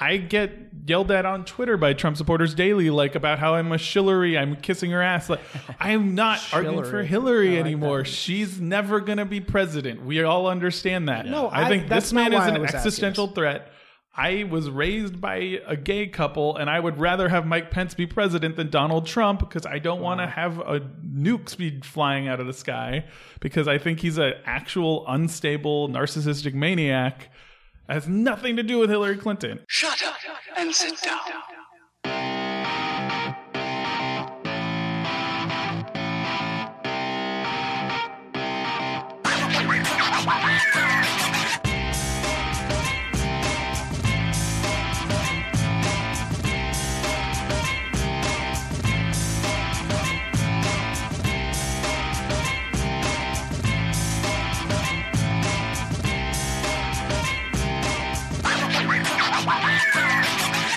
I 0.00 0.16
get 0.18 0.50
yelled 0.86 1.10
at 1.10 1.26
on 1.26 1.44
Twitter 1.44 1.76
by 1.76 1.92
Trump 1.92 2.16
supporters 2.16 2.54
daily, 2.54 2.90
like 2.90 3.14
about 3.14 3.38
how 3.38 3.54
I'm 3.54 3.72
a 3.72 3.76
Shillery, 3.76 4.38
I'm 4.38 4.56
kissing 4.56 4.90
her 4.92 5.02
ass. 5.02 5.28
Like 5.28 5.40
I'm 5.80 6.14
not 6.14 6.40
arguing 6.52 6.84
for 6.84 7.02
Hillary 7.02 7.50
like 7.56 7.60
anymore. 7.60 7.98
that. 7.98 8.08
She's 8.08 8.60
never 8.60 9.00
gonna 9.00 9.24
be 9.26 9.40
president. 9.40 10.04
We 10.04 10.22
all 10.22 10.46
understand 10.48 11.08
that. 11.08 11.26
No, 11.26 11.48
I 11.48 11.64
I- 11.64 11.68
think 11.68 11.88
this 11.88 12.12
man 12.12 12.32
is 12.32 12.46
an 12.46 12.62
existential 12.64 13.28
threat. 13.28 13.72
I 14.18 14.44
was 14.44 14.70
raised 14.70 15.20
by 15.20 15.60
a 15.66 15.76
gay 15.76 16.06
couple, 16.06 16.56
and 16.56 16.70
I 16.70 16.80
would 16.80 16.96
rather 16.98 17.28
have 17.28 17.44
Mike 17.46 17.70
Pence 17.70 17.92
be 17.92 18.06
president 18.06 18.56
than 18.56 18.70
Donald 18.70 19.06
Trump 19.06 19.40
because 19.40 19.66
I 19.66 19.78
don't 19.78 20.00
want 20.00 20.20
to 20.20 20.26
have 20.26 20.58
a 20.58 20.80
nukes 20.80 21.54
be 21.54 21.80
flying 21.82 22.26
out 22.26 22.40
of 22.40 22.46
the 22.46 22.54
sky 22.54 23.04
because 23.40 23.68
I 23.68 23.76
think 23.76 24.00
he's 24.00 24.16
an 24.16 24.32
actual 24.46 25.04
unstable 25.06 25.90
narcissistic 25.90 26.54
maniac. 26.54 27.28
Has 27.88 28.08
nothing 28.08 28.56
to 28.56 28.62
do 28.62 28.78
with 28.78 28.90
Hillary 28.90 29.16
Clinton. 29.16 29.60
Shut 29.68 30.02
up 30.04 30.16
and 30.56 30.74
sit 30.74 31.00
down. 31.02 31.20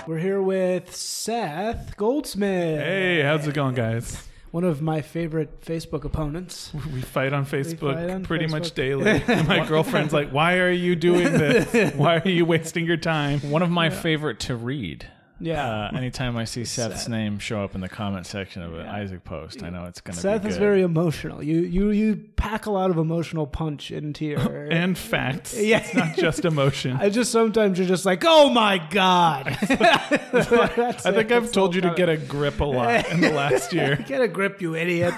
We're 0.09 0.17
here 0.17 0.41
with 0.41 0.95
Seth 0.95 1.95
Goldsmith. 1.95 2.81
Hey, 2.81 3.21
how's 3.21 3.47
it 3.47 3.53
going, 3.53 3.75
guys? 3.75 4.27
One 4.49 4.63
of 4.63 4.81
my 4.81 5.01
favorite 5.01 5.61
Facebook 5.61 6.03
opponents. 6.03 6.71
We 6.91 7.01
fight 7.01 7.31
on 7.31 7.45
Facebook 7.45 7.93
fight 7.93 8.09
on 8.09 8.23
pretty 8.23 8.47
much 8.47 8.71
Facebook. 8.71 9.23
daily. 9.27 9.43
My 9.43 9.67
girlfriend's 9.67 10.11
like, 10.11 10.31
"Why 10.31 10.57
are 10.57 10.71
you 10.71 10.95
doing 10.95 11.25
this? 11.25 11.93
Why 11.93 12.17
are 12.17 12.27
you 12.27 12.43
wasting 12.43 12.87
your 12.87 12.97
time?" 12.97 13.39
One 13.51 13.61
of 13.61 13.69
my 13.69 13.91
favorite 13.91 14.39
to 14.41 14.55
read. 14.55 15.05
Yeah. 15.39 15.65
Uh, 15.91 15.91
anytime 15.97 16.35
I 16.37 16.43
see 16.45 16.65
Seth's 16.65 17.01
Seth. 17.03 17.09
name 17.09 17.39
show 17.39 17.63
up 17.63 17.75
in 17.75 17.81
the 17.81 17.89
comment 17.89 18.25
section 18.25 18.61
of 18.61 18.73
an 18.73 18.85
Isaac 18.87 19.23
post, 19.23 19.63
I 19.63 19.69
know 19.69 19.85
it's 19.85 20.01
going 20.01 20.15
to 20.15 20.19
be 20.19 20.21
Seth 20.21 20.45
is 20.45 20.57
very 20.57 20.81
emotional. 20.81 21.41
You 21.41 21.61
you 21.61 21.91
you 21.91 22.15
pack 22.35 22.65
a 22.65 22.71
lot 22.71 22.89
of 22.89 22.97
emotional 22.97 23.47
punch 23.47 23.91
into 23.91 24.25
your 24.25 24.67
And 24.71 24.97
facts. 24.97 25.57
Yeah. 25.57 25.79
It's 25.79 25.93
not 25.93 26.15
just 26.15 26.45
emotion. 26.45 26.97
I 27.01 27.09
just 27.09 27.31
sometimes 27.31 27.77
you're 27.79 27.87
just 27.87 28.05
like, 28.05 28.23
oh 28.25 28.49
my 28.49 28.77
god. 28.89 29.47
I 29.47 31.11
think 31.13 31.31
I've 31.31 31.51
told 31.51 31.75
you 31.75 31.81
to 31.81 31.93
get 31.95 32.09
a 32.09 32.17
grip 32.17 32.59
a 32.59 32.65
lot 32.65 33.09
in 33.09 33.21
the 33.21 33.31
last 33.31 33.73
year. 33.73 33.95
get 34.07 34.21
a 34.21 34.27
grip, 34.27 34.61
you 34.61 34.75
idiot. 34.75 35.13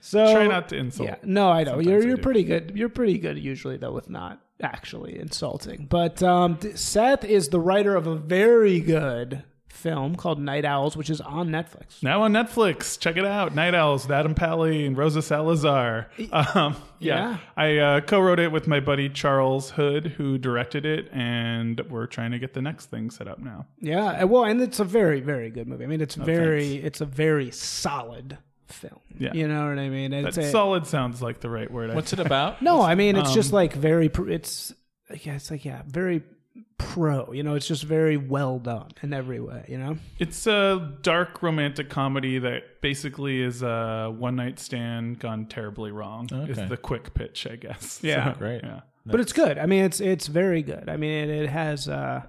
So 0.00 0.32
Try 0.32 0.46
not 0.46 0.68
to 0.68 0.76
insult. 0.76 1.08
Yeah, 1.08 1.16
no, 1.24 1.50
I 1.50 1.64
know 1.64 1.80
you're 1.80 2.00
I 2.00 2.04
you're 2.04 2.16
do. 2.16 2.22
pretty 2.22 2.44
good. 2.44 2.72
You're 2.76 2.88
pretty 2.88 3.18
good 3.18 3.38
usually 3.38 3.76
though 3.76 3.92
with 3.92 4.08
not 4.08 4.40
actually 4.62 5.18
insulting. 5.18 5.86
But 5.88 6.22
um, 6.22 6.58
Seth 6.74 7.24
is 7.24 7.48
the 7.48 7.60
writer 7.60 7.94
of 7.94 8.06
a 8.06 8.16
very 8.16 8.80
good 8.80 9.42
film 9.68 10.16
called 10.16 10.40
Night 10.40 10.64
Owls, 10.64 10.96
which 10.96 11.10
is 11.10 11.20
on 11.20 11.50
Netflix. 11.50 12.02
Now 12.02 12.22
on 12.22 12.32
Netflix, 12.32 12.98
check 12.98 13.18
it 13.18 13.26
out. 13.26 13.54
Night 13.54 13.74
Owls, 13.74 14.04
with 14.04 14.12
Adam 14.12 14.34
Pally 14.34 14.86
and 14.86 14.96
Rosa 14.96 15.20
Salazar. 15.20 16.08
Um, 16.32 16.76
yeah, 16.98 17.32
Yeah. 17.32 17.36
I 17.58 17.76
uh, 17.76 18.00
co-wrote 18.00 18.40
it 18.40 18.50
with 18.50 18.66
my 18.66 18.80
buddy 18.80 19.10
Charles 19.10 19.70
Hood, 19.72 20.06
who 20.06 20.38
directed 20.38 20.86
it, 20.86 21.10
and 21.12 21.78
we're 21.90 22.06
trying 22.06 22.30
to 22.30 22.38
get 22.38 22.54
the 22.54 22.62
next 22.62 22.86
thing 22.86 23.10
set 23.10 23.28
up 23.28 23.38
now. 23.38 23.66
Yeah, 23.80 24.24
well, 24.24 24.44
and 24.44 24.62
it's 24.62 24.80
a 24.80 24.84
very 24.84 25.20
very 25.20 25.50
good 25.50 25.68
movie. 25.68 25.84
I 25.84 25.86
mean, 25.86 26.00
it's 26.00 26.14
very 26.14 26.68
thanks. 26.70 26.86
it's 26.86 27.00
a 27.02 27.06
very 27.06 27.50
solid 27.50 28.38
film. 28.68 29.00
Yeah. 29.18 29.32
you 29.34 29.48
know 29.48 29.68
what 29.68 29.78
I 29.78 29.88
mean. 29.88 30.10
That 30.10 30.24
It's 30.26 30.38
a, 30.38 30.50
solid 30.50 30.86
sounds 30.86 31.22
like 31.22 31.40
the 31.40 31.50
right 31.50 31.70
word. 31.70 31.90
I 31.90 31.94
What's 31.94 32.12
it 32.12 32.20
about? 32.20 32.60
no, 32.70 32.82
I 32.82 32.94
mean 32.94 33.16
it's 33.16 33.30
Um, 33.30 33.34
just 33.34 33.52
like 33.52 33.72
very. 33.72 34.08
pr- 34.08 34.28
It's 34.30 34.72
yeah, 35.22 35.34
it's 35.34 35.50
like 35.50 35.64
yeah, 35.64 35.82
very 35.86 36.22
pro. 36.78 37.32
You 37.32 37.42
know, 37.42 37.54
it's 37.54 37.66
just 37.66 37.84
very 37.84 38.16
well 38.16 38.58
done 38.58 38.88
in 39.02 39.12
every 39.12 39.40
way. 39.40 39.64
You 39.68 39.78
know. 39.78 39.98
It's 40.18 40.46
a 40.46 40.94
dark 41.02 41.42
romantic 41.42 41.88
comedy 41.90 42.38
that 42.38 42.80
basically 42.80 43.40
is 43.42 43.62
a 43.62 44.12
one 44.16 44.36
night 44.36 44.58
stand 44.58 45.18
gone 45.18 45.46
terribly 45.46 45.90
wrong. 45.90 46.28
Is 46.48 46.68
the 46.68 46.76
quick 46.76 47.14
pitch, 47.14 47.46
I 47.50 47.56
guess. 47.56 48.00
Yeah. 48.02 48.32
So, 48.32 48.38
Great. 48.38 48.62
Yeah. 48.64 48.80
but 49.04 49.20
it's 49.20 49.32
good. 49.32 49.58
I 49.58 49.66
mean, 49.66 49.84
it's 49.84 50.00
it's 50.00 50.26
very 50.26 50.62
good. 50.62 50.88
I 50.88 50.96
mean, 50.96 51.28
it, 51.28 51.44
it 51.44 51.48
has 51.50 51.88
uh, 51.88 52.22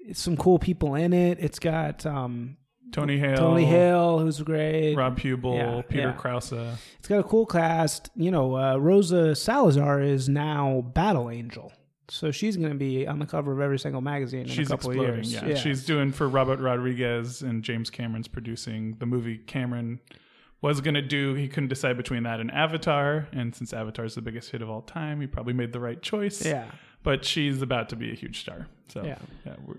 it's 0.00 0.20
some 0.20 0.36
cool 0.36 0.58
people 0.58 0.94
in 0.94 1.12
it. 1.12 1.38
It's 1.40 1.58
got 1.58 2.04
um, 2.06 2.56
Tony 2.92 3.18
Hale, 3.18 3.36
Tony 3.36 3.64
Hale, 3.64 4.18
who's 4.18 4.40
great. 4.42 4.94
Rob 4.94 5.18
Huebel, 5.18 5.54
Yeah, 5.54 5.82
Peter 5.88 6.02
yeah. 6.08 6.12
Krause. 6.12 6.52
It's 6.98 7.08
got 7.08 7.18
a 7.18 7.22
cool 7.22 7.46
cast. 7.46 8.10
You 8.16 8.30
know, 8.30 8.56
uh, 8.56 8.76
Rosa 8.76 9.34
Salazar 9.34 10.00
is 10.00 10.28
now 10.28 10.82
Battle 10.94 11.30
Angel, 11.30 11.72
so 12.08 12.30
she's 12.30 12.56
going 12.56 12.70
to 12.70 12.74
be 12.78 13.06
on 13.06 13.18
the 13.18 13.26
cover 13.26 13.52
of 13.52 13.60
every 13.60 13.78
single 13.78 14.00
magazine 14.00 14.42
in 14.42 14.48
She's 14.48 14.68
a 14.68 14.70
couple 14.76 14.90
exploding. 14.92 15.18
of 15.20 15.24
years. 15.26 15.42
Yeah. 15.48 15.54
she's 15.56 15.84
doing 15.84 16.12
for 16.12 16.28
Robert 16.28 16.60
Rodriguez 16.60 17.42
and 17.42 17.62
James 17.62 17.90
Cameron's 17.90 18.28
producing 18.28 18.96
the 18.98 19.06
movie. 19.06 19.38
Cameron 19.38 20.00
was 20.60 20.80
gonna 20.80 21.02
do. 21.02 21.34
He 21.34 21.46
couldn't 21.46 21.68
decide 21.68 21.96
between 21.96 22.24
that 22.24 22.40
and 22.40 22.50
Avatar, 22.50 23.28
and 23.32 23.54
since 23.54 23.72
Avatar 23.72 24.04
is 24.06 24.14
the 24.16 24.22
biggest 24.22 24.50
hit 24.50 24.60
of 24.62 24.68
all 24.70 24.82
time, 24.82 25.20
he 25.20 25.26
probably 25.26 25.52
made 25.52 25.72
the 25.72 25.80
right 25.80 26.00
choice. 26.02 26.44
yeah. 26.44 26.64
but 27.04 27.24
she's 27.24 27.62
about 27.62 27.88
to 27.90 27.96
be 27.96 28.10
a 28.10 28.14
huge 28.14 28.40
star. 28.40 28.66
So 28.88 29.04
Yeah. 29.04 29.18
yeah, 29.46 29.54
we're, 29.64 29.76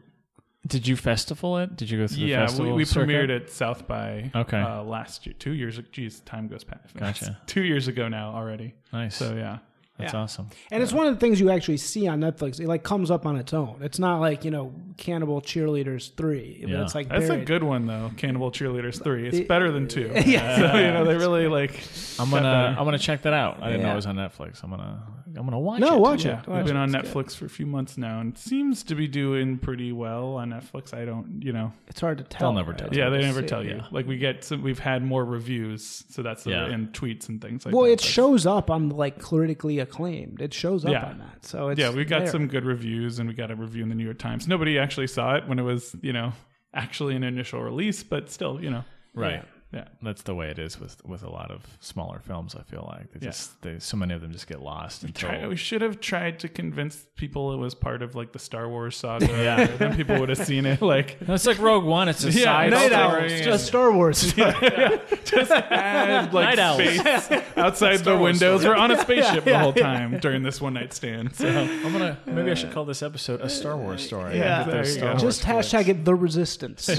Did 0.68 0.88
you 0.88 0.96
festival 0.98 1.58
it? 1.58 1.78
Did 1.78 1.90
you 1.90 2.00
go 2.00 2.08
through 2.08 2.18
the 2.18 2.26
yeah. 2.26 2.46
festival? 2.46 2.74
We, 2.74 2.78
we 2.80 2.84
premiered 2.84 3.34
at 3.34 3.50
South 3.50 3.88
by 3.88 4.30
Okay. 4.36 4.60
uh, 4.60 4.84
last 4.84 5.26
year, 5.26 5.34
two 5.40 5.54
years. 5.54 5.80
Geez, 5.92 6.20
time 6.22 6.48
goes 6.48 6.64
past. 6.64 6.96
Gotcha. 6.96 7.40
two 7.48 7.64
years 7.64 7.88
ago 7.88 8.08
now 8.10 8.34
already. 8.36 8.76
Nice. 8.92 9.16
So 9.16 9.36
yeah, 9.36 9.60
That's 10.00 10.14
Yeah. 10.14 10.22
awesome. 10.22 10.48
And 10.72 10.82
it's 10.82 10.94
one 10.94 11.06
of 11.08 11.14
the 11.14 11.20
things 11.20 11.40
you 11.40 11.50
actually 11.52 11.78
see 11.78 12.08
on 12.08 12.20
Netflix. 12.22 12.60
It 12.60 12.68
like 12.68 12.84
comes 12.84 13.12
up 13.12 13.26
on 13.26 13.36
its 13.36 13.54
own. 13.54 13.78
It's 13.82 14.00
not 14.00 14.20
like 14.22 14.46
you 14.46 14.52
know 14.52 14.74
Cannibal 14.98 15.42
Cheerleaders 15.42 16.16
three. 16.16 16.60
But 16.62 16.70
Yeah. 16.70 16.82
it's 16.84 16.96
like 16.96 17.10
that's 17.10 17.30
a 17.30 17.38
good 17.38 17.64
one 17.64 17.86
though. 17.86 18.10
Cannibal 18.18 18.50
Cheerleaders 18.52 19.04
three. 19.04 19.28
It's 19.28 19.38
It- 19.40 19.48
better 19.48 19.72
than 19.72 19.88
two. 19.88 20.12
Yeah. 20.26 20.58
So 20.72 20.78
you 20.78 20.92
know 20.92 21.06
they 21.06 21.16
really 21.18 21.48
like. 21.48 21.80
I'm 22.18 22.30
gonna. 22.32 22.76
I'm 22.78 22.86
gonna 22.86 22.98
check 22.98 23.22
that 23.24 23.34
out. 23.34 23.62
I 23.62 23.68
didn't 23.72 23.84
know 23.84 23.92
it 23.94 23.96
was 23.96 24.06
on 24.06 24.16
Netflix. 24.16 24.64
I'm 24.64 24.70
gonna 24.70 25.04
I'm 25.38 25.46
gonna 25.46 25.60
watch 25.60 25.80
No, 25.80 25.96
it. 25.96 26.00
watch 26.02 26.26
Yeah, 26.26 26.40
it. 26.42 26.48
we've 26.48 26.66
been 26.66 26.76
it. 26.76 26.80
on 26.80 26.96
It's 26.96 27.14
good. 27.14 27.26
Netflix 27.28 27.36
for 27.36 27.46
a 27.46 27.50
few 27.50 27.66
months 27.68 27.98
now, 27.98 28.20
and 28.20 28.36
seems 28.38 28.82
to 28.84 28.96
be 28.96 29.08
doing 29.08 29.58
pretty 29.60 29.92
well 29.92 30.36
on 30.36 30.50
Netflix. 30.50 30.92
I 30.94 31.06
don't, 31.06 31.42
you 31.44 31.54
know, 31.54 31.72
It's 31.88 32.02
hard 32.02 32.18
to 32.18 32.24
tell. 32.24 32.50
They'll 32.52 32.58
never 32.60 32.74
tell 32.74 32.88
It's 32.88 32.98
yeah, 32.98 33.10
they 33.10 33.20
never 33.22 33.44
tell 33.44 33.64
you. 33.64 33.76
yeah. 33.76 33.86
Like 33.92 34.08
we 34.08 34.18
get, 34.18 34.44
some, 34.44 34.64
we've 34.64 34.80
had 34.80 35.04
more 35.04 35.24
reviews, 35.24 36.04
so 36.10 36.24
that's 36.24 36.44
the, 36.44 36.54
and 36.66 36.92
tweets 36.94 37.30
and 37.30 37.40
things 37.42 37.64
like 37.66 37.76
Well, 37.76 37.84
that. 37.86 37.92
it 37.94 38.02
shows 38.02 38.46
up 38.48 38.70
on 38.72 38.90
like 38.90 39.20
critically 39.22 39.78
acclaimed. 39.90 40.42
It 40.42 40.54
shows 40.54 40.86
up 40.86 40.92
Yeah. 40.92 41.06
on 41.06 41.18
that. 41.20 41.46
So 41.46 41.70
it's 41.70 41.80
yeah, 41.80 41.92
we 41.92 42.06
got 42.06 42.20
there. 42.20 42.28
some 42.32 42.48
good 42.48 42.66
reviews, 42.66 43.20
and 43.20 43.28
we 43.30 43.36
got 43.36 43.52
a 43.52 43.56
review 43.56 43.84
in 43.84 43.90
the 43.90 43.96
New 43.96 44.04
York 44.06 44.20
Times. 44.20 44.48
Nobody 44.48 44.78
actually 44.80 45.08
saw 45.08 45.36
it 45.36 45.48
when 45.48 45.60
it 45.60 45.64
was, 45.64 45.96
you 46.02 46.14
know, 46.14 46.34
actually 46.74 47.16
an 47.16 47.24
initial 47.24 47.62
release, 47.62 48.04
but 48.04 48.30
still, 48.30 48.62
you 48.64 48.70
know, 48.70 48.84
Right. 49.14 49.34
yeah. 49.36 49.42
Yeah, 49.72 49.84
that's 50.02 50.24
the 50.24 50.34
way 50.34 50.50
it 50.50 50.58
is 50.58 50.80
with 50.80 51.00
with 51.06 51.22
a 51.22 51.30
lot 51.30 51.52
of 51.52 51.62
smaller 51.80 52.20
films. 52.26 52.56
I 52.56 52.64
feel 52.64 52.90
like 52.92 53.12
they 53.12 53.20
Yeah. 53.22 53.30
just 53.30 53.62
they, 53.62 53.78
so 53.78 53.98
many 53.98 54.16
of 54.16 54.22
them 54.22 54.32
just 54.32 54.48
get 54.48 54.62
lost 54.62 55.04
until 55.04 55.30
Try, 55.30 55.46
we 55.48 55.56
should 55.58 55.84
have 55.84 56.00
tried 56.00 56.40
to 56.40 56.50
convince 56.50 57.06
people 57.16 57.54
it 57.54 57.58
was 57.58 57.76
part 57.76 58.02
of 58.02 58.16
like 58.16 58.32
the 58.32 58.40
Star 58.40 58.68
Wars 58.68 58.98
saga. 58.98 59.28
Yeah. 59.30 59.66
then 59.78 59.96
people 59.96 60.20
would 60.20 60.30
have 60.30 60.40
seen 60.40 60.66
it. 60.66 60.82
Like, 60.82 61.22
No, 61.28 61.36
it's 61.36 61.46
like 61.46 61.60
Rogue 61.60 61.84
One. 61.86 62.10
It's 62.10 62.24
a 62.24 62.32
Yeah, 62.32 62.46
side 62.46 62.72
Night 62.72 62.88
story. 62.92 62.96
Owls, 63.24 63.32
and- 63.32 63.44
just 63.44 63.68
Star 63.68 63.92
Wars. 63.92 64.36
Yeah, 64.36 65.00
just 65.24 65.52
add 65.52 66.34
like 66.34 66.56
Night 66.56 66.60
owls. 66.60 66.78
space 66.80 67.44
outside 67.56 67.98
the 68.00 68.18
Wars 68.18 68.24
windows. 68.42 68.66
We're 68.66 68.74
on 68.76 68.90
a 68.90 69.00
spaceship 69.00 69.44
the 69.46 69.60
whole 69.60 69.74
time 69.74 70.18
during 70.20 70.42
this 70.42 70.60
one 70.60 70.74
night 70.74 70.94
stand. 70.94 71.36
So 71.36 71.48
I'm 71.48 71.92
gonna 71.94 72.18
maybe 72.26 72.50
I 72.50 72.56
should 72.56 72.70
uh, 72.70 72.74
call 72.74 72.86
this 72.86 73.04
episode 73.04 73.42
a 73.42 73.50
Star 73.50 73.78
Wars 73.78 74.04
story. 74.04 74.36
Yeah. 74.40 74.64
Get 74.64 74.72
There 74.72 74.82
those 74.82 74.88
you 74.96 75.00
Star 75.00 75.14
go. 75.16 75.22
Wars 75.22 75.38
just 75.38 75.44
hashtag 75.48 75.88
it 75.90 76.06
the 76.06 76.16
resistance. 76.16 76.90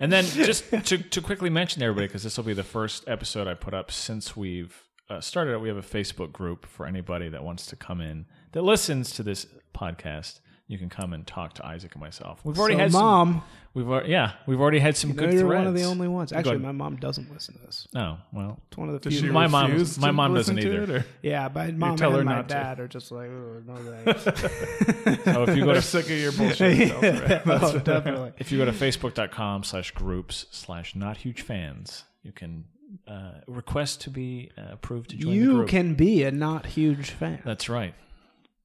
And 0.00 0.12
then 0.12 0.24
just 0.24 0.70
to, 0.86 0.98
to 0.98 1.20
quickly 1.20 1.50
mention 1.50 1.80
to 1.80 1.86
everybody, 1.86 2.06
because 2.06 2.22
this 2.22 2.36
will 2.36 2.44
be 2.44 2.54
the 2.54 2.62
first 2.62 3.08
episode 3.08 3.48
I 3.48 3.54
put 3.54 3.74
up 3.74 3.90
since 3.90 4.36
we've 4.36 4.84
uh, 5.10 5.20
started 5.20 5.54
it, 5.54 5.60
we 5.60 5.68
have 5.68 5.76
a 5.76 5.82
Facebook 5.82 6.32
group 6.32 6.66
for 6.66 6.86
anybody 6.86 7.28
that 7.28 7.42
wants 7.42 7.66
to 7.66 7.76
come 7.76 8.00
in 8.00 8.26
that 8.52 8.62
listens 8.62 9.10
to 9.12 9.22
this 9.22 9.46
podcast. 9.74 10.40
You 10.70 10.76
can 10.76 10.90
come 10.90 11.14
and 11.14 11.26
talk 11.26 11.54
to 11.54 11.66
Isaac 11.66 11.94
and 11.94 12.00
myself. 12.02 12.40
We've 12.44 12.58
already 12.58 12.74
So, 12.74 12.78
had 12.80 12.92
some. 12.92 13.00
mom, 13.02 13.42
We've 13.72 13.88
al- 13.88 14.06
yeah, 14.06 14.32
we've 14.46 14.60
already 14.60 14.80
had 14.80 14.96
some 14.98 15.10
you 15.10 15.16
know 15.16 15.22
good 15.22 15.32
you're 15.32 15.42
threads. 15.46 15.58
one 15.60 15.66
of 15.66 15.74
the 15.74 15.84
only 15.84 16.08
ones. 16.08 16.30
Actually, 16.32 16.58
my 16.58 16.72
mom 16.72 16.96
doesn't 16.96 17.32
listen 17.32 17.54
to 17.54 17.60
this. 17.64 17.88
Oh 17.96 18.18
well, 18.34 18.60
It's 18.68 18.76
one 18.76 18.88
of 18.88 18.94
the 18.94 19.00
does 19.00 19.18
few. 19.18 19.28
she 19.28 19.32
My 19.32 19.46
mom- 19.46 19.82
my 19.98 20.10
mom 20.10 20.34
doesn't 20.34 20.58
either. 20.58 21.06
Yeah, 21.22 21.48
my 21.54 21.70
mom 21.70 21.96
tell 21.96 22.10
her 22.12 22.18
and 22.18 22.26
my 22.28 22.36
not 22.36 22.48
to. 22.50 22.54
dad 22.54 22.80
are 22.80 22.88
just 22.88 23.10
like, 23.12 23.28
oh, 23.30 23.62
no 23.66 23.76
thanks. 23.76 24.24
so 25.24 25.42
if 25.44 25.56
you 25.56 25.64
go 25.64 25.72
to 25.74 25.80
sick 25.82 26.04
of 26.06 26.18
your 26.18 26.32
bullshit. 26.38 26.88
self, 26.88 27.02
right? 27.02 27.42
oh, 27.46 27.78
definitely. 27.78 28.32
if 28.38 28.52
you 28.52 28.58
go 28.58 28.64
to 28.66 28.72
facebook.com 28.72 29.62
slash 29.64 29.90
groups 29.92 30.46
slash 30.50 30.94
not 30.94 31.16
huge 31.18 31.40
fans, 31.40 32.04
you 32.22 32.32
can 32.32 32.64
uh, 33.06 33.32
request 33.46 34.00
to 34.02 34.10
be 34.10 34.50
uh, 34.58 34.72
approved 34.72 35.10
to 35.10 35.16
join 35.16 35.30
the 35.30 35.36
You 35.38 35.64
can 35.66 35.94
be 35.94 36.24
a 36.24 36.30
not 36.30 36.66
huge 36.66 37.10
fan. 37.10 37.40
That's 37.44 37.68
right. 37.68 37.94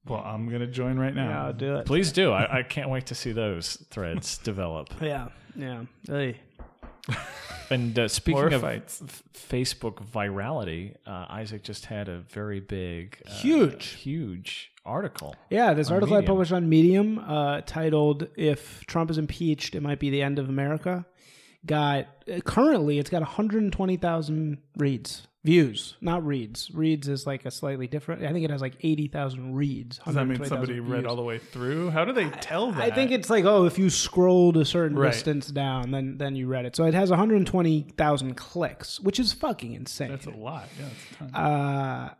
Well, 0.06 0.20
I'm 0.24 0.48
gonna 0.50 0.66
join 0.66 0.98
right 0.98 1.14
now. 1.14 1.28
Yeah, 1.28 1.44
I'll 1.46 1.52
do 1.52 1.76
it. 1.76 1.86
Please 1.86 2.12
do. 2.12 2.30
I, 2.32 2.58
I 2.58 2.62
can't 2.62 2.90
wait 2.90 3.06
to 3.06 3.14
see 3.14 3.32
those 3.32 3.76
threads 3.90 4.38
develop. 4.44 4.90
Yeah, 5.00 5.28
yeah. 5.56 5.84
Hey. 6.06 6.40
And 7.70 7.98
uh, 7.98 8.08
speaking 8.08 8.52
of 8.52 8.60
fights. 8.60 9.02
f- 9.02 9.22
Facebook 9.34 10.04
virality, 10.06 10.94
uh, 11.06 11.26
Isaac 11.30 11.62
just 11.62 11.86
had 11.86 12.08
a 12.08 12.18
very 12.18 12.60
big, 12.60 13.20
uh, 13.26 13.30
Huge. 13.30 13.86
huge 13.92 14.70
article. 14.84 15.34
Yeah, 15.50 15.72
this 15.74 15.88
On 15.88 15.94
article 15.94 16.14
I 16.16 16.20
Medium. 16.20 16.30
published 16.32 16.52
on 16.52 16.68
Medium, 16.68 17.18
uh, 17.18 17.62
titled 17.62 18.28
"If 18.36 18.84
Trump 18.86 19.10
is 19.10 19.16
impeached, 19.18 19.74
it 19.74 19.80
might 19.82 19.98
be 19.98 20.10
the 20.10 20.22
end 20.22 20.38
of 20.38 20.48
America," 20.50 21.06
got 21.64 22.06
uh, 22.32 22.40
currently 22.40 22.98
it's 22.98 23.08
got 23.10 23.22
120,000 23.22 24.58
reads, 24.76 25.26
views, 25.44 25.96
not 26.00 26.24
reads. 26.26 26.70
Reads 26.72 27.06
is 27.06 27.26
like 27.26 27.44
a 27.44 27.50
slightly 27.50 27.86
different. 27.86 28.24
I 28.24 28.32
think 28.32 28.44
it 28.44 28.50
has 28.50 28.60
like 28.62 28.74
80,000 28.82 29.54
reads. 29.54 29.98
Does 29.98 30.14
that 30.14 30.26
mean 30.26 30.38
120,000 30.40 30.48
somebody 30.48 30.80
read 30.80 31.00
views. 31.02 31.06
all 31.10 31.16
the 31.16 31.22
way 31.22 31.38
through? 31.38 31.90
How 31.90 32.04
do 32.04 32.12
they 32.12 32.28
tell 32.30 32.72
that? 32.72 32.80
I 32.82 32.90
think 32.90 33.10
it's 33.10 33.28
like 33.30 33.44
oh, 33.44 33.66
if 33.66 33.78
you 33.78 33.90
scrolled 33.90 34.56
a 34.56 34.64
certain 34.64 34.98
Right. 34.98 35.12
distance 35.12 35.48
down, 35.48 35.90
then 35.90 36.18
then 36.18 36.34
you 36.34 36.46
read 36.48 36.64
it. 36.64 36.74
So 36.74 36.84
it 36.84 36.94
has 36.94 37.10
120,000 37.10 38.34
clicks, 38.36 38.98
which 39.00 39.20
is 39.20 39.32
fucking 39.32 39.74
insane. 39.74 40.08
that's 40.10 40.26
a 40.26 40.30
lot. 40.30 40.68
Yeah, 40.78 40.84
that's 41.20 41.20
a 41.30 41.32
ton. 41.32 41.34
Uh, 41.44 42.14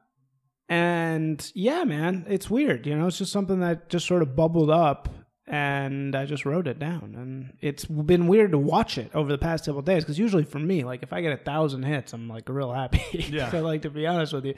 and 0.68 1.52
yeah, 1.54 1.84
man, 1.84 2.24
it's 2.28 2.48
weird. 2.48 2.86
You 2.86 2.96
know, 2.96 3.06
it's 3.06 3.18
just 3.18 3.32
something 3.32 3.60
that 3.60 3.88
just 3.88 4.06
sort 4.06 4.22
of 4.22 4.34
bubbled 4.34 4.70
up, 4.70 5.08
and 5.46 6.14
I 6.16 6.24
just 6.24 6.46
wrote 6.46 6.66
it 6.66 6.78
down. 6.78 7.14
And 7.18 7.52
it's 7.60 7.84
been 7.84 8.26
weird 8.28 8.52
to 8.52 8.58
watch 8.58 8.96
it 8.96 9.10
over 9.14 9.30
the 9.30 9.38
past 9.38 9.66
couple 9.66 9.82
days 9.82 10.02
because 10.02 10.18
usually 10.18 10.44
for 10.44 10.58
me, 10.58 10.84
like 10.84 11.02
if 11.02 11.12
I 11.12 11.20
get 11.20 11.32
a 11.32 11.36
thousand 11.42 11.82
hits, 11.82 12.12
I'm 12.14 12.28
like 12.28 12.48
real 12.48 12.72
happy. 12.72 13.02
Yeah. 13.30 13.50
so 13.50 13.60
like 13.62 13.82
to 13.82 13.90
be 13.90 14.06
honest 14.06 14.32
with 14.32 14.44
you. 14.46 14.54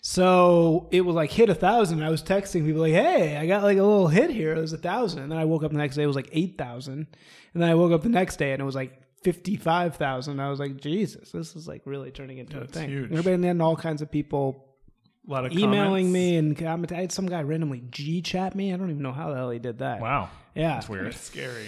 So 0.00 0.88
it 0.90 1.02
was 1.02 1.14
like 1.14 1.30
hit 1.30 1.48
a 1.50 1.54
thousand. 1.54 2.02
I 2.02 2.10
was 2.10 2.22
texting 2.22 2.64
people 2.64 2.80
like, 2.82 2.92
"Hey, 2.92 3.36
I 3.36 3.46
got 3.46 3.62
like 3.62 3.78
a 3.78 3.82
little 3.82 4.08
hit 4.08 4.30
here. 4.30 4.52
It 4.54 4.60
was 4.60 4.72
a 4.72 4.78
thousand. 4.78 5.22
And 5.22 5.30
then 5.32 5.38
I 5.38 5.44
woke 5.44 5.62
up 5.64 5.70
the 5.72 5.78
next 5.78 5.96
day, 5.96 6.02
it 6.02 6.06
was 6.06 6.16
like 6.16 6.30
eight 6.32 6.56
thousand. 6.58 7.06
And 7.54 7.62
then 7.62 7.68
I 7.70 7.74
woke 7.74 7.92
up 7.92 8.02
the 8.02 8.08
next 8.08 8.36
day, 8.36 8.52
and 8.52 8.60
it 8.60 8.64
was 8.64 8.74
like 8.74 9.00
fifty-five 9.22 9.96
thousand. 9.96 10.40
I 10.40 10.50
was 10.50 10.58
like, 10.58 10.76
Jesus, 10.78 11.30
this 11.32 11.54
is 11.54 11.68
like 11.68 11.82
really 11.84 12.10
turning 12.10 12.38
into 12.38 12.60
a 12.60 12.66
thing. 12.66 12.88
huge. 12.88 13.26
And 13.26 13.44
then 13.44 13.60
all 13.60 13.76
kinds 13.76 14.02
of 14.02 14.10
people 14.10 14.68
a 15.26 15.30
lot 15.30 15.44
of 15.46 15.52
emailing 15.52 16.06
comments. 16.06 16.12
me 16.12 16.36
and 16.36 16.56
comment. 16.58 16.92
I 16.92 16.96
had 17.02 17.12
some 17.12 17.26
guy 17.26 17.42
randomly 17.42 17.82
G 17.90 18.22
chat 18.22 18.54
me. 18.54 18.72
I 18.72 18.76
don't 18.76 18.90
even 18.90 19.02
know 19.02 19.12
how 19.12 19.30
the 19.30 19.36
hell 19.36 19.50
he 19.50 19.58
did 19.58 19.78
that. 19.78 20.00
Wow. 20.00 20.30
Yeah. 20.54 20.74
That's 20.74 20.88
weird. 20.88 21.06
That's 21.06 21.20
scary. 21.20 21.66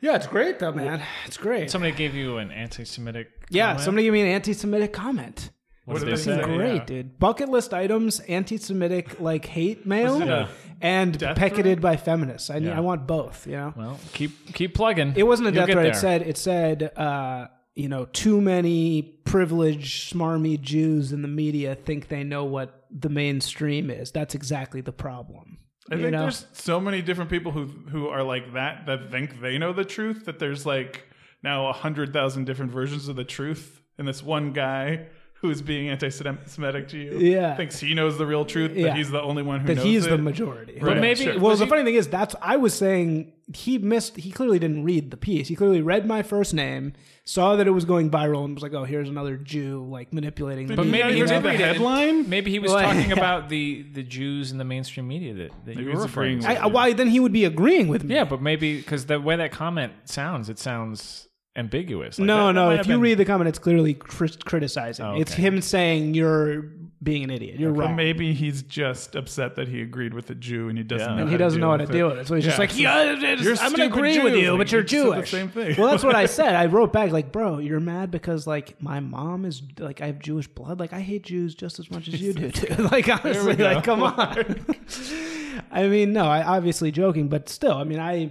Yeah, 0.00 0.16
it's 0.16 0.26
great 0.26 0.58
though, 0.58 0.72
man. 0.72 1.02
It's 1.26 1.36
great. 1.36 1.70
Somebody 1.70 1.92
gave 1.92 2.14
you 2.14 2.38
an 2.38 2.50
anti 2.50 2.84
Semitic. 2.84 3.28
yeah, 3.50 3.76
somebody 3.76 4.04
gave 4.04 4.12
me 4.12 4.22
an 4.22 4.28
anti-Semitic 4.28 4.92
comment. 4.92 5.50
What, 5.84 5.94
What 5.94 6.00
did 6.00 6.06
did 6.06 6.18
they 6.18 6.24
they 6.32 6.42
say? 6.42 6.42
say? 6.48 6.56
Great, 6.56 6.74
yeah. 6.74 6.84
dude. 6.84 7.18
Bucket 7.18 7.48
list 7.48 7.72
items, 7.74 8.20
anti-Semitic 8.20 9.20
like 9.20 9.44
hate 9.44 9.84
mail, 9.86 10.48
and 10.80 11.12
pecketed 11.18 11.36
picketed 11.36 11.80
by 11.80 11.96
feminists. 11.96 12.50
I, 12.50 12.56
Yeah. 12.58 12.76
I 12.76 12.80
want 12.80 13.06
both. 13.06 13.46
You 13.46 13.52
know. 13.56 13.74
Well, 13.76 14.00
keep 14.12 14.54
keep 14.54 14.74
plugging. 14.74 15.14
It 15.16 15.24
wasn't 15.24 15.48
a 15.48 15.50
You'll 15.52 15.66
death 15.66 15.66
get 15.68 15.72
threat. 15.74 15.86
It 15.86 15.96
said 15.96 16.22
it 16.22 16.36
said 16.38 16.98
uh, 16.98 17.46
you 17.74 17.88
know 17.88 18.06
too 18.06 18.40
many 18.40 19.02
privileged 19.24 20.12
smarmy 20.12 20.60
Jews 20.60 21.12
in 21.12 21.22
the 21.22 21.28
media 21.28 21.74
think 21.74 22.08
they 22.08 22.24
know 22.24 22.44
what 22.44 22.86
the 22.90 23.08
mainstream 23.08 23.90
is. 23.90 24.10
That's 24.10 24.34
exactly 24.34 24.80
the 24.80 24.92
problem. 24.92 25.58
I 25.90 25.96
think 25.96 26.10
know? 26.10 26.22
there's 26.22 26.46
so 26.52 26.80
many 26.80 27.02
different 27.02 27.30
people 27.30 27.52
who 27.52 27.66
who 27.66 28.08
are 28.08 28.22
like 28.22 28.54
that 28.54 28.86
that 28.86 29.10
think 29.10 29.40
they 29.40 29.58
know 29.58 29.72
the 29.72 29.84
truth. 29.84 30.26
That 30.26 30.38
there's 30.38 30.64
like 30.64 31.06
now 31.42 31.68
a 31.68 31.72
hundred 31.72 32.12
thousand 32.12 32.44
different 32.44 32.72
versions 32.72 33.08
of 33.08 33.16
the 33.16 33.24
truth, 33.24 33.82
and 33.98 34.06
this 34.06 34.22
one 34.22 34.52
guy 34.52 35.06
who 35.42 35.50
is 35.50 35.60
being 35.60 35.88
anti-Semitic 35.88 36.88
to 36.88 36.96
you, 36.96 37.18
Yeah. 37.18 37.56
thinks 37.56 37.78
he 37.80 37.94
knows 37.94 38.16
the 38.16 38.24
real 38.24 38.44
truth, 38.44 38.72
Yeah. 38.74 38.88
but 38.88 38.96
he's 38.96 39.10
the 39.10 39.20
only 39.20 39.42
one 39.42 39.60
who 39.60 39.66
that 39.66 39.74
knows 39.74 39.84
he's 39.84 40.06
it. 40.06 40.10
the 40.10 40.18
majority. 40.18 40.78
Right. 40.80 40.98
maybe- 40.98 41.24
Sure. 41.24 41.32
Well, 41.34 41.50
Was 41.50 41.58
the 41.58 41.64
he- 41.64 41.68
funny 41.68 41.82
thing 41.82 41.94
is 41.96 42.06
that's 42.08 42.34
I 42.40 42.56
was 42.56 42.72
saying 42.74 43.32
he 43.52 43.76
missed. 43.78 44.16
He 44.16 44.30
clearly 44.30 44.58
didn't 44.60 44.84
read 44.84 45.10
the 45.10 45.16
piece. 45.16 45.48
He 45.48 45.56
clearly 45.56 45.82
read 45.82 46.06
my 46.06 46.22
first 46.22 46.54
name, 46.54 46.92
saw 47.24 47.56
that 47.56 47.66
it 47.66 47.72
was 47.72 47.84
going 47.84 48.08
viral, 48.08 48.44
and 48.44 48.54
was 48.54 48.62
like, 48.62 48.72
"Oh, 48.72 48.84
here's 48.84 49.08
another 49.08 49.36
Jew 49.36 49.84
like 49.90 50.12
manipulating." 50.12 50.68
the 50.68 50.76
But 50.76 50.86
media," 50.86 51.06
maybe 51.06 51.12
he 51.14 51.18
you 51.18 51.26
read 51.26 51.42
the 51.42 51.52
headline? 51.52 52.28
Maybe 52.30 52.50
he 52.52 52.60
was 52.60 52.72
Well, 52.72 52.82
talking 52.84 53.10
yeah. 53.10 53.16
about 53.16 53.48
the 53.48 53.84
the 53.92 54.04
Jews 54.04 54.52
in 54.52 54.58
the 54.58 54.64
mainstream 54.64 55.08
media 55.08 55.34
that, 55.34 55.50
that 55.66 55.76
Maybe 55.76 55.82
you 55.90 55.96
were 55.96 56.02
referring 56.02 56.38
agreeing 56.38 56.56
to. 56.56 56.62
I, 56.64 56.66
why 56.68 56.92
then 56.92 57.08
he 57.08 57.18
would 57.20 57.32
be 57.32 57.44
agreeing 57.44 57.88
with 57.88 58.04
me? 58.04 58.14
Yeah, 58.14 58.24
but 58.24 58.40
maybe 58.40 58.76
because 58.76 59.06
the 59.06 59.20
way 59.20 59.34
that 59.36 59.50
comment 59.50 59.92
sounds, 60.04 60.48
it 60.48 60.58
sounds 60.60 61.28
ambiguous. 61.56 62.18
Like 62.18 62.26
no, 62.26 62.36
that- 62.36 62.42
that 62.46 62.52
no. 62.54 62.66
might 62.68 62.80
If 62.80 62.86
you 62.86 62.94
been- 62.94 63.00
read 63.00 63.18
the 63.18 63.24
comment, 63.24 63.48
it's 63.48 63.58
clearly 63.58 63.94
cri- 63.94 64.28
criticizing. 64.44 65.04
Oh, 65.04 65.16
It's 65.20 65.34
him 65.34 65.60
saying 65.60 66.14
you're 66.14 66.62
being 67.02 67.24
an 67.24 67.30
idiot. 67.30 67.58
You're 67.58 67.72
But 67.72 67.80
wrong. 67.86 67.96
maybe 67.96 68.32
he's 68.32 68.62
just 68.62 69.16
upset 69.16 69.56
that 69.56 69.66
he 69.66 69.82
agreed 69.82 70.14
with 70.14 70.30
a 70.30 70.36
Jew 70.36 70.68
and 70.68 70.78
he 70.78 70.84
doesn't. 70.84 71.00
Yeah. 71.08 71.14
know 71.16 71.20
and 71.22 71.28
how 71.28 71.32
he 71.32 71.36
doesn't 71.36 71.58
deal 71.58 71.66
know 71.66 71.70
how 71.72 71.76
to 71.84 71.86
deal 71.92 72.06
it. 72.06 72.10
with 72.10 72.18
it. 72.20 72.26
So 72.28 72.34
he's 72.36 72.44
just 72.44 72.58
like, 72.60 72.78
yeah, 72.78 73.12
it's- 73.12 73.42
You're 73.42 73.54
I'm 73.56 73.58
going 73.58 73.58
to 73.58 73.74
stupid 73.74 73.86
agree 73.92 74.18
with 74.20 74.34
you, 74.36 74.50
Like, 74.52 74.58
but 74.58 74.72
you're 74.72 74.80
you 74.82 74.86
just 74.86 75.02
said 75.02 75.10
the 75.10 75.16
Jewish. 75.16 75.30
same 75.32 75.48
thing. 75.48 75.74
Well, 75.76 75.90
that's 75.90 76.04
what 76.04 76.14
I 76.14 76.26
said. 76.38 76.54
I 76.54 76.66
wrote 76.66 76.92
back 76.92 77.10
like, 77.10 77.32
bro, 77.32 77.58
you're 77.58 77.80
mad 77.80 78.10
because 78.12 78.46
like 78.46 78.80
my 78.80 79.00
mom 79.00 79.44
is 79.44 79.62
like 79.78 80.00
I 80.00 80.06
have 80.06 80.20
Jewish 80.20 80.46
blood. 80.46 80.78
Like 80.78 80.92
I 80.92 81.00
hate 81.00 81.24
Jews 81.24 81.54
just 81.56 81.78
as 81.80 81.90
much 81.90 82.06
as 82.08 82.20
you 82.20 82.32
do, 82.34 82.50
dude. 82.50 82.78
Like 82.92 83.08
honestly, 83.08 83.56
go. 83.56 83.64
like 83.64 83.82
come 83.84 84.02
on. 84.04 84.64
I 85.72 85.88
mean, 85.88 86.12
no, 86.12 86.24
I 86.26 86.42
obviously 86.44 86.92
joking, 86.92 87.28
but 87.28 87.48
still, 87.48 87.74
I 87.74 87.84
mean, 87.84 87.98
I. 87.98 88.30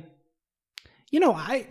You 1.12 1.20
know, 1.20 1.34
I, 1.34 1.68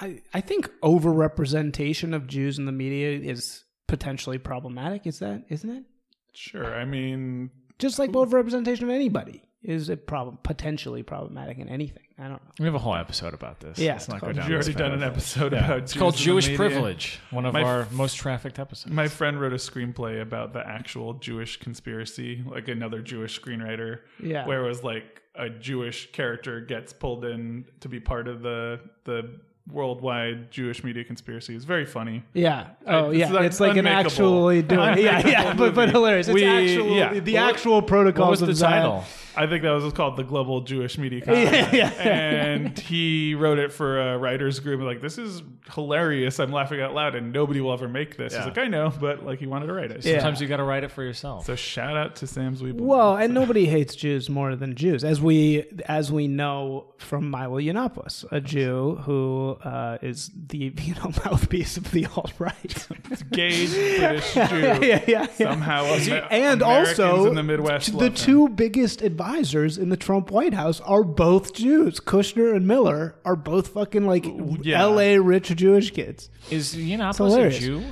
I, 0.00 0.22
I 0.32 0.40
think 0.40 0.70
overrepresentation 0.82 2.14
of 2.14 2.26
Jews 2.26 2.58
in 2.58 2.64
the 2.64 2.72
media 2.72 3.10
is 3.10 3.64
potentially 3.88 4.38
problematic. 4.38 5.06
Is 5.06 5.18
that, 5.18 5.44
isn't 5.48 5.68
it? 5.68 5.84
Sure. 6.32 6.74
I 6.74 6.84
mean, 6.84 7.50
Just 7.78 7.98
like 7.98 8.10
overrepresentation 8.10 8.82
of 8.82 8.90
anybody 8.90 9.43
is 9.64 9.88
a 9.88 9.96
problem, 9.96 10.38
potentially 10.42 11.02
problematic 11.02 11.58
in 11.58 11.68
anything. 11.68 12.02
I 12.18 12.22
don't 12.24 12.32
know. 12.32 12.38
We 12.60 12.66
have 12.66 12.74
a 12.76 12.78
whole 12.78 12.94
episode 12.94 13.34
about 13.34 13.58
this. 13.58 13.78
Yeah, 13.78 13.92
Let's 13.94 14.08
not 14.08 14.16
it's 14.16 14.20
go 14.20 14.26
called- 14.26 14.36
down 14.36 14.50
you 14.50 14.56
this 14.58 14.66
already 14.68 14.78
done 14.78 14.92
an 14.92 15.02
episode 15.02 15.52
Yeah. 15.52 15.64
about. 15.64 15.78
It's 15.78 15.92
Jews 15.94 15.98
called 16.00 16.16
Jewish 16.16 16.44
media. 16.44 16.56
Privilege, 16.58 17.18
one 17.30 17.44
of 17.46 17.54
My 17.54 17.62
our 17.64 17.86
most 17.90 18.16
trafficked 18.16 18.58
episodes. 18.60 18.94
My 18.94 19.08
friend 19.08 19.40
wrote 19.40 19.52
a 19.52 19.56
screenplay 19.56 20.20
about 20.22 20.52
the 20.52 20.64
actual 20.64 21.14
Jewish 21.14 21.56
conspiracy, 21.58 22.44
like 22.46 22.68
another 22.68 23.00
Jewish 23.00 23.40
screenwriter, 23.40 24.00
Yeah. 24.22 24.46
where 24.46 24.64
it 24.64 24.68
was 24.68 24.84
like 24.84 25.22
a 25.34 25.48
Jewish 25.50 26.12
character 26.12 26.60
gets 26.60 26.92
pulled 26.92 27.24
in 27.24 27.64
to 27.80 27.88
be 27.88 27.98
part 27.98 28.28
of 28.28 28.42
the 28.42 28.78
the 29.04 29.40
worldwide 29.70 30.50
Jewish 30.50 30.84
media 30.84 31.04
conspiracy. 31.04 31.54
is 31.56 31.64
very 31.64 31.86
funny. 31.86 32.22
Yeah. 32.34 32.68
Oh, 32.86 33.10
it's 33.10 33.18
yeah. 33.18 33.32
like 33.32 33.44
it's 33.46 33.60
like 33.60 33.76
an 33.76 33.86
actually 33.86 34.62
doing. 34.62 34.98
Yeah, 34.98 35.26
yeah. 35.26 35.54
But, 35.54 35.74
but 35.74 35.90
hilarious. 35.90 36.28
It's 36.28 36.34
We- 36.34 36.44
actual. 36.44 36.96
yeah. 36.96 37.18
The 37.20 37.34
What- 37.34 37.42
actual 37.54 37.82
protocols 37.82 38.26
what 38.26 38.30
was 38.30 38.42
of 38.42 38.46
the 38.48 38.54
that. 38.66 38.70
title? 38.82 39.04
I 39.36 39.48
think 39.48 39.62
that 39.64 39.70
was 39.72 39.92
called 39.92 40.16
the 40.16 40.22
Global 40.22 40.60
Jewish 40.60 40.96
Media 40.96 41.20
Conference. 41.20 41.50
Yeah, 41.72 41.90
yeah. 41.96 42.04
And 42.04 42.78
he 42.78 43.34
wrote 43.34 43.58
it 43.58 43.72
for 43.72 44.00
a 44.00 44.16
writers 44.16 44.60
group. 44.60 44.80
Like, 44.82 45.00
this 45.00 45.18
is 45.18 45.42
hilarious. 45.72 46.38
I'm 46.38 46.52
laughing 46.52 46.80
out 46.80 46.94
loud, 46.94 47.16
and 47.16 47.32
nobody 47.32 47.60
will 47.60 47.72
ever 47.72 47.88
make 47.88 48.16
this. 48.16 48.32
Yeah. 48.32 48.40
He's 48.40 48.46
like, 48.46 48.58
I 48.58 48.68
know, 48.68 48.92
but 49.00 49.24
like 49.24 49.40
he 49.40 49.46
wanted 49.48 49.66
to 49.66 49.72
write 49.72 49.90
it. 49.90 50.04
Yeah. 50.04 50.18
Sometimes 50.20 50.40
you 50.40 50.46
got 50.46 50.58
to 50.58 50.62
write 50.62 50.84
it 50.84 50.92
for 50.92 51.02
yourself. 51.02 51.46
So 51.46 51.56
shout 51.56 51.96
out 51.96 52.14
to 52.16 52.28
Sam 52.28 52.54
Zwiebel. 52.54 52.80
Well, 52.82 53.16
and 53.16 53.34
nobody 53.34 53.66
hates 53.66 53.96
Jews 53.96 54.30
more 54.30 54.54
than 54.54 54.76
Jews, 54.76 55.02
as 55.02 55.20
we 55.20 55.64
as 55.86 56.12
we 56.12 56.28
know 56.28 56.94
from 56.98 57.28
Milo 57.28 57.58
Yiannopoulos, 57.58 58.24
a 58.30 58.40
Jew 58.40 59.00
who 59.02 59.53
uh, 59.62 59.98
is 60.02 60.30
the 60.48 60.72
you 60.82 60.94
know 60.94 61.12
mouthpiece 61.24 61.76
of 61.76 61.90
the 61.92 62.06
alt 62.16 62.32
right. 62.38 62.88
gay 63.30 63.66
British 63.66 64.34
Jew. 64.34 64.40
yeah, 64.40 64.78
yeah, 64.82 65.04
yeah. 65.06 65.26
Somehow, 65.26 65.84
Amer- 65.84 66.26
and 66.30 66.62
Americans 66.62 67.00
also 67.00 67.26
in 67.28 67.34
the 67.34 67.42
Midwest, 67.42 67.92
the 67.92 67.96
love 67.98 68.06
him. 68.08 68.14
two 68.14 68.48
biggest 68.48 69.02
advisors 69.02 69.78
in 69.78 69.88
the 69.88 69.96
Trump 69.96 70.30
White 70.30 70.54
House 70.54 70.80
are 70.80 71.02
both 71.04 71.54
Jews. 71.54 72.00
Kushner 72.00 72.54
and 72.54 72.66
Miller 72.66 73.16
are 73.24 73.36
both 73.36 73.68
fucking 73.68 74.06
like. 74.06 74.26
L.A. 74.66 75.18
rich 75.18 75.54
Jewish 75.56 75.90
kids. 75.90 76.30
Is 76.50 76.74
Yiannopoulos 76.74 77.46
a. 77.46 77.50
Jew? 77.60 77.82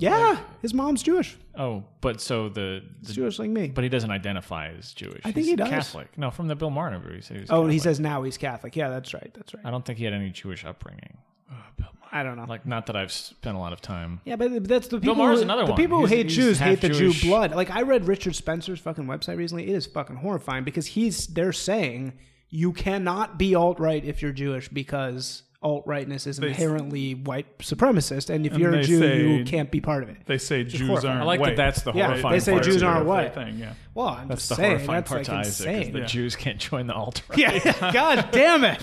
Yeah, 0.00 0.38
his 0.62 0.72
mom's 0.74 1.02
Jewish. 1.02 1.36
Oh, 1.56 1.84
but 2.00 2.20
so 2.20 2.48
the, 2.48 2.82
the 3.02 3.12
Jewish 3.12 3.38
like 3.38 3.50
me. 3.50 3.68
but 3.68 3.84
he 3.84 3.90
doesn't 3.90 4.10
identify 4.10 4.68
as 4.68 4.92
Jewish. 4.92 5.20
I 5.24 5.32
think 5.32 5.36
He's 5.36 5.48
he 5.48 5.56
does. 5.56 5.68
Catholic. 5.68 6.16
No, 6.16 6.30
from 6.30 6.48
the 6.48 6.56
Bill 6.56 6.70
Maher 6.70 6.88
interview, 6.88 7.16
he 7.16 7.20
said 7.22 7.36
he 7.36 7.40
was 7.42 7.50
oh, 7.50 7.66
he 7.66 7.76
Catholic. 7.76 7.82
says 7.82 8.00
now 8.00 8.22
he's 8.22 8.38
Catholic. 8.38 8.76
Yeah, 8.76 8.88
that's 8.88 9.12
right. 9.14 9.30
That's 9.34 9.54
right. 9.54 9.64
I 9.64 9.70
don't 9.70 9.84
think 9.84 9.98
he 9.98 10.04
had 10.04 10.14
any 10.14 10.30
Jewish 10.30 10.64
upbringing. 10.64 11.18
Uh, 11.50 11.54
I 12.12 12.22
don't 12.24 12.36
know. 12.36 12.44
Like, 12.48 12.66
not 12.66 12.86
that 12.86 12.96
I've 12.96 13.12
spent 13.12 13.56
a 13.56 13.58
lot 13.60 13.72
of 13.72 13.80
time. 13.80 14.20
yeah, 14.24 14.36
but 14.36 14.64
that's 14.64 14.88
the 14.88 14.98
people. 14.98 15.14
Maher's 15.16 15.38
who, 15.38 15.44
another 15.44 15.62
one. 15.62 15.66
the 15.66 15.72
one. 15.72 15.80
people 15.80 15.98
who 16.00 16.06
He's- 16.06 16.16
hate 16.16 16.26
he's 16.26 16.36
Jews 16.36 16.58
half 16.58 16.68
hate 16.70 16.80
the 16.80 16.88
Jewish. 16.88 17.20
Jew 17.20 17.28
blood. 17.28 17.54
Like 17.54 17.70
I 17.70 17.82
read 17.82 18.06
Richard 18.08 18.34
Spencer's 18.34 18.80
fucking 18.80 19.04
website 19.04 19.36
recently. 19.36 19.64
It 19.68 19.74
is 19.76 19.86
fucking 19.86 20.16
horrifying 20.16 20.64
because 20.64 20.86
he's 20.86 21.26
they're 21.28 21.52
saying 21.52 22.14
you 22.48 22.72
cannot 22.72 23.38
be 23.38 23.54
alt 23.54 23.78
right 23.78 24.04
if 24.04 24.22
you're 24.22 24.32
Jewish 24.32 24.68
because 24.68 25.42
alt 25.62 25.82
rightness 25.86 26.26
is 26.26 26.38
inherently 26.38 27.14
white 27.14 27.58
supremacist, 27.58 28.30
and 28.30 28.46
if 28.46 28.56
you're 28.56 28.72
a 28.74 28.82
Jew, 28.82 28.98
say- 28.98 29.26
you 29.38 29.44
can't 29.44 29.70
be 29.70 29.80
part 29.80 30.02
of 30.02 30.08
it. 30.08 30.16
They 30.24 30.38
say 30.38 30.64
Jews 30.64 30.86
horrifying. 30.88 31.10
aren't 31.12 31.22
I 31.22 31.26
like 31.26 31.40
white. 31.40 31.56
that. 31.56 31.56
That's 31.56 31.82
the 31.82 31.92
Yeah, 31.92 32.06
horrifying. 32.06 32.32
they 32.32 32.40
say 32.40 32.52
part 32.52 32.64
Jews 32.64 32.82
aren't 32.82 33.06
white. 33.06 33.34
Thing, 33.34 33.58
yeah. 33.58 33.74
Well, 33.94 34.08
I'm 34.08 34.28
That's 34.28 34.40
just 34.40 34.48
the 34.50 34.54
saying 34.56 34.70
horrifying 34.86 34.96
that's 35.00 35.08
part 35.08 35.18
like 35.18 35.26
to 35.26 35.34
Isaac 35.34 35.68
is 35.68 35.76
insane. 35.78 35.92
the 35.92 36.00
Jews 36.06 36.36
can't 36.36 36.58
join 36.58 36.86
the 36.86 36.94
alt 36.94 37.22
right. 37.28 37.38
Yeah, 37.38 37.90
God 37.92 38.28
damn 38.32 38.64
it! 38.64 38.80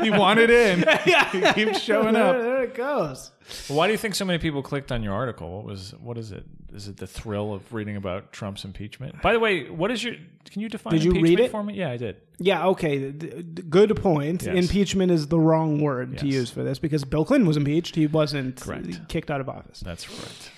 he 0.02 0.10
wanted 0.10 0.50
in. 0.50 0.84
he 1.32 1.52
keeps 1.52 1.80
showing 1.80 2.14
there, 2.14 2.24
up. 2.24 2.36
there 2.42 2.62
it 2.64 2.74
goes. 2.74 3.30
Why 3.68 3.86
do 3.86 3.92
you 3.92 3.98
think 3.98 4.16
so 4.16 4.24
many 4.24 4.38
people 4.40 4.62
clicked 4.62 4.90
on 4.90 5.04
your 5.04 5.14
article? 5.14 5.54
What 5.56 5.64
was 5.66 5.94
what 6.00 6.18
is 6.18 6.32
it? 6.32 6.44
Is 6.74 6.88
it 6.88 6.96
the 6.96 7.06
thrill 7.06 7.54
of 7.54 7.72
reading 7.72 7.94
about 7.96 8.32
Trump's 8.32 8.64
impeachment? 8.64 9.22
By 9.22 9.32
the 9.32 9.38
way, 9.38 9.70
what 9.70 9.90
is 9.92 10.02
your? 10.02 10.14
Can 10.50 10.62
you 10.62 10.68
define? 10.68 10.94
Did 10.94 11.04
you 11.04 11.12
read 11.12 11.38
it? 11.38 11.50
for 11.52 11.62
me? 11.62 11.74
Yeah, 11.74 11.90
I 11.90 11.96
did. 11.96 12.16
Yeah, 12.38 12.66
okay. 12.68 13.12
Good 13.12 13.96
point. 13.96 14.42
Yes. 14.42 14.54
Impeachment 14.56 15.10
is 15.10 15.28
the 15.28 15.38
wrong 15.40 15.80
word 15.80 16.18
to 16.18 16.26
use 16.26 16.50
for 16.50 16.62
this 16.62 16.78
because 16.78 17.04
Bill 17.04 17.24
Clinton 17.24 17.46
was 17.48 17.56
impeached. 17.56 17.94
He 17.94 18.06
wasn't 18.06 18.60
Correct. 18.60 19.08
kicked 19.08 19.30
out 19.30 19.40
of 19.40 19.48
office. 19.48 19.80
That's 19.80 20.04
correct. 20.04 20.50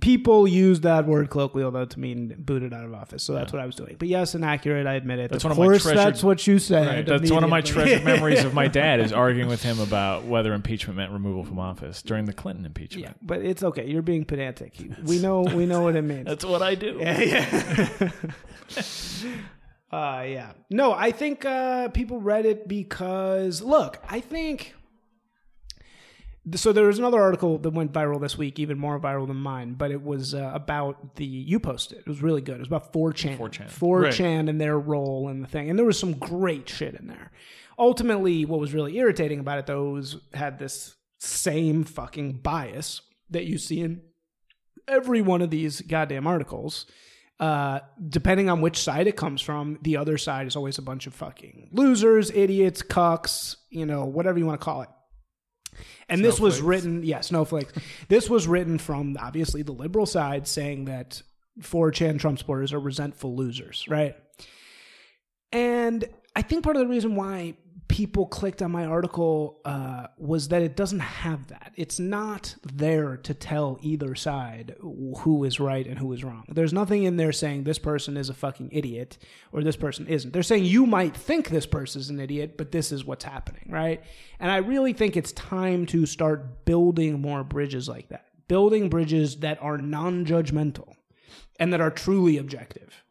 People 0.00 0.48
use 0.48 0.80
that 0.80 1.06
word 1.06 1.30
colloquially, 1.30 1.62
although 1.64 1.84
to 1.84 2.00
mean 2.00 2.34
booted 2.38 2.72
out 2.72 2.84
of 2.84 2.92
office. 2.92 3.22
So 3.22 3.34
that's 3.34 3.52
what 3.52 3.62
I 3.62 3.66
was 3.66 3.76
doing. 3.76 3.94
But 4.00 4.08
yes, 4.08 4.34
inaccurate. 4.34 4.84
I 4.84 4.94
admit 4.94 5.20
it. 5.20 5.30
That's 5.30 5.44
of 5.44 5.50
one 5.50 5.52
of 5.52 5.72
my 5.72 5.78
treasured- 5.78 5.96
that's 5.96 6.24
what 6.24 6.44
you 6.44 6.58
said. 6.58 7.06
That's 7.06 7.30
one 7.30 7.44
of 7.44 7.50
my 7.50 7.60
treasured 7.60 8.02
memories 8.04 8.42
of 8.42 8.52
my 8.52 8.66
dad 8.66 8.98
is 8.98 9.12
arguing 9.12 9.46
with 9.48 9.62
him 9.62 9.78
about 9.78 10.24
whether 10.24 10.54
impeachment 10.54 10.96
meant 10.96 11.12
removal 11.12 11.44
from 11.44 11.60
office 11.60 12.02
during 12.02 12.24
the 12.24 12.32
Clinton 12.32 12.66
impeachment. 12.66 13.06
Yeah, 13.06 13.12
but 13.22 13.42
it's 13.42 13.62
okay. 13.62 13.86
You're 13.86 14.02
being 14.02 14.24
pedantic. 14.24 14.74
We 15.04 15.20
know. 15.20 15.42
We 15.42 15.66
know 15.66 15.82
what 15.82 15.94
it 15.94 16.02
means. 16.02 16.24
That's 16.26 16.44
what 16.44 16.62
I 16.62 16.74
do. 16.74 16.96
Yeah, 16.98 17.20
yeah. 17.20 18.10
uh, 19.92 20.24
yeah. 20.26 20.52
No, 20.70 20.92
I 20.92 21.10
think 21.10 21.44
uh, 21.44 21.88
people 21.88 22.20
read 22.20 22.46
it 22.46 22.68
because 22.68 23.62
look, 23.62 23.98
I 24.08 24.20
think. 24.20 24.74
So 26.54 26.72
there 26.72 26.86
was 26.86 27.00
another 27.00 27.20
article 27.20 27.58
that 27.58 27.70
went 27.70 27.92
viral 27.92 28.20
this 28.20 28.38
week, 28.38 28.60
even 28.60 28.78
more 28.78 29.00
viral 29.00 29.26
than 29.26 29.36
mine, 29.36 29.74
but 29.74 29.90
it 29.90 30.00
was 30.00 30.32
uh, 30.32 30.52
about 30.54 31.16
the 31.16 31.24
you 31.24 31.58
posted. 31.58 31.98
It 31.98 32.06
was 32.06 32.22
really 32.22 32.40
good. 32.40 32.56
It 32.56 32.60
was 32.60 32.68
about 32.68 32.92
4chan. 32.92 33.36
4chan. 33.36 33.68
4chan 33.68 34.48
and 34.48 34.60
their 34.60 34.78
role 34.78 35.28
in 35.28 35.40
the 35.40 35.48
thing. 35.48 35.70
And 35.70 35.76
there 35.76 35.86
was 35.86 35.98
some 35.98 36.12
great 36.12 36.68
shit 36.68 36.94
in 36.94 37.08
there. 37.08 37.32
Ultimately, 37.78 38.44
what 38.44 38.60
was 38.60 38.72
really 38.72 38.96
irritating 38.96 39.40
about 39.40 39.58
it 39.58 39.66
though 39.66 39.90
was 39.90 40.18
had 40.34 40.60
this 40.60 40.94
same 41.18 41.82
fucking 41.82 42.34
bias 42.34 43.00
that 43.30 43.46
you 43.46 43.58
see 43.58 43.80
in 43.80 44.02
every 44.88 45.20
one 45.20 45.42
of 45.42 45.50
these 45.50 45.80
goddamn 45.80 46.26
articles, 46.26 46.86
uh, 47.38 47.80
depending 48.08 48.48
on 48.48 48.60
which 48.60 48.78
side 48.78 49.06
it 49.06 49.16
comes 49.16 49.40
from, 49.40 49.78
the 49.82 49.96
other 49.96 50.16
side 50.16 50.46
is 50.46 50.56
always 50.56 50.78
a 50.78 50.82
bunch 50.82 51.06
of 51.06 51.14
fucking 51.14 51.68
losers, 51.72 52.30
idiots, 52.30 52.82
cucks, 52.82 53.56
you 53.70 53.84
know, 53.84 54.04
whatever 54.04 54.38
you 54.38 54.46
want 54.46 54.60
to 54.60 54.64
call 54.64 54.82
it. 54.82 54.88
And 56.08 56.24
this 56.24 56.40
was 56.40 56.62
written, 56.62 57.02
yeah, 57.02 57.20
snowflakes. 57.20 57.72
this 58.08 58.30
was 58.30 58.46
written 58.46 58.78
from 58.78 59.16
obviously 59.20 59.62
the 59.62 59.72
liberal 59.72 60.06
side 60.06 60.46
saying 60.48 60.86
that 60.86 61.22
4chan 61.60 62.18
Trump 62.18 62.38
supporters 62.38 62.72
are 62.72 62.80
resentful 62.80 63.36
losers, 63.36 63.84
right? 63.88 64.16
And 65.52 66.04
I 66.34 66.42
think 66.42 66.64
part 66.64 66.76
of 66.76 66.80
the 66.80 66.88
reason 66.88 67.16
why 67.16 67.54
people 67.96 68.26
clicked 68.26 68.60
on 68.60 68.70
my 68.70 68.84
article 68.84 69.58
uh, 69.64 70.06
was 70.18 70.48
that 70.48 70.60
it 70.60 70.76
doesn't 70.76 71.00
have 71.00 71.46
that. 71.46 71.72
It's 71.76 71.98
not 71.98 72.54
there 72.62 73.16
to 73.16 73.32
tell 73.32 73.78
either 73.80 74.14
side 74.14 74.76
who 74.80 75.44
is 75.44 75.58
right 75.58 75.86
and 75.86 75.98
who 75.98 76.12
is 76.12 76.22
wrong. 76.22 76.44
There's 76.46 76.74
nothing 76.74 77.04
in 77.04 77.16
there 77.16 77.32
saying 77.32 77.64
this 77.64 77.78
person 77.78 78.18
is 78.18 78.28
a 78.28 78.34
fucking 78.34 78.68
idiot 78.70 79.16
or 79.50 79.64
this 79.64 79.76
person 79.76 80.06
isn't. 80.08 80.34
They're 80.34 80.42
saying 80.42 80.66
you 80.66 80.84
might 80.84 81.16
think 81.16 81.48
this 81.48 81.64
person 81.64 82.02
is 82.02 82.10
an 82.10 82.20
idiot, 82.20 82.58
but 82.58 82.70
this 82.70 82.92
is 82.92 83.06
what's 83.06 83.24
happening, 83.24 83.64
right? 83.70 84.04
And 84.40 84.50
I 84.50 84.58
really 84.58 84.92
think 84.92 85.16
it's 85.16 85.32
time 85.32 85.86
to 85.86 86.04
start 86.04 86.66
building 86.66 87.22
more 87.22 87.44
bridges 87.44 87.88
like 87.88 88.10
that. 88.10 88.26
Building 88.46 88.90
bridges 88.90 89.36
that 89.36 89.56
are 89.62 89.78
non 89.78 90.26
judgmental 90.26 90.96
and 91.58 91.72
that 91.72 91.80
are 91.80 91.90
truly 91.90 92.36
objective. 92.36 93.05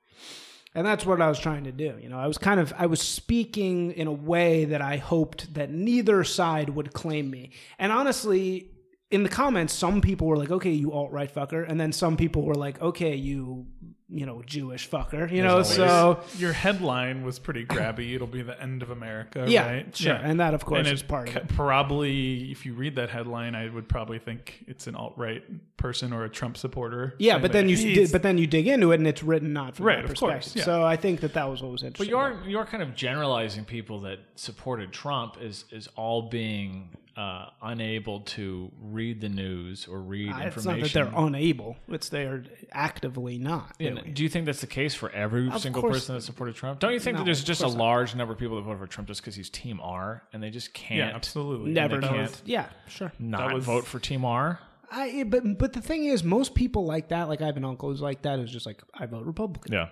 And 0.76 0.86
that's 0.86 1.06
what 1.06 1.22
I 1.22 1.30
was 1.30 1.40
trying 1.40 1.64
to 1.64 1.72
do. 1.72 1.96
You 2.02 2.10
know, 2.10 2.20
I 2.20 2.28
was 2.28 2.38
kind 2.38 2.60
of 2.60 2.74
I 2.78 2.86
was 2.88 3.02
speaking 3.02 3.92
in 3.92 4.08
a 4.08 4.12
way 4.12 4.66
that 4.66 4.82
I 4.82 4.98
hoped 4.98 5.54
that 5.54 5.72
neither 5.72 6.26
side 6.26 6.70
would 6.70 6.92
claim 6.92 7.32
me. 7.32 7.52
And 7.80 7.94
honestly, 7.94 8.70
in 9.10 9.24
the 9.24 9.30
comments, 9.30 9.74
some 9.74 10.02
people 10.02 10.28
were 10.28 10.38
like, 10.38 10.52
"Okay, 10.52 10.72
you 10.72 10.92
alt 10.92 11.12
right 11.12 11.34
fucker," 11.34 11.66
and 11.68 11.80
then 11.80 11.94
some 11.94 12.18
people 12.18 12.42
were 12.44 12.56
like, 12.56 12.82
"Okay, 12.82 13.16
you 13.16 13.68
you 14.10 14.26
know 14.26 14.42
Jewish 14.46 14.90
fucker." 14.90 15.30
You 15.32 15.42
know, 15.44 15.64
so 15.64 16.22
Your 16.38 16.54
headline 16.54 17.24
was 17.24 17.40
pretty 17.40 17.66
grabby. 17.66 18.14
It'll 18.16 18.28
be 18.28 18.42
the 18.42 18.62
end 18.62 18.82
of 18.84 18.90
America, 18.92 19.46
yeah, 19.48 19.66
right? 19.68 19.96
sure. 19.96 20.14
And 20.14 20.40
that, 20.40 20.54
of 20.54 20.64
course, 20.66 20.80
and 20.80 20.88
is 20.88 21.02
it 21.02 21.08
part 21.08 21.30
of 21.30 21.36
it. 21.38 21.48
Probably, 21.50 22.52
if 22.52 22.66
you 22.66 22.74
read 22.74 22.96
that 22.96 23.10
headline, 23.10 23.56
I 23.56 23.70
would 23.70 23.88
probably 23.90 24.20
think 24.20 24.64
it's 24.68 24.88
an 24.88 24.96
alt 24.96 25.14
right 25.18 25.44
person 25.78 26.14
or 26.14 26.24
a 26.24 26.30
Trump 26.30 26.58
supporter. 26.58 27.16
Yeah, 27.20 27.38
but 27.40 27.52
then 27.52 27.68
you 27.70 27.76
di- 27.78 28.08
but 28.12 28.24
then 28.24 28.38
you 28.38 28.48
dig 28.48 28.68
into 28.68 28.92
it, 28.92 28.96
and 29.00 29.08
it's 29.08 29.24
written 29.24 29.54
not 29.54 29.76
from 29.76 29.86
Right, 29.86 30.02
that 30.02 30.12
of 30.12 30.18
course, 30.18 30.34
perspective. 30.46 30.60
yeah. 30.62 30.64
So 30.66 30.84
I 30.86 30.96
think 30.96 31.20
that 31.22 31.34
that 31.34 31.50
was 31.50 31.62
what 31.62 31.72
was 31.72 31.84
interesting. 31.84 32.14
But 32.16 32.32
you're 32.44 32.48
you're 32.48 32.66
kind 32.66 32.84
of 32.84 32.96
generalizing 32.96 33.66
people 33.66 34.02
that 34.02 34.20
supported 34.36 34.92
Trump 34.92 35.38
as 35.42 35.66
as 35.76 35.88
all 35.96 36.24
being 36.30 36.90
uh, 37.18 37.46
unable 37.62 38.20
to 38.22 38.70
read 38.82 39.22
the 39.22 39.30
news 39.30 39.88
or 39.88 40.02
read 40.02 40.30
Uh, 40.34 40.38
it's 40.40 40.58
information. 40.58 40.80
not 40.82 40.84
that 40.84 40.94
they're 41.14 41.26
unable; 41.26 41.78
it's 41.88 42.10
they're 42.10 42.44
actively 42.74 43.38
not. 43.38 43.74
And 43.80 43.98
doing. 44.00 44.14
do 44.14 44.24
you 44.24 44.30
think 44.30 44.46
that's 44.46 44.62
the 44.62 44.68
case 44.68 44.94
for 44.94 45.10
every 45.12 45.50
single 45.60 45.82
course- 45.82 46.00
person 46.00 46.16
that 46.16 46.22
supported 46.22 46.56
Trump? 46.56 46.80
Don't 46.82 46.92
you 46.94 47.00
think 47.00 47.16
No, 47.16 47.20
that 47.22 47.26
there's 47.26 47.44
just 47.44 47.62
a 47.62 47.66
course 47.66 47.76
not. 47.76 47.84
large 47.84 48.16
number 48.16 48.34
of 48.34 48.40
people 48.40 48.58
that 48.58 48.64
voted 48.64 48.80
for 48.80 48.88
Trump 48.88 49.08
just 49.08 49.22
because 49.22 49.36
he's 49.36 49.50
Team 49.50 49.80
R 49.82 50.24
and 50.34 50.44
they 50.44 50.50
just 50.50 50.74
can't 50.74 50.98
yeah, 51.10 51.16
absolutely. 51.16 51.72
Never 51.72 52.02
can't 52.02 52.18
was- 52.32 52.42
Yeah, 52.46 52.68
sure. 52.88 53.12
not 53.18 53.54
was- 53.54 53.64
vote 53.66 53.86
for 53.86 54.00
Team 54.00 54.26
R? 54.26 54.60
I 54.92 55.24
but 55.24 55.58
but 55.58 55.74
the 55.74 55.82
thing 55.82 56.06
is, 56.06 56.24
most 56.24 56.54
people 56.54 56.86
like 56.86 57.10
that, 57.10 57.28
like 57.30 57.42
I 57.42 57.46
have 57.48 57.58
an 57.58 57.66
uncle 57.66 57.90
who's 57.90 58.02
like 58.02 58.22
that, 58.24 58.40
who's 58.40 58.52
just 58.52 58.66
like 58.66 58.82
I 58.94 59.06
vote 59.06 59.26
Republican. 59.26 59.74
Yeah. 59.74 59.88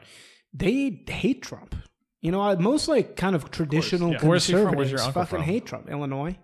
They 0.53 1.03
hate 1.07 1.41
Trump. 1.41 1.75
You 2.21 2.31
know, 2.31 2.55
most 2.57 2.87
like 2.87 3.15
kind 3.17 3.35
of 3.35 3.49
traditional 3.51 4.11
yeah. 4.13 4.19
Where's 4.25 4.45
he 4.45 4.53
from? 4.53 4.61
conservatives 4.65 4.91
Where's 4.91 4.91
your 4.91 5.07
uncle 5.07 5.21
fucking 5.23 5.37
from? 5.39 5.45
hate 5.45 5.65
Trump. 5.65 5.89
Illinois. 5.89 6.37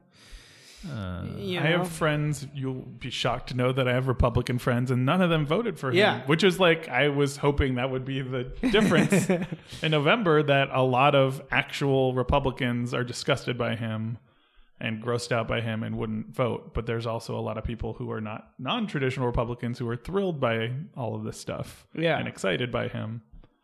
Uh, 0.87 1.25
you 1.37 1.59
I 1.59 1.63
have 1.63 1.89
friends. 1.89 2.47
You'll 2.53 2.73
be 2.75 3.09
shocked 3.09 3.49
to 3.49 3.55
know 3.55 3.71
that 3.71 3.87
I 3.87 3.93
have 3.93 4.07
Republican 4.07 4.59
friends, 4.59 4.91
and 4.91 5.05
none 5.05 5.21
of 5.21 5.29
them 5.29 5.45
voted 5.45 5.77
for 5.77 5.89
him. 5.89 5.95
Yeah. 5.97 6.21
which 6.25 6.43
is 6.43 6.59
like 6.59 6.87
I 6.87 7.09
was 7.09 7.37
hoping 7.37 7.75
that 7.75 7.89
would 7.89 8.05
be 8.05 8.21
the 8.21 8.43
difference 8.71 9.29
in 9.81 9.91
November. 9.91 10.41
That 10.43 10.69
a 10.71 10.81
lot 10.81 11.15
of 11.15 11.41
actual 11.51 12.13
Republicans 12.13 12.93
are 12.93 13.03
disgusted 13.03 13.57
by 13.57 13.75
him 13.75 14.17
and 14.79 15.03
grossed 15.03 15.33
out 15.33 15.47
by 15.47 15.59
him 15.59 15.83
and 15.83 15.97
wouldn't 15.97 16.33
vote. 16.33 16.73
But 16.73 16.85
there's 16.85 17.05
also 17.05 17.37
a 17.37 17.41
lot 17.41 17.57
of 17.57 17.65
people 17.65 17.93
who 17.93 18.09
are 18.11 18.21
not 18.21 18.49
non-traditional 18.57 19.27
Republicans 19.27 19.77
who 19.77 19.89
are 19.89 19.97
thrilled 19.97 20.39
by 20.39 20.71
all 20.95 21.15
of 21.15 21.23
this 21.25 21.37
stuff. 21.37 21.85
Yeah. 21.93 22.17
and 22.17 22.27
excited 22.27 22.71
by 22.71 22.87
him. 22.87 23.21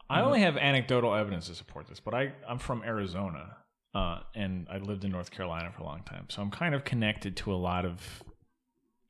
I 0.10 0.22
only 0.22 0.42
have 0.42 0.58
anecdotal 0.58 1.16
evidence 1.16 1.48
to 1.48 1.56
support 1.56 1.88
this, 1.88 2.00
but 2.00 2.14
I, 2.14 2.34
I'm 2.48 2.60
from 2.60 2.84
Arizona 2.84 3.58
uh, 3.96 4.20
and 4.36 4.68
I 4.70 4.78
lived 4.78 5.04
in 5.06 5.12
North 5.12 5.32
Carolina 5.32 5.72
for 5.72 5.82
a 5.82 5.86
long 5.86 6.04
time. 6.04 6.26
So 6.30 6.42
I'm 6.44 6.52
kind 6.52 6.76
of 6.76 6.84
connected 6.84 7.36
to 7.38 7.54
a 7.54 7.56
lot 7.56 7.86
of 7.86 8.22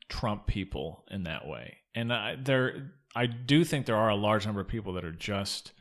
Trump 0.07 0.45
people 0.47 1.03
in 1.11 1.23
that 1.23 1.47
way. 1.47 1.77
And 1.95 2.13
I, 2.13 2.35
there, 2.41 2.91
I 3.15 3.25
do 3.25 3.63
think 3.65 3.85
there 3.87 3.95
are 3.97 4.09
a 4.09 4.15
large 4.15 4.45
number 4.45 4.61
of 4.61 4.67
people 4.67 4.93
that 4.93 5.03
are 5.03 5.11
just 5.11 5.71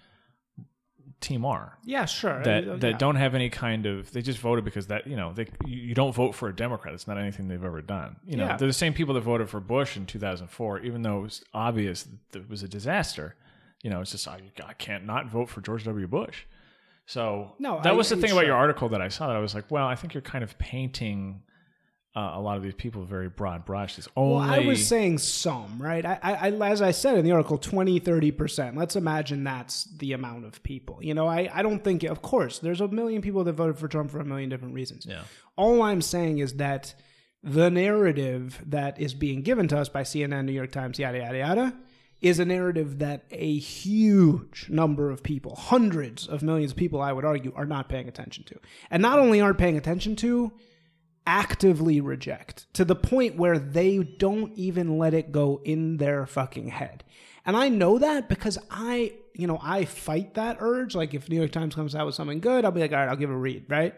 Team 1.20 1.44
R. 1.44 1.78
Yeah, 1.84 2.04
sure. 2.06 2.42
that 2.44 2.68
Uh, 2.68 2.76
that 2.76 2.90
yeah. 2.92 2.96
don't 2.98 3.16
have 3.16 3.34
any 3.34 3.48
kind 3.48 3.86
of 3.86 4.12
they 4.12 4.20
just 4.20 4.38
voted 4.38 4.64
because 4.64 4.88
that 4.88 5.06
you 5.06 5.16
know 5.16 5.32
they 5.32 5.46
you 5.64 5.94
don't 5.94 6.14
vote 6.14 6.34
for 6.34 6.48
a 6.48 6.54
Democrat. 6.56 6.92
It's 6.94 7.06
not 7.06 7.16
anything 7.18 7.48
they've 7.48 7.64
ever 7.64 7.80
done. 7.82 8.16
You 8.26 8.36
know 8.36 8.46
Yeah. 8.46 8.56
they're 8.56 8.68
the 8.68 8.72
same 8.74 8.92
people 8.92 9.14
that 9.14 9.20
voted 9.22 9.48
for 9.48 9.60
Bush 9.60 9.96
in 9.96 10.04
2004, 10.06 10.80
even 10.80 11.02
though 11.02 11.18
it 11.18 11.22
was 11.22 11.44
obvious 11.54 12.06
that 12.32 12.42
it 12.42 12.48
was 12.50 12.62
a 12.62 12.68
disaster. 12.68 13.36
You 13.82 13.90
know, 13.90 14.00
it's 14.00 14.10
just 14.12 14.28
I, 14.28 14.40
I 14.66 14.72
can't 14.74 15.04
not 15.06 15.30
vote 15.30 15.48
for 15.48 15.60
George 15.62 15.84
W. 15.84 16.06
Bush. 16.06 16.44
So 17.06 17.52
No, 17.58 17.76
that 17.82 17.92
I- 17.92 17.92
was 17.92 18.08
the 18.08 18.16
thing 18.16 18.30
about 18.30 18.40
sure. 18.40 18.48
your 18.48 18.56
article 18.56 18.88
that 18.90 19.00
I 19.02 19.08
saw 19.08 19.26
that 19.28 19.36
I 19.36 19.40
was 19.40 19.54
like, 19.54 19.70
well, 19.70 19.86
I 19.86 19.94
think 19.94 20.14
you're 20.14 20.22
kind 20.22 20.42
of 20.44 20.58
painting 20.58 21.42
uh, 22.16 22.30
a 22.34 22.40
lot 22.40 22.56
of 22.56 22.62
these 22.62 22.74
people 22.74 23.04
very 23.04 23.28
broad 23.28 23.64
brush. 23.64 23.98
It's 23.98 24.06
only 24.16 24.36
Well, 24.36 24.54
I 24.54 24.60
was 24.60 24.86
saying 24.86 25.18
some, 25.18 25.82
right? 25.82 26.06
I, 26.06 26.18
I, 26.22 26.32
I, 26.48 26.70
as 26.70 26.80
I 26.80 26.92
said 26.92 27.18
in 27.18 27.24
the 27.24 27.32
article, 27.32 27.58
20, 27.58 27.98
30%. 27.98 28.76
Let's 28.76 28.94
imagine 28.94 29.42
that's 29.42 29.84
the 29.98 30.12
amount 30.12 30.44
of 30.44 30.62
people. 30.62 31.00
You 31.02 31.14
know, 31.14 31.26
I, 31.26 31.50
I 31.52 31.62
don't 31.62 31.82
think, 31.82 32.04
of 32.04 32.22
course, 32.22 32.60
there's 32.60 32.80
a 32.80 32.86
million 32.86 33.20
people 33.20 33.42
that 33.42 33.54
voted 33.54 33.78
for 33.80 33.88
Trump 33.88 34.12
for 34.12 34.20
a 34.20 34.24
million 34.24 34.48
different 34.48 34.74
reasons. 34.74 35.06
Yeah. 35.06 35.22
All 35.56 35.82
I'm 35.82 36.00
saying 36.00 36.38
is 36.38 36.54
that 36.54 36.94
the 37.42 37.68
narrative 37.68 38.62
that 38.66 39.00
is 39.00 39.12
being 39.12 39.42
given 39.42 39.66
to 39.68 39.78
us 39.78 39.88
by 39.88 40.02
CNN, 40.02 40.44
New 40.44 40.52
York 40.52 40.70
Times, 40.70 41.00
yada, 41.00 41.18
yada, 41.18 41.38
yada, 41.38 41.74
is 42.24 42.38
a 42.38 42.44
narrative 42.44 43.00
that 43.00 43.22
a 43.30 43.58
huge 43.58 44.70
number 44.70 45.10
of 45.10 45.22
people, 45.22 45.54
hundreds 45.56 46.26
of 46.26 46.42
millions 46.42 46.72
of 46.72 46.78
people, 46.78 47.02
I 47.02 47.12
would 47.12 47.26
argue, 47.26 47.52
are 47.54 47.66
not 47.66 47.90
paying 47.90 48.08
attention 48.08 48.44
to. 48.44 48.58
And 48.90 49.02
not 49.02 49.18
only 49.18 49.42
aren't 49.42 49.58
paying 49.58 49.76
attention 49.76 50.16
to, 50.16 50.50
actively 51.26 52.00
reject 52.00 52.66
to 52.72 52.84
the 52.86 52.96
point 52.96 53.36
where 53.36 53.58
they 53.58 53.98
don't 53.98 54.54
even 54.54 54.96
let 54.96 55.12
it 55.12 55.32
go 55.32 55.60
in 55.64 55.98
their 55.98 56.24
fucking 56.24 56.68
head. 56.68 57.04
And 57.44 57.58
I 57.58 57.68
know 57.68 57.98
that 57.98 58.30
because 58.30 58.56
I, 58.70 59.12
you 59.34 59.46
know, 59.46 59.58
I 59.62 59.84
fight 59.84 60.32
that 60.34 60.56
urge. 60.60 60.94
Like 60.94 61.12
if 61.12 61.28
New 61.28 61.36
York 61.36 61.52
Times 61.52 61.74
comes 61.74 61.94
out 61.94 62.06
with 62.06 62.14
something 62.14 62.40
good, 62.40 62.64
I'll 62.64 62.72
be 62.72 62.80
like, 62.80 62.92
all 62.92 63.00
right, 63.00 63.08
I'll 63.10 63.16
give 63.16 63.30
a 63.30 63.36
read, 63.36 63.66
right? 63.68 63.94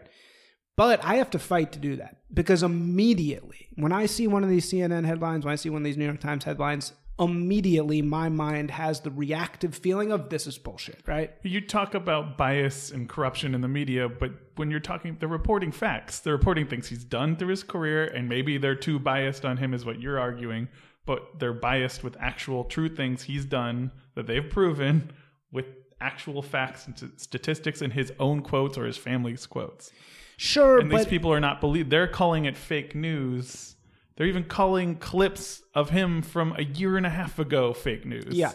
But 0.75 1.01
I 1.01 1.15
have 1.15 1.29
to 1.29 1.39
fight 1.39 1.71
to 1.71 1.79
do 1.79 1.95
that 1.95 2.17
because 2.33 2.61
immediately 2.61 3.69
when 3.75 3.93
I 3.93 4.05
see 4.05 4.27
one 4.27 4.43
of 4.43 4.49
these 4.49 4.69
CNN 4.69 5.05
headlines, 5.05 5.45
when 5.45 5.53
I 5.53 5.55
see 5.55 5.69
one 5.69 5.81
of 5.81 5.85
these 5.85 5.95
New 5.95 6.05
York 6.05 6.19
Times 6.19 6.43
headlines, 6.43 6.91
immediately 7.19 8.01
my 8.01 8.29
mind 8.29 8.71
has 8.71 9.01
the 9.01 9.09
reactive 9.11 9.75
feeling 9.75 10.11
of 10.11 10.29
this 10.29 10.45
is 10.45 10.57
bullshit, 10.57 11.01
right? 11.07 11.31
You 11.43 11.61
talk 11.61 11.95
about 11.95 12.37
bias 12.37 12.91
and 12.91 13.09
corruption 13.09 13.55
in 13.55 13.61
the 13.61 13.67
media, 13.67 14.07
but 14.07 14.31
when 14.55 14.69
you're 14.69 14.79
talking, 14.79 15.17
they're 15.19 15.27
reporting 15.27 15.71
facts. 15.71 16.19
They're 16.19 16.33
reporting 16.33 16.67
things 16.67 16.87
he's 16.87 17.03
done 17.03 17.35
through 17.35 17.49
his 17.49 17.63
career, 17.63 18.05
and 18.05 18.29
maybe 18.29 18.57
they're 18.57 18.75
too 18.75 18.99
biased 18.99 19.45
on 19.45 19.57
him, 19.57 19.73
is 19.73 19.85
what 19.85 19.99
you're 19.99 20.19
arguing. 20.19 20.67
But 21.05 21.39
they're 21.39 21.53
biased 21.53 22.03
with 22.03 22.17
actual 22.19 22.65
true 22.65 22.89
things 22.89 23.23
he's 23.23 23.45
done 23.45 23.91
that 24.15 24.27
they've 24.27 24.47
proven 24.47 25.11
with 25.51 25.65
actual 26.01 26.41
facts 26.41 26.85
and 26.85 27.11
statistics 27.15 27.81
in 27.81 27.91
his 27.91 28.11
own 28.19 28.41
quotes 28.41 28.77
or 28.77 28.85
his 28.85 28.97
family's 28.97 29.45
quotes. 29.45 29.91
Sure, 30.37 30.79
And 30.79 30.91
these 30.91 31.07
people 31.07 31.33
are 31.33 31.39
not 31.39 31.61
believe. 31.61 31.89
They're 31.89 32.07
calling 32.07 32.45
it 32.45 32.55
fake 32.55 32.93
news. 32.93 33.75
They're 34.17 34.25
even 34.27 34.45
calling 34.45 34.95
clips 34.95 35.61
of 35.75 35.91
him 35.91 36.23
from 36.23 36.53
a 36.57 36.63
year 36.63 36.97
and 36.97 37.05
a 37.05 37.09
half 37.09 37.37
ago 37.37 37.71
fake 37.71 38.03
news. 38.03 38.35
Yeah. 38.35 38.49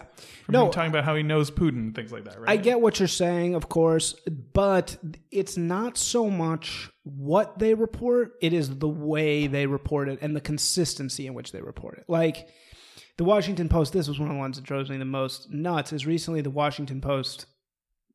From 0.45 0.53
No. 0.53 0.67
him 0.67 0.73
talking 0.73 0.91
about 0.91 1.05
how 1.05 1.15
he 1.15 1.23
knows 1.23 1.53
Putin, 1.53 1.79
and 1.79 1.95
things 1.95 2.11
like 2.13 2.25
that, 2.25 2.41
right? 2.41 2.51
I 2.51 2.57
get 2.57 2.81
what 2.81 2.99
you're 2.99 3.07
saying, 3.07 3.55
of 3.55 3.69
course, 3.69 4.15
but 4.53 4.97
it's 5.31 5.57
not 5.57 5.97
so 5.97 6.29
much 6.29 6.91
what 7.05 7.61
they 7.61 7.75
report, 7.75 8.33
it 8.43 8.53
is 8.53 8.79
the 8.79 8.89
way 8.89 9.47
they 9.47 9.67
report 9.67 10.09
it 10.09 10.19
and 10.21 10.35
the 10.35 10.41
consistency 10.41 11.29
in 11.29 11.35
which 11.35 11.53
they 11.53 11.61
report 11.63 11.99
it. 11.99 12.05
Like 12.09 12.49
the 13.17 13.25
Washington 13.25 13.69
Post, 13.69 13.93
this 13.93 14.09
was 14.09 14.19
one 14.19 14.29
of 14.31 14.35
the 14.35 14.41
ones 14.41 14.57
that 14.57 14.65
drove 14.65 14.89
me 14.89 14.97
the 14.97 15.05
most 15.05 15.49
nuts, 15.51 15.93
is 15.93 16.07
recently 16.07 16.41
the 16.41 16.51
Washington 16.51 17.01
Post 17.01 17.47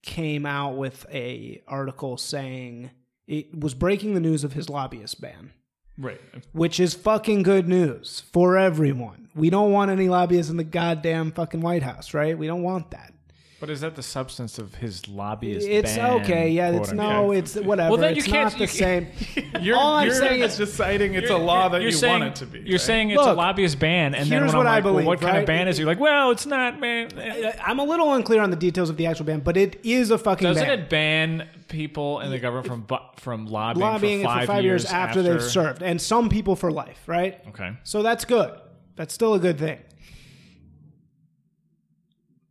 came 0.04 0.46
out 0.46 0.76
with 0.78 1.06
a 1.14 1.62
article 1.68 2.18
saying 2.18 2.92
it 3.26 3.58
was 3.58 3.74
breaking 3.74 4.14
the 4.16 4.20
news 4.20 4.44
of 4.44 4.52
his 4.54 4.70
lobbyist 4.70 5.20
ban 5.22 5.52
right. 5.98 6.22
which 6.52 6.80
is 6.80 6.94
fucking 6.94 7.44
good 7.44 7.68
news 7.68 8.24
for 8.32 8.58
everyone. 8.58 9.30
We 9.36 9.50
don't 9.50 9.72
want 9.72 9.92
any 9.92 10.10
lobbyists 10.10 10.50
in 10.50 10.58
the 10.58 10.64
goddamn 10.64 11.32
fucking 11.32 11.62
White 11.62 11.84
House, 11.84 12.14
right? 12.14 12.38
We 12.38 12.48
don't 12.48 12.64
want 12.64 12.92
that. 12.92 13.14
But 13.60 13.72
is 13.72 13.82
that 13.82 13.96
the 13.96 14.04
substance 14.04 14.60
of 14.60 14.76
his 14.76 15.08
lobbyist? 15.08 15.68
It's 15.68 15.96
ban, 15.96 16.22
okay, 16.22 16.50
yeah. 16.50 16.70
It's 16.70 16.92
unquote? 16.92 16.96
no, 17.10 17.32
it's 17.32 17.56
whatever. 17.56 17.90
Well, 17.90 18.00
then 18.00 18.14
you 18.14 18.20
it's 18.20 18.28
can't- 18.28 18.52
not 18.52 18.54
the 18.54 18.66
you 18.66 18.68
same. 18.68 19.08
You're, 19.62 19.76
All 19.76 19.96
I'm 19.96 20.06
you're 20.06 20.16
saying 20.16 20.42
is- 20.42 20.58
deciding 20.58 21.16
it's 21.16 21.32
a 21.32 21.38
law 21.38 21.68
that 21.70 21.82
you're 21.82 21.92
saying, 21.92 22.20
want 22.22 22.24
it 22.26 22.36
to 22.36 22.46
be. 22.46 22.60
You're 22.60 22.74
right? 22.74 22.82
saying 22.82 23.10
it's 23.10 23.20
a 23.22 23.34
lobbyist 23.34 23.80
ban, 23.80 24.14
and 24.14 24.30
then 24.30 24.42
here's 24.42 24.52
when 24.52 24.52
I'm 24.52 24.58
what 24.58 24.68
I 24.68 24.76
like, 24.76 24.84
well, 24.84 24.94
believe, 24.94 25.08
what 25.08 25.22
kind 25.22 25.34
right? 25.34 25.40
of 25.40 25.46
ban 25.48 25.68
is? 25.68 25.78
it? 25.78 25.82
You're 25.82 25.88
like, 25.88 26.00
well, 26.00 26.30
it's 26.30 26.46
not, 26.46 26.80
man. 26.80 27.18
Eh. 27.18 27.48
Uh, 27.50 27.54
I'm 27.66 27.80
a 27.80 27.84
little 27.84 28.14
unclear 28.14 28.42
on 28.42 28.52
the 28.52 28.56
details 28.56 28.92
of 28.92 28.98
the 28.98 29.08
actual 29.08 29.26
ban, 29.26 29.40
but 29.40 29.58
it 29.58 29.80
is 29.84 30.12
a 30.12 30.20
fucking 30.20 30.48
Doesn't 30.48 30.64
ban. 30.64 30.80
it 30.80 30.90
ban 30.90 31.50
people 31.68 32.20
in 32.20 32.30
the 32.30 32.38
government 32.38 32.68
from 32.88 33.00
from 33.16 33.48
lobbying, 33.48 33.82
Lobbying 33.82 34.20
for 34.22 34.26
five, 34.28 34.42
for 34.46 34.54
five 34.54 34.64
years, 34.64 34.86
after, 34.86 35.24
they've 35.24 35.42
served, 35.42 35.82
and 35.82 36.00
some 36.00 36.30
people 36.30 36.56
for 36.56 36.72
life, 36.72 37.00
right? 37.08 37.40
Okay. 37.50 37.72
So 37.84 38.04
that's 38.04 38.24
good. 38.24 38.52
That's 38.98 39.16
still 39.16 39.34
a 39.34 39.40
good 39.40 39.58
thing. 39.58 39.80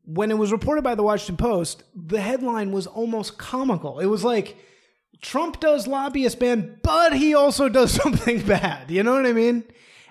When 0.07 0.31
it 0.31 0.39
was 0.39 0.53
reported 0.53 0.83
by 0.83 0.95
the 0.95 1.03
Washington 1.03 1.37
Post, 1.37 1.83
the 1.95 2.21
headline 2.21 2.73
was 2.73 2.87
almost 2.87 3.39
comical. 3.39 3.99
It 3.99 4.07
was 4.07 4.25
like 4.25 4.57
Trump 5.21 5.61
does 5.61 5.87
lobbyist 5.87 6.39
ban, 6.39 6.79
but 6.83 7.15
he 7.15 7.35
also 7.35 7.69
does 7.69 7.91
something 8.03 8.41
bad. 8.47 8.91
You 8.91 9.03
know 9.03 9.15
what 9.15 9.27
I 9.27 9.33
mean? 9.33 9.65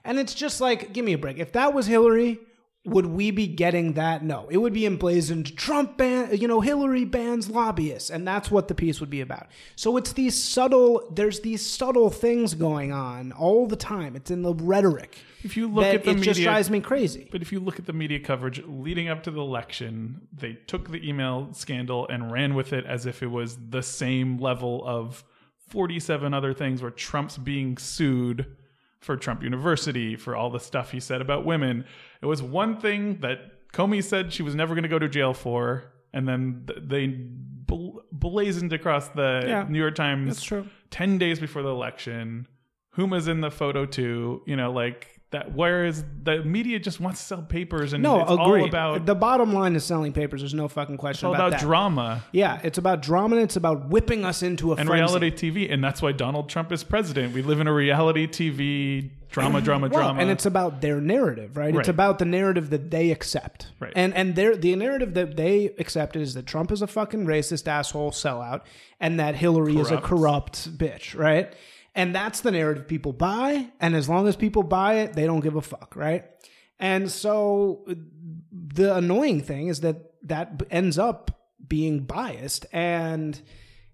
And 0.04 0.20
it's 0.20 0.36
just 0.36 0.62
like, 0.62 0.94
give 0.94 1.04
me 1.04 1.14
a 1.14 1.18
break. 1.18 1.40
If 1.40 1.54
that 1.54 1.74
was 1.74 1.88
Hillary, 1.88 2.40
would 2.86 3.08
we 3.08 3.32
be 3.32 3.48
getting 3.48 3.94
that? 3.94 4.24
No. 4.24 4.48
It 4.50 4.58
would 4.58 4.74
be 4.74 4.86
emblazoned 4.86 5.58
Trump 5.58 5.98
ban, 5.98 6.38
you 6.38 6.48
know, 6.48 6.62
Hillary 6.62 7.04
bans 7.04 7.50
lobbyists, 7.50 8.12
and 8.12 8.28
that's 8.28 8.52
what 8.52 8.68
the 8.68 8.75
piece 8.75 9.00
would 9.00 9.10
be 9.10 9.22
about. 9.22 9.48
So 9.75 9.98
it's 9.98 10.14
these 10.14 10.42
subtle 10.42 11.12
there's 11.12 11.40
these 11.40 11.66
subtle 11.66 12.12
things 12.12 12.54
going 12.54 12.92
on 12.92 13.32
all 13.32 13.66
the 13.68 13.75
time. 13.75 14.16
It's 14.16 14.30
in 14.30 14.44
the 14.44 14.54
rhetoric. 14.54 15.18
If 15.46 15.56
you 15.56 15.68
look 15.68 15.86
at 15.86 16.04
the 16.04 16.12
it 16.12 16.16
media, 16.16 16.34
just 16.34 16.42
drives 16.42 16.70
me 16.70 16.82
crazy. 16.82 17.30
But 17.32 17.42
if 17.42 17.52
you 17.52 17.60
look 17.60 17.78
at 17.80 17.86
the 17.86 17.94
media 17.94 18.20
coverage 18.20 18.62
leading 18.66 19.08
up 19.08 19.24
to 19.24 19.32
the 19.32 19.40
election, 19.40 20.28
they 20.34 20.54
took 20.68 20.90
the 20.90 21.08
email 21.08 21.50
scandal 21.54 22.08
and 22.08 22.32
ran 22.32 22.56
with 22.56 22.74
it 22.74 22.86
as 22.86 23.06
if 23.06 23.22
it 23.22 23.28
was 23.28 23.58
the 23.70 23.84
same 23.84 24.38
level 24.40 24.84
of 24.86 25.24
47 25.70 26.34
other 26.34 26.54
things 26.54 26.82
where 26.82 26.92
Trump's 26.92 27.38
being 27.38 27.78
sued 27.78 28.56
for 29.00 29.16
Trump 29.18 29.44
University, 29.44 30.16
for 30.16 30.36
all 30.36 30.50
the 30.50 30.60
stuff 30.60 30.92
he 30.92 31.00
said 31.00 31.22
about 31.22 31.46
women. 31.46 31.86
It 32.22 32.25
was 32.25 32.42
one 32.42 32.78
thing 32.80 33.20
that 33.20 33.72
Comey 33.72 34.04
said 34.04 34.34
she 34.34 34.42
was 34.42 34.56
never 34.56 34.74
going 34.74 34.84
to 34.84 34.90
go 34.90 34.98
to 35.00 35.08
jail 35.10 35.34
for, 35.34 35.92
and 36.12 36.28
then 36.28 36.64
th- 36.68 36.80
they 36.84 37.08
bl- 37.08 38.00
blazoned 38.12 38.74
across 38.74 39.10
the 39.10 39.44
Yeah, 39.46 39.66
New 39.70 39.78
York 39.80 39.96
Times 39.96 40.28
that's 40.28 40.44
true. 40.44 40.68
10 40.90 41.18
days 41.20 41.40
before 41.40 41.62
the 41.62 41.70
election. 41.70 42.48
Huma's 42.96 43.28
in 43.28 43.42
the 43.42 43.52
photo 43.52 43.86
too, 43.86 44.42
you 44.48 44.56
know, 44.56 44.72
like 44.72 45.14
that. 45.36 45.54
Whereas 45.54 46.04
the 46.24 46.43
media 46.43 46.80
just 46.80 47.00
wants 47.00 47.19
to 47.19 47.26
sell 47.28 47.41
papers 47.43 47.93
and 47.93 48.02
No, 48.02 48.21
it's 48.21 48.32
agree. 48.32 48.62
all 48.62 48.67
about, 48.67 49.06
the 49.06 49.15
bottom 49.15 49.54
line 49.54 49.76
is 49.76 49.84
selling 49.84 50.12
papers. 50.13 50.41
There's 50.41 50.54
no 50.54 50.67
fucking 50.67 50.98
question 50.98 51.28
all 51.28 51.34
about, 51.36 51.50
about 51.50 51.60
that. 51.60 51.65
drama 51.65 52.24
Yeah, 52.32 52.60
it's 52.63 52.78
about 52.78 53.02
drama. 53.02 53.36
and 53.36 53.43
It's 53.45 53.56
about 53.56 53.89
whipping 53.89 54.26
us 54.26 54.41
into 54.43 54.74
a 54.74 54.76
and 54.76 54.88
frenzy. 54.88 55.04
reality 55.04 55.32
TV. 55.32 55.71
And 55.71 55.84
that's 55.84 56.02
why 56.02 56.12
Donald 56.12 56.50
Trump 56.50 56.71
is 56.71 56.84
president. 56.84 57.34
We 57.34 57.41
live 57.41 57.60
in 57.60 57.67
a 57.67 57.74
reality 57.74 58.28
TV 58.28 59.12
drama, 59.30 59.62
drama, 59.67 59.88
Well, 59.89 60.02
drama. 60.02 60.21
and 60.21 60.30
it's 60.32 60.45
about 60.45 60.82
their 60.82 61.00
narrative, 61.02 61.58
right? 61.58 61.76
It's 61.76 61.89
about 61.89 62.19
the 62.19 62.26
narrative 62.26 62.69
that 62.71 62.89
they 62.91 63.12
accept, 63.12 63.67
Right. 63.80 63.91
And 63.95 64.13
and 64.15 64.36
their 64.36 64.56
the 64.56 64.76
narrative 64.76 65.13
that 65.15 65.36
they 65.36 65.74
accepted 65.78 66.21
is 66.21 66.34
that 66.36 66.45
Trump 66.45 66.71
is 66.71 66.82
a 66.82 66.88
fucking 66.88 67.26
racist 67.26 67.67
asshole 67.67 68.12
sellout, 68.12 68.62
and 69.00 69.19
that 69.19 69.36
Hillary 69.36 69.78
is 69.78 69.91
a 69.91 69.98
Corrupt. 69.98 70.06
corrupt 70.67 70.78
bitch, 70.78 71.17
right? 71.19 71.54
And 71.95 72.13
that's 72.13 72.41
the 72.41 72.51
narrative 72.51 72.88
people 72.88 73.13
buy, 73.13 73.69
and 73.79 73.95
as 73.95 74.10
long 74.10 74.27
as 74.27 74.36
people 74.36 74.63
buy 74.63 74.95
it, 74.95 75.13
they 75.13 75.25
don't 75.25 75.39
give 75.39 75.55
a 75.55 75.62
fuck, 75.62 75.95
right? 75.95 76.25
And 76.77 77.10
so 77.10 77.88
the 78.51 78.95
annoying 78.95 79.41
thing 79.41 79.67
is 79.67 79.81
that 79.81 80.12
that 80.23 80.62
ends 80.69 80.97
up 80.97 81.31
being 81.67 82.01
biased 82.01 82.65
and 82.71 83.41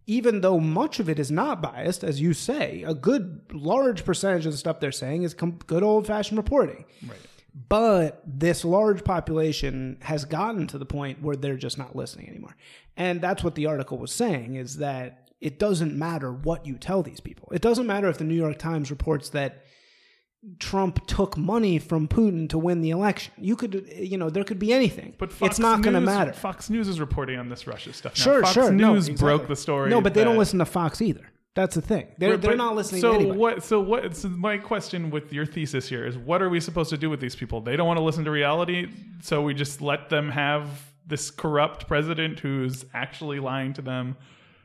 even 0.07 0.41
though 0.41 0.59
much 0.59 0.99
of 0.99 1.07
it 1.07 1.19
is 1.19 1.31
not 1.31 1.61
biased 1.61 2.03
as 2.03 2.19
you 2.19 2.33
say 2.33 2.83
a 2.85 2.93
good 2.93 3.41
large 3.53 4.03
percentage 4.03 4.45
of 4.45 4.51
the 4.51 4.57
stuff 4.57 4.79
they're 4.79 4.91
saying 4.91 5.23
is 5.23 5.33
com- 5.33 5.59
good 5.67 5.83
old 5.83 6.07
fashioned 6.07 6.37
reporting 6.37 6.83
right. 7.07 7.19
but 7.69 8.21
this 8.25 8.65
large 8.65 9.03
population 9.03 9.97
has 10.01 10.25
gotten 10.25 10.67
to 10.67 10.77
the 10.77 10.85
point 10.85 11.21
where 11.21 11.35
they're 11.35 11.55
just 11.55 11.77
not 11.77 11.95
listening 11.95 12.27
anymore 12.27 12.55
and 12.97 13.21
that's 13.21 13.43
what 13.43 13.55
the 13.55 13.67
article 13.67 13.97
was 13.97 14.11
saying 14.11 14.55
is 14.55 14.77
that 14.77 15.30
it 15.41 15.59
doesn't 15.59 15.97
matter 15.97 16.31
what 16.31 16.65
you 16.65 16.77
tell 16.77 17.03
these 17.03 17.19
people 17.19 17.49
it 17.51 17.61
doesn't 17.61 17.87
matter 17.87 18.07
if 18.07 18.17
the 18.17 18.23
new 18.23 18.35
york 18.35 18.57
times 18.57 18.89
reports 18.89 19.29
that 19.29 19.63
Trump 20.59 21.05
took 21.05 21.37
money 21.37 21.77
from 21.77 22.07
Putin 22.07 22.49
to 22.49 22.57
win 22.57 22.81
the 22.81 22.89
election. 22.89 23.31
You 23.37 23.55
could, 23.55 23.87
you 23.95 24.17
know, 24.17 24.31
there 24.31 24.43
could 24.43 24.57
be 24.57 24.73
anything. 24.73 25.13
But 25.19 25.31
Fox 25.31 25.51
it's 25.51 25.59
not 25.59 25.83
going 25.83 25.93
to 25.93 26.01
matter. 26.01 26.33
Fox 26.33 26.67
News 26.67 26.87
is 26.87 26.99
reporting 26.99 27.37
on 27.37 27.47
this 27.47 27.67
Russia 27.67 27.93
stuff. 27.93 28.17
Now, 28.17 28.23
Sure, 28.23 28.41
Fox 28.41 28.53
sure. 28.53 28.71
no, 28.71 28.93
News 28.95 29.07
exactly. 29.07 29.23
broke 29.37 29.47
the 29.47 29.55
story. 29.55 29.91
No, 29.91 30.01
but 30.01 30.15
they 30.15 30.23
don't 30.23 30.39
listen 30.39 30.57
to 30.57 30.65
Fox 30.65 30.99
either. 30.99 31.29
That's 31.53 31.75
the 31.75 31.81
thing. 31.81 32.07
They're, 32.17 32.31
But- 32.39 32.41
they're 32.41 32.55
not 32.55 32.75
listening 32.75 33.01
so 33.01 33.11
to 33.11 33.15
anybody. 33.17 33.39
what 33.39 33.63
so 33.63 33.81
what 33.81 34.15
so 34.15 34.29
my 34.29 34.57
question 34.57 35.11
with 35.11 35.31
your 35.31 35.45
thesis 35.45 35.87
here 35.87 36.07
is 36.07 36.17
what 36.17 36.41
are 36.41 36.49
we 36.49 36.59
supposed 36.59 36.89
to 36.89 36.97
do 36.97 37.09
with 37.09 37.19
these 37.19 37.35
people 37.35 37.59
they 37.61 37.75
don't 37.75 37.87
want 37.87 37.97
to 37.97 38.03
listen 38.03 38.23
to 38.23 38.31
reality 38.31 38.87
so 39.21 39.41
we 39.41 39.53
just 39.53 39.81
let 39.81 40.09
them 40.09 40.29
have 40.29 40.69
this 41.05 41.29
corrupt 41.29 41.87
president 41.87 42.39
who's 42.39 42.85
actually 42.93 43.39
lying 43.39 43.73
to 43.73 43.81
them 43.81 44.15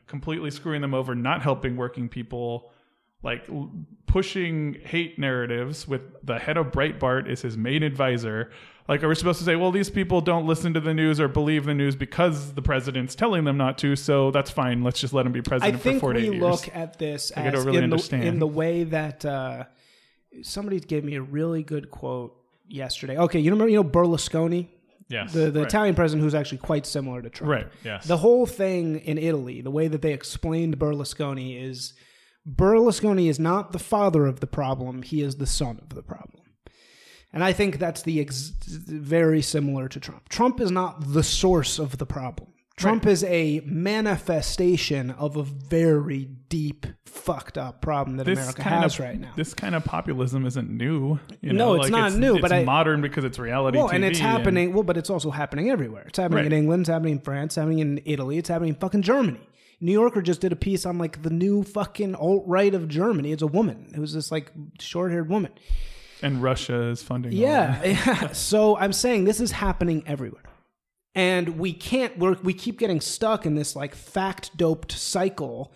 completely 0.07 0.51
screwing 0.51 0.81
them 0.81 0.93
over 0.93 1.15
not 1.15 1.41
helping 1.41 1.75
working 1.75 2.09
people 2.09 2.71
like 3.23 3.47
l- 3.49 3.71
pushing 4.05 4.75
hate 4.83 5.17
narratives 5.19 5.87
with 5.87 6.01
the 6.23 6.39
head 6.39 6.57
of 6.57 6.67
Breitbart 6.67 7.29
is 7.29 7.41
his 7.41 7.57
main 7.57 7.83
advisor. 7.83 8.51
Like 8.87 9.03
are 9.03 9.09
we 9.09 9.15
supposed 9.15 9.39
to 9.39 9.45
say 9.45 9.55
well 9.55 9.71
these 9.71 9.89
people 9.89 10.21
don't 10.21 10.45
listen 10.45 10.73
to 10.73 10.79
the 10.79 10.93
news 10.93 11.19
or 11.19 11.27
believe 11.27 11.65
the 11.65 11.73
news 11.73 11.95
because 11.95 12.53
the 12.53 12.61
president's 12.61 13.15
telling 13.15 13.43
them 13.43 13.57
not 13.57 13.77
to 13.79 13.95
so 13.95 14.31
that's 14.31 14.51
fine. 14.51 14.83
Let's 14.83 14.99
just 14.99 15.13
let 15.13 15.25
him 15.25 15.33
be 15.33 15.39
I 15.39 15.43
president 15.43 15.81
think 15.81 15.99
for 15.99 16.07
48 16.13 16.29
we 16.29 16.35
years 16.37 16.41
look 16.41 16.75
at 16.75 16.97
this 16.97 17.31
I 17.35 17.41
as 17.41 17.53
don't 17.53 17.65
really 17.65 17.83
in, 17.83 17.89
the, 17.89 18.15
in 18.21 18.39
the 18.39 18.47
way 18.47 18.83
that 18.85 19.25
uh, 19.25 19.65
somebody 20.41 20.79
gave 20.79 21.03
me 21.03 21.15
a 21.15 21.21
really 21.21 21.63
good 21.63 21.91
quote 21.91 22.35
yesterday. 22.67 23.17
Okay, 23.17 23.39
you 23.39 23.51
remember 23.51 23.69
you 23.69 23.77
know 23.77 23.89
Berlusconi, 23.89 24.67
Yes. 25.09 25.33
the 25.33 25.49
the 25.51 25.59
Right. 25.61 25.67
Italian 25.67 25.95
president 25.95 26.23
who's 26.23 26.35
actually 26.35 26.57
quite 26.59 26.85
similar 26.85 27.21
to 27.21 27.29
Trump. 27.29 27.51
right 27.51 27.67
yes. 27.83 28.05
The 28.05 28.17
whole 28.17 28.45
thing 28.45 28.99
in 28.99 29.17
Italy, 29.17 29.61
the 29.61 29.71
way 29.71 29.87
that 29.87 30.01
they 30.01 30.13
explained 30.13 30.77
Berlusconi 30.79 31.61
is 31.61 31.93
Berlusconi 32.47 33.27
is 33.29 33.39
not 33.39 33.71
the 33.71 33.79
father 33.79 34.25
of 34.25 34.39
the 34.39 34.47
problem, 34.47 35.01
he 35.03 35.21
is 35.21 35.35
the 35.37 35.45
son 35.47 35.79
of 35.81 35.89
the 35.95 36.01
problem. 36.03 36.43
And 37.33 37.43
I 37.43 37.51
think 37.53 37.77
that's 37.77 38.01
the 38.03 38.19
ex- 38.21 38.49
very 38.49 39.41
similar 39.41 39.89
to 39.89 39.99
Trump. 39.99 40.29
Trump 40.29 40.61
is 40.61 40.71
not 40.71 41.13
the 41.13 41.23
source 41.23 41.77
of 41.77 41.97
the 41.97 42.05
problem. 42.05 42.53
Trump 42.77 43.05
is 43.07 43.23
a 43.23 43.59
manifestation 43.65 45.11
of 45.11 45.35
a 45.35 45.43
very 45.43 46.25
deep, 46.49 46.85
fucked 47.05 47.57
up 47.57 47.81
problem 47.81 48.17
that 48.17 48.25
this 48.25 48.37
America 48.39 48.61
has 48.63 48.93
of 48.93 48.99
right 49.05 49.19
now. 49.19 49.31
this 49.35 49.53
kind 49.53 49.73
of 49.75 49.83
populism 49.83 50.45
isn't 50.45 50.69
new. 50.69 51.19
You 51.41 51.53
No, 51.53 51.73
it's 51.75 51.89
Like, 51.89 51.91
not 51.91 52.13
new, 52.13 52.33
It's 52.35 52.41
but 52.41 52.51
it's 52.51 52.65
modern 52.65 53.01
because 53.01 53.23
it's 53.23 53.39
reality. 53.39 53.77
Well, 53.79 53.89
and 53.89 54.05
it's 54.05 54.19
happening. 54.19 54.73
well, 54.73 54.83
but 54.83 54.95
it's 54.95 55.09
also 55.09 55.31
happening 55.31 55.69
everywhere. 55.71 56.03
It's 56.07 56.17
happening 56.17 56.37
Right. 56.43 56.45
in 56.45 56.53
England. 56.53 56.81
It's 56.81 56.89
happening 56.89 57.13
in 57.13 57.19
France. 57.19 57.49
It's 57.49 57.55
happening 57.55 57.79
in 57.79 57.99
Italy. 58.05 58.37
It's 58.37 58.49
happening 58.49 58.69
in 58.69 58.79
fucking 58.79 59.01
Germany. 59.01 59.41
New 59.81 59.91
Yorker 59.91 60.21
just 60.21 60.41
did 60.41 60.51
a 60.51 60.55
piece 60.55 60.85
on 60.85 60.97
like 60.97 61.21
the 61.23 61.29
new 61.29 61.63
fucking 61.63 62.15
alt 62.15 62.43
right 62.47 62.73
of 62.73 62.87
Germany. 62.87 63.31
It's 63.31 63.41
a 63.43 63.47
woman. 63.47 63.91
It 63.95 63.99
was 63.99 64.13
this 64.13 64.31
like 64.31 64.51
short 64.79 65.11
haired 65.11 65.29
woman. 65.29 65.51
And 66.23 66.41
Russia 66.41 66.83
is 66.89 67.01
funding. 67.03 67.31
Yeah, 67.33 67.83
yeah. 67.85 68.31
So 68.33 68.77
I'm 68.77 68.93
saying 68.93 69.25
this 69.25 69.39
is 69.39 69.51
happening 69.51 70.03
everywhere. 70.07 70.43
And 71.15 71.57
we 71.57 71.73
can't 71.73 72.17
work, 72.17 72.43
we 72.43 72.53
keep 72.53 72.77
getting 72.77 73.01
stuck 73.01 73.45
in 73.45 73.55
this 73.55 73.75
like 73.75 73.95
fact 73.95 74.55
doped 74.55 74.91
cycle 74.91 75.73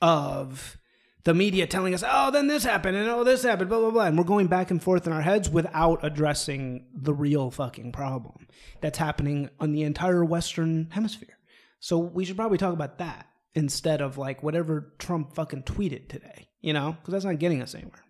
of 0.00 0.78
the 1.24 1.34
media 1.34 1.66
telling 1.66 1.94
us, 1.94 2.04
oh, 2.06 2.30
then 2.30 2.46
this 2.46 2.64
happened 2.64 2.96
and 2.96 3.08
oh, 3.08 3.24
this 3.24 3.42
happened, 3.42 3.70
blah, 3.70 3.80
blah, 3.80 3.90
blah. 3.90 4.04
And 4.04 4.16
we're 4.16 4.24
going 4.24 4.46
back 4.46 4.70
and 4.70 4.82
forth 4.82 5.06
in 5.06 5.12
our 5.12 5.22
heads 5.22 5.48
without 5.48 6.04
addressing 6.04 6.86
the 6.94 7.14
real 7.14 7.50
fucking 7.50 7.92
problem 7.92 8.46
that's 8.80 8.98
happening 8.98 9.48
on 9.58 9.72
the 9.72 9.82
entire 9.82 10.24
Western 10.24 10.90
hemisphere. 10.90 11.38
So 11.80 11.98
we 11.98 12.24
should 12.24 12.36
probably 12.36 12.58
talk 12.58 12.74
about 12.74 12.98
that 12.98 13.26
instead 13.54 14.00
of 14.00 14.18
like 14.18 14.42
whatever 14.42 14.92
Trump 14.98 15.34
fucking 15.34 15.62
tweeted 15.62 16.08
today, 16.08 16.48
you 16.60 16.72
know, 16.72 16.92
because 16.92 17.12
that's 17.12 17.24
not 17.24 17.38
getting 17.38 17.62
us 17.62 17.74
anywhere. 17.74 18.04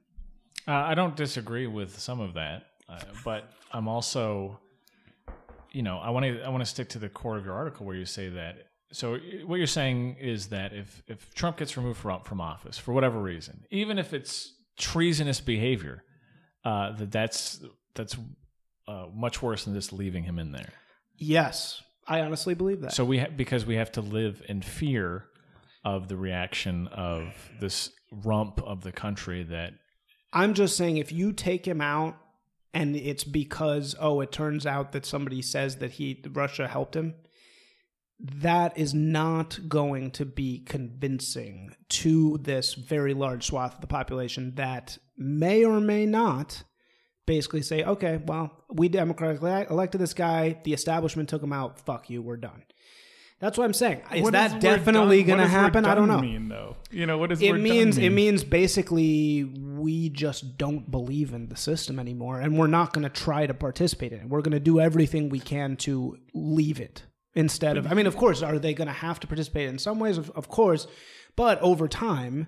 Uh, 0.66 0.72
I 0.72 0.94
don't 0.94 1.14
disagree 1.14 1.66
with 1.66 1.98
some 1.98 2.20
of 2.20 2.34
that, 2.34 2.64
uh, 2.88 2.98
but 3.24 3.44
I'm 3.70 3.87
also, 3.87 4.58
you 5.74 5.82
know, 5.82 5.98
I 5.98 6.10
want 6.10 6.24
to 6.24 6.42
I 6.42 6.48
want 6.48 6.62
to 6.62 6.70
stick 6.70 6.88
to 6.90 6.98
the 6.98 7.08
core 7.08 7.37
of 7.37 7.44
your 7.44 7.54
article 7.54 7.84
where 7.84 7.96
you 7.96 8.06
say 8.06 8.28
that. 8.30 8.56
So 8.92 9.18
what 9.44 9.56
you're 9.56 9.66
saying 9.66 10.16
is 10.20 10.48
that 10.48 10.72
if 10.72 11.02
if 11.08 11.34
Trump 11.34 11.56
gets 11.58 11.76
removed 11.76 11.98
from 11.98 12.22
from 12.22 12.40
office 12.40 12.78
for 12.78 12.92
whatever 12.92 13.20
reason, 13.20 13.64
even 13.70 13.98
if 13.98 14.14
it's 14.14 14.54
treasonous 14.78 15.40
behavior, 15.40 16.04
uh, 16.64 16.92
that 16.92 17.10
that's 17.10 17.60
that's 17.94 18.16
uh, 18.87 19.06
much 19.12 19.42
worse 19.42 19.64
than 19.64 19.74
just 19.74 19.92
leaving 19.92 20.22
him 20.22 20.38
in 20.38 20.52
there. 20.52 20.72
Yes, 21.16 21.82
I 22.06 22.20
honestly 22.20 22.54
believe 22.54 22.80
that. 22.82 22.92
So 22.92 23.04
we 23.04 23.18
ha- 23.18 23.30
because 23.34 23.66
we 23.66 23.74
have 23.74 23.90
to 23.92 24.00
live 24.00 24.42
in 24.48 24.62
fear 24.62 25.26
of 25.84 26.06
the 26.06 26.16
reaction 26.16 26.87
of 26.88 27.34
this 27.60 27.90
rump 28.12 28.62
of 28.62 28.82
the 28.82 28.92
country 28.92 29.42
that 29.42 29.72
I'm 30.32 30.54
just 30.54 30.76
saying 30.76 30.98
if 30.98 31.10
you 31.10 31.32
take 31.32 31.66
him 31.66 31.80
out 31.80 32.16
and 32.74 32.96
it's 32.96 33.24
because 33.24 33.94
oh 34.00 34.20
it 34.20 34.32
turns 34.32 34.66
out 34.66 34.92
that 34.92 35.06
somebody 35.06 35.40
says 35.40 35.76
that 35.76 35.92
he 35.92 36.22
Russia 36.32 36.68
helped 36.68 36.96
him. 36.96 37.14
That 38.20 38.76
is 38.78 38.94
not 38.94 39.58
going 39.68 40.10
to 40.12 40.24
be 40.24 40.60
convincing 40.60 41.74
to 41.90 42.38
this 42.38 42.74
very 42.74 43.14
large 43.14 43.46
swath 43.46 43.76
of 43.76 43.80
the 43.80 43.87
population 43.87 44.54
that 44.56 44.98
may 45.16 45.64
or 45.64 45.80
may 45.80 46.06
not 46.06 46.64
basically 47.26 47.62
say 47.62 47.82
okay 47.84 48.20
well 48.26 48.64
we 48.70 48.88
democratically 48.88 49.66
elected 49.70 50.00
this 50.00 50.14
guy. 50.14 50.60
The 50.64 50.74
establishment 50.74 51.28
took 51.28 51.42
him 51.42 51.52
out. 51.52 51.80
Fuck 51.80 52.10
you. 52.10 52.20
We're 52.20 52.37
done 52.37 52.64
that's 53.44 53.59
what 53.59 53.64
I'm 53.64 53.74
saying. 53.74 54.00
Is 54.14 54.22
What 54.22 54.33
that 54.33 54.61
definitely 54.61 55.22
going 55.22 55.38
to 55.38 55.46
happen? 55.46 55.85
I 55.85 55.94
don't 55.94 56.09
know. 56.09 56.20
Mean 56.20 56.48
though, 56.48 56.76
you 56.94 57.07
know 57.07 57.18
what 57.18 57.30
does 57.30 57.42
it 57.42 57.52
means 57.54 57.98
it 57.98 58.11
means 58.11 58.44
basically 58.44 59.44
we 59.44 60.09
just 60.09 60.57
don't 60.57 60.90
believe 60.90 61.35
in 61.35 61.48
the 61.48 61.57
system 61.57 61.98
anymore 61.98 62.40
and 62.40 62.59
we're 62.59 62.68
not 62.68 62.92
going 62.92 63.02
to 63.02 63.11
try 63.11 63.46
to 63.46 63.54
participate 63.54 64.12
in 64.12 64.20
it 64.20 64.28
we're 64.28 64.40
going 64.40 64.52
to 64.52 64.61
do 64.61 64.80
everything 64.80 65.28
we 65.28 65.40
can 65.40 65.76
to 65.76 66.16
leave 66.33 66.80
it 66.80 67.02
instead 67.35 67.76
of 67.76 67.90
i 67.90 67.94
mean 67.94 68.07
of 68.07 68.16
course 68.16 68.42
are 68.42 68.59
they 68.59 68.72
going 68.72 68.87
to 68.87 68.94
have 68.94 69.18
to 69.18 69.26
participate 69.26 69.68
in 69.68 69.78
some 69.78 69.98
ways 69.98 70.16
of, 70.16 70.30
of 70.30 70.48
course 70.48 70.87
but 71.37 71.61
over 71.61 71.88
time 71.88 72.46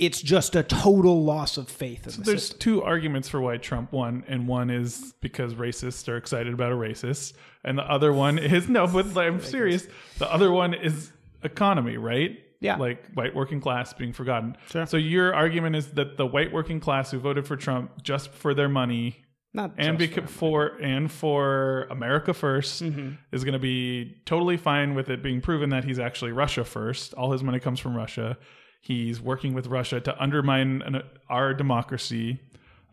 it's 0.00 0.20
just 0.20 0.56
a 0.56 0.62
total 0.62 1.22
loss 1.22 1.56
of 1.56 1.68
faith 1.68 2.06
in 2.06 2.12
the 2.14 2.22
There's 2.30 2.42
system 2.42 2.58
two 2.58 2.82
arguments 2.82 3.28
for 3.28 3.40
why 3.40 3.58
Trump 3.58 3.92
won, 3.92 4.24
and 4.26 4.48
one 4.48 4.70
is 4.70 5.14
because 5.20 5.54
racists 5.54 6.08
are 6.08 6.16
excited 6.16 6.52
about 6.52 6.72
a 6.72 6.74
racist, 6.76 7.34
and 7.64 7.78
the 7.78 7.82
other 7.84 8.12
one 8.12 8.38
is 8.56 8.68
no, 8.68 8.86
but 8.86 9.16
I'm 9.16 9.40
serious. 9.40 9.86
The 10.18 10.32
other 10.32 10.50
one 10.50 10.74
is 10.74 11.12
economy, 11.42 11.96
right? 11.96 12.38
Yeah. 12.62 12.76
like 12.76 13.06
white 13.14 13.34
working 13.34 13.58
class 13.58 13.94
being 13.94 14.12
forgotten. 14.12 14.54
Sure. 14.70 14.84
So 14.84 14.98
your 14.98 15.34
argument 15.34 15.76
is 15.76 15.92
that 15.92 16.18
the 16.18 16.26
white 16.26 16.52
working 16.52 16.78
class 16.78 17.10
who 17.10 17.18
voted 17.18 17.46
for 17.46 17.56
Trump 17.56 18.02
just 18.02 18.30
for 18.32 18.52
their 18.52 18.68
money 18.68 19.24
not 19.54 19.72
and 19.78 19.98
beca- 19.98 20.28
for 20.28 20.76
and 20.82 21.10
for 21.10 21.84
America 21.90 22.32
1st 22.32 22.82
Mm-hmm. 22.90 23.10
is 23.32 23.44
going 23.44 23.54
to 23.54 23.58
be 23.58 24.14
totally 24.26 24.58
fine 24.58 24.94
with 24.94 25.08
it 25.08 25.22
being 25.22 25.40
proven 25.40 25.70
that 25.70 25.84
he's 25.84 25.98
actually 25.98 26.32
Russia 26.32 26.62
first. 26.64 27.14
All 27.14 27.32
his 27.32 27.42
money 27.42 27.60
comes 27.60 27.80
from 27.80 27.96
Russia. 27.96 28.36
He's 28.80 29.20
working 29.20 29.54
with 29.54 29.66
Russia 29.66 30.00
to 30.00 30.22
undermine 30.22 30.82
an, 30.82 31.02
our 31.28 31.52
democracy, 31.54 32.40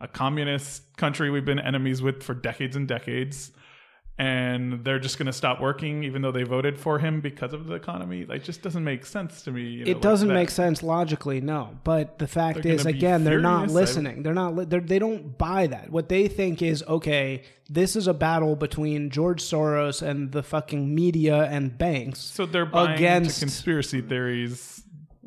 a 0.00 0.06
communist 0.06 0.96
country 0.96 1.30
we've 1.30 1.44
been 1.46 1.58
enemies 1.58 2.02
with 2.02 2.22
for 2.22 2.34
decades 2.34 2.76
and 2.76 2.86
decades. 2.86 3.50
And 4.20 4.84
they're 4.84 4.98
just 4.98 5.16
going 5.16 5.26
to 5.26 5.32
stop 5.32 5.60
working, 5.60 6.02
even 6.02 6.22
though 6.22 6.32
they 6.32 6.42
voted 6.42 6.76
for 6.76 6.98
him 6.98 7.20
because 7.20 7.52
of 7.52 7.68
the 7.68 7.74
economy. 7.74 8.24
Like, 8.24 8.42
just 8.42 8.62
doesn't 8.62 8.82
make 8.82 9.06
sense 9.06 9.42
to 9.42 9.52
me. 9.52 9.62
you 9.62 9.84
know, 9.84 9.90
it 9.92 9.94
like 9.94 10.02
doesn't 10.02 10.26
that. 10.26 10.34
make 10.34 10.50
sense 10.50 10.82
logically 10.82 11.40
no 11.40 11.78
but 11.84 12.18
the 12.18 12.26
fact 12.26 12.62
They're 12.64 12.72
is 12.72 12.84
again 12.84 13.22
they're 13.22 13.40
not 13.40 13.70
listening 13.70 14.24
they're 14.24 14.34
not 14.34 14.56
li- 14.56 14.64
they're, 14.64 14.80
they 14.80 14.98
don't 14.98 15.38
buy 15.38 15.68
that 15.68 15.90
what 15.90 16.08
they 16.08 16.26
think 16.26 16.62
is 16.62 16.82
okay 16.82 17.44
this 17.70 17.94
is 17.94 18.08
a 18.08 18.14
battle 18.14 18.56
between 18.56 19.10
george 19.10 19.40
soros 19.40 20.02
and 20.02 20.32
the 20.32 20.42
fucking 20.42 20.92
media 20.92 21.44
and 21.44 21.78
banks 21.78 22.18
So 22.18 22.44
they're 22.44 22.66
buying 22.66 22.96
against 22.96 23.38
conspiracy 23.38 24.00
theories 24.00 24.77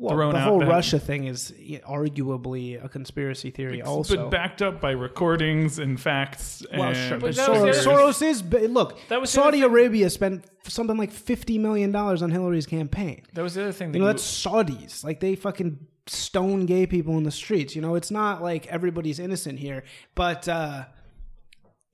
well, 0.02 0.14
thrown 0.16 0.32
the 0.34 0.38
out 0.40 0.48
whole 0.48 0.58
that- 0.60 0.68
russia 0.68 0.98
thing 0.98 1.24
is 1.24 1.52
arguably 1.86 2.82
a 2.84 2.88
conspiracy 2.88 3.50
theory 3.50 3.80
also 3.82 4.16
but 4.16 4.30
backed 4.30 4.60
up 4.62 4.80
by 4.80 4.90
recordings 4.90 5.78
and 5.78 6.00
facts. 6.00 6.64
well, 6.76 6.88
and 6.90 6.96
sure, 6.96 7.18
but 7.18 7.34
that 7.36 7.50
was 7.50 7.84
the 7.84 7.90
Soros, 7.90 8.20
Soros 8.20 8.22
is 8.62 8.70
look. 8.70 8.98
That 9.08 9.20
was 9.20 9.30
Saudi 9.30 9.60
thing- 9.60 9.70
Arabia 9.70 10.10
spent 10.10 10.44
something 10.66 10.96
like 10.96 11.10
fifty 11.10 11.58
million 11.58 11.92
dollars 11.92 12.22
on 12.22 12.30
Hillary's 12.30 12.66
campaign. 12.66 13.22
that 13.34 13.42
was 13.42 13.54
the 13.54 13.62
other 13.62 13.72
thing 13.72 13.92
that 13.92 13.98
You 13.98 14.02
know, 14.04 14.08
you- 14.08 14.12
that's 14.14 14.44
Saudis. 14.44 15.04
Like 15.04 15.20
they 15.20 15.34
fucking 15.36 15.86
stone 16.06 16.66
gay 16.66 16.84
people 16.86 17.16
in 17.16 17.22
the 17.22 17.30
streets. 17.30 17.76
You 17.76 17.82
know, 17.82 17.94
it's 17.94 18.10
not 18.10 18.42
like 18.42 18.66
everybody's 18.66 19.18
innocent 19.20 19.58
here. 19.60 19.84
But 20.16 20.48
uh, 20.48 20.86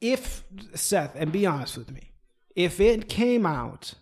if 0.00 0.44
Seth, 0.74 1.14
and 1.16 1.32
be 1.32 1.44
honest 1.46 1.76
with 1.76 1.90
me, 1.90 2.12
if 2.54 2.80
it 2.80 3.08
came 3.08 3.44
out, 3.44 3.94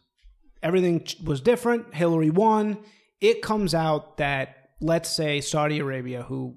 everything 0.63 1.07
was 1.25 1.41
different. 1.41 1.95
Hillary 1.95 2.31
won. 2.31 2.79
It 3.21 3.43
comes 3.43 3.75
out 3.75 4.19
that 4.19 4.71
let's 4.81 5.09
say 5.09 5.41
Saudi 5.41 5.79
Arabia, 5.79 6.23
who 6.23 6.55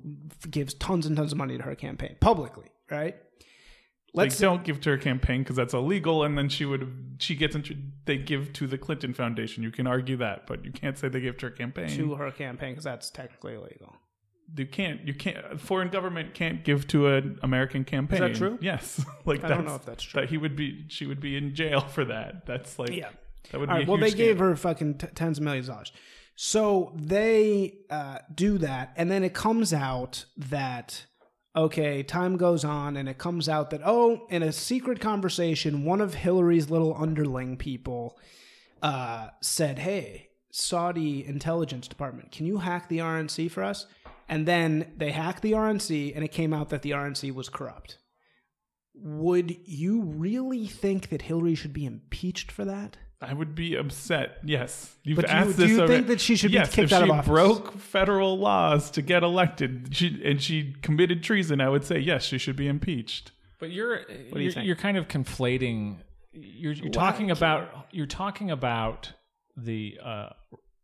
gives 0.49 0.73
tons 0.73 1.05
and 1.05 1.15
tons 1.15 1.31
of 1.31 1.37
money 1.37 1.57
to 1.57 1.63
her 1.63 1.75
campaign 1.75 2.17
publicly, 2.19 2.67
right? 2.89 3.15
Let's 4.13 4.39
don't 4.39 4.63
give 4.63 4.81
to 4.81 4.91
her 4.91 4.97
campaign 4.97 5.43
because 5.43 5.55
that's 5.55 5.73
illegal. 5.73 6.23
And 6.23 6.37
then 6.37 6.49
she 6.49 6.65
would 6.65 7.17
she 7.19 7.35
gets 7.35 7.55
into 7.55 7.75
they 8.05 8.17
give 8.17 8.53
to 8.53 8.67
the 8.67 8.77
Clinton 8.77 9.13
Foundation. 9.13 9.63
You 9.63 9.71
can 9.71 9.85
argue 9.85 10.17
that, 10.17 10.47
but 10.47 10.65
you 10.65 10.71
can't 10.71 10.97
say 10.97 11.09
they 11.09 11.21
give 11.21 11.37
to 11.37 11.47
her 11.47 11.51
campaign. 11.51 11.89
to 11.89 12.15
her 12.15 12.31
campaign 12.31 12.71
because 12.71 12.83
that's 12.83 13.09
technically 13.11 13.53
illegal. 13.53 13.95
You 14.57 14.65
can't. 14.65 15.05
You 15.07 15.13
can't. 15.13 15.37
A 15.51 15.57
foreign 15.57 15.89
government 15.89 16.33
can't 16.33 16.63
give 16.63 16.87
to 16.87 17.07
an 17.07 17.39
American 17.43 17.83
campaign. 17.83 18.23
Is 18.23 18.31
that 18.31 18.37
true? 18.37 18.57
Yes. 18.61 19.03
like 19.25 19.43
I 19.43 19.49
don't 19.49 19.65
know 19.65 19.75
if 19.75 19.85
that's 19.85 20.03
true. 20.03 20.21
That 20.21 20.29
he 20.29 20.37
would 20.37 20.55
be. 20.55 20.85
She 20.87 21.05
would 21.05 21.19
be 21.19 21.37
in 21.37 21.53
jail 21.53 21.81
for 21.81 22.05
that. 22.05 22.47
That's 22.47 22.79
like. 22.79 22.89
Yeah. 22.89 23.09
That 23.51 23.59
would 23.59 23.69
All 23.69 23.75
be. 23.75 23.79
right. 23.81 23.87
a 23.87 23.91
Well, 23.91 23.99
they 23.99 24.07
huge 24.07 24.17
gave 24.17 24.39
her 24.39 24.55
fucking 24.55 24.97
t- 24.97 25.07
tens 25.13 25.37
of 25.37 25.43
millions 25.43 25.69
of 25.69 25.75
dollars. 25.75 25.91
So 26.41 26.93
they 26.95 27.79
uh, 27.89 28.19
do 28.33 28.59
that, 28.59 28.93
and 28.95 29.11
then 29.11 29.25
it 29.25 29.33
comes 29.33 29.73
out 29.73 30.23
that 30.37 31.05
okay, 31.53 32.01
time 32.01 32.37
goes 32.37 32.63
on, 32.63 32.95
and 32.95 33.09
it 33.09 33.17
comes 33.17 33.49
out 33.49 33.71
that 33.71 33.81
oh, 33.83 34.25
in 34.29 34.41
a 34.41 34.53
secret 34.53 35.01
conversation, 35.01 35.83
one 35.83 35.99
of 35.99 36.13
Hillary's 36.13 36.69
little 36.69 36.95
underling 36.95 37.57
people 37.57 38.17
uh, 38.81 39.31
said, 39.41 39.79
"Hey, 39.79 40.29
Saudi 40.49 41.25
intelligence 41.25 41.89
department, 41.89 42.31
can 42.31 42.45
you 42.45 42.59
hack 42.59 42.87
the 42.87 42.99
RNC 42.99 43.51
for 43.51 43.61
us?" 43.61 43.85
And 44.29 44.45
then 44.45 44.93
they 44.95 45.11
hacked 45.11 45.41
the 45.41 45.51
RNC, 45.51 46.15
and 46.15 46.23
it 46.23 46.31
came 46.31 46.53
out 46.53 46.69
that 46.69 46.83
the 46.83 46.91
RNC 46.91 47.33
was 47.33 47.49
corrupt. 47.49 47.97
Would 48.93 49.57
you 49.65 50.03
really 50.03 50.67
think 50.67 51.09
that 51.09 51.23
Hillary 51.23 51.55
should 51.55 51.73
be 51.73 51.85
impeached 51.85 52.49
for 52.49 52.63
that? 52.63 52.95
I 53.21 53.33
would 53.33 53.53
be 53.53 53.75
upset. 53.75 54.37
Yes, 54.45 54.95
you've 55.03 55.17
But 55.17 55.25
do 55.27 55.31
you- 55.33 55.37
asked 55.37 55.57
do 55.57 55.67
you 55.67 55.77
already. 55.79 55.93
think 55.95 56.07
that 56.07 56.21
she 56.21 56.35
should 56.37 56.51
be 56.53 56.59
kicked 56.59 56.93
out 56.93 57.03
of 57.03 57.09
office? 57.11 57.27
If 57.29 57.35
she 57.35 57.41
office? 57.41 57.59
broke 57.59 57.77
federal 57.79 58.37
laws 58.37 58.89
to 58.91 59.01
get 59.01 59.23
elected, 59.23 59.89
she, 59.91 60.21
and 60.23 60.41
she 60.41 60.73
committed 60.81 61.21
treason, 61.21 61.59
I 61.59 61.67
would 61.69 61.83
say 61.83 61.99
yes, 61.99 62.23
she 62.23 62.37
should 62.37 62.55
be 62.55 62.67
impeached. 62.67 63.31
But 63.59 63.71
you're 63.71 64.05
do 64.05 64.13
you 64.13 64.39
you're, 64.43 64.51
think? 64.53 64.67
you're 64.67 64.75
kind 64.77 64.95
of 64.97 65.09
conflating. 65.09 65.97
You're, 66.31 66.71
you're 66.73 66.91
talking 66.91 67.29
about 67.29 67.87
you're 67.91 68.05
talking 68.05 68.51
about 68.51 69.11
the 69.57 69.99
uh, 70.01 70.29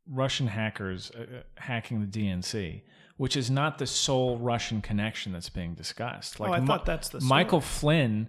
Russian 0.10 0.48
hackers 0.48 1.12
uh, 1.18 1.20
uh, 1.22 1.26
hacking 1.56 2.02
the 2.02 2.08
DNC, 2.08 2.82
which 3.16 3.38
is 3.38 3.50
not 3.50 3.78
the 3.78 3.88
sole 3.88 4.38
Russian 4.40 4.82
connection 4.82 5.32
that's 5.32 5.48
being 5.50 5.74
discussed. 5.74 6.42
Like 6.42 6.50
Oh, 6.50 6.54
I 6.54 6.60
Mi- 6.60 6.68
thought 6.68 6.86
that's 6.86 7.08
the 7.08 7.22
story. 7.22 7.30
Michael 7.30 7.62
Flynn 7.62 8.28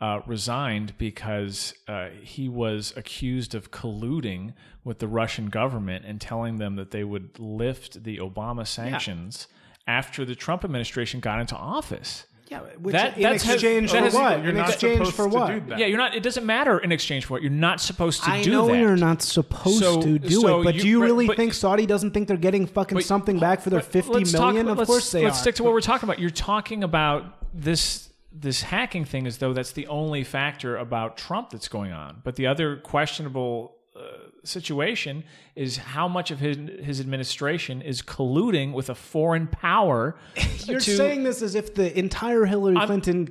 uh, 0.00 0.20
resigned 0.26 0.96
because 0.98 1.74
uh, 1.88 2.08
he 2.22 2.48
was 2.48 2.92
accused 2.96 3.54
of 3.54 3.70
colluding 3.70 4.52
with 4.84 5.00
the 5.00 5.08
Russian 5.08 5.46
government 5.48 6.04
and 6.04 6.20
telling 6.20 6.58
them 6.58 6.76
that 6.76 6.90
they 6.92 7.02
would 7.04 7.38
lift 7.38 8.04
the 8.04 8.18
Obama 8.18 8.66
sanctions 8.66 9.48
after 9.86 10.24
the 10.24 10.34
Trump 10.36 10.64
administration 10.64 11.18
got 11.20 11.40
into 11.40 11.56
office. 11.56 12.24
Yeah, 12.50 12.60
which 12.80 12.94
That- 12.94 13.16
in 13.16 13.22
that's- 13.24 13.46
exchange 13.46 13.92
that 13.92 14.10
for 14.10 14.18
what? 14.20 14.38
You're 14.40 14.50
in 14.50 14.56
not 14.56 14.70
exchange 14.70 14.98
supposed 15.06 15.16
for 15.16 15.28
to 15.28 15.34
what? 15.34 15.52
do 15.52 15.60
that. 15.68 15.78
Yeah, 15.80 15.86
you're 15.86 15.98
not. 15.98 16.14
It 16.14 16.22
doesn't 16.22 16.46
matter 16.46 16.78
in 16.78 16.92
exchange 16.92 17.26
for 17.26 17.34
what 17.34 17.42
you're 17.42 17.50
not 17.50 17.78
supposed 17.78 18.22
to 18.24 18.30
I 18.30 18.42
do 18.42 18.50
know 18.52 18.68
that. 18.68 18.78
you're 18.78 18.96
not 18.96 19.20
supposed 19.20 19.80
So- 19.80 20.00
to 20.00 20.18
do 20.18 20.30
so 20.30 20.60
it, 20.60 20.64
but 20.64 20.74
you- 20.76 20.80
do 20.80 20.88
you 20.88 21.02
really 21.02 21.26
but- 21.26 21.36
think 21.36 21.52
Saudi 21.52 21.84
doesn't 21.84 22.12
think 22.12 22.26
they're 22.28 22.38
getting 22.38 22.66
fucking 22.66 22.96
But- 22.96 23.04
something 23.04 23.38
back 23.38 23.60
for 23.60 23.68
their 23.68 23.80
but 23.80 23.92
fifty 23.92 24.12
let's 24.12 24.32
talk- 24.32 24.54
of 24.56 24.78
let's- 24.78 24.86
course 24.88 25.10
they 25.12 25.24
let's 25.24 25.38
are. 25.38 25.40
stick 25.42 25.56
to 25.56 25.64
what 25.64 25.74
we're 25.74 25.82
talking 25.82 26.08
about. 26.08 26.20
You're 26.20 26.30
talking 26.30 26.84
about 26.84 27.24
this 27.52 28.07
this 28.30 28.62
hacking 28.62 29.04
thing 29.04 29.26
as 29.26 29.38
though 29.38 29.52
that's 29.52 29.72
the 29.72 29.86
only 29.86 30.24
factor 30.24 30.76
about 30.76 31.16
Trump 31.16 31.50
that's 31.50 31.68
going 31.68 31.92
on. 31.92 32.20
But 32.24 32.36
the 32.36 32.46
other 32.46 32.76
questionable 32.76 33.77
uh, 33.98 34.28
situation 34.44 35.24
is 35.56 35.76
how 35.76 36.06
much 36.08 36.30
of 36.30 36.38
his 36.38 36.56
his 36.82 37.00
administration 37.00 37.82
is 37.82 38.00
colluding 38.00 38.72
with 38.72 38.88
a 38.88 38.94
foreign 38.94 39.46
power. 39.48 40.16
You're 40.66 40.80
to- 40.80 40.96
saying 40.96 41.24
this 41.24 41.42
as 41.42 41.54
if 41.54 41.74
the 41.74 41.96
entire 41.98 42.44
Hillary 42.44 42.76
Clinton 42.86 43.28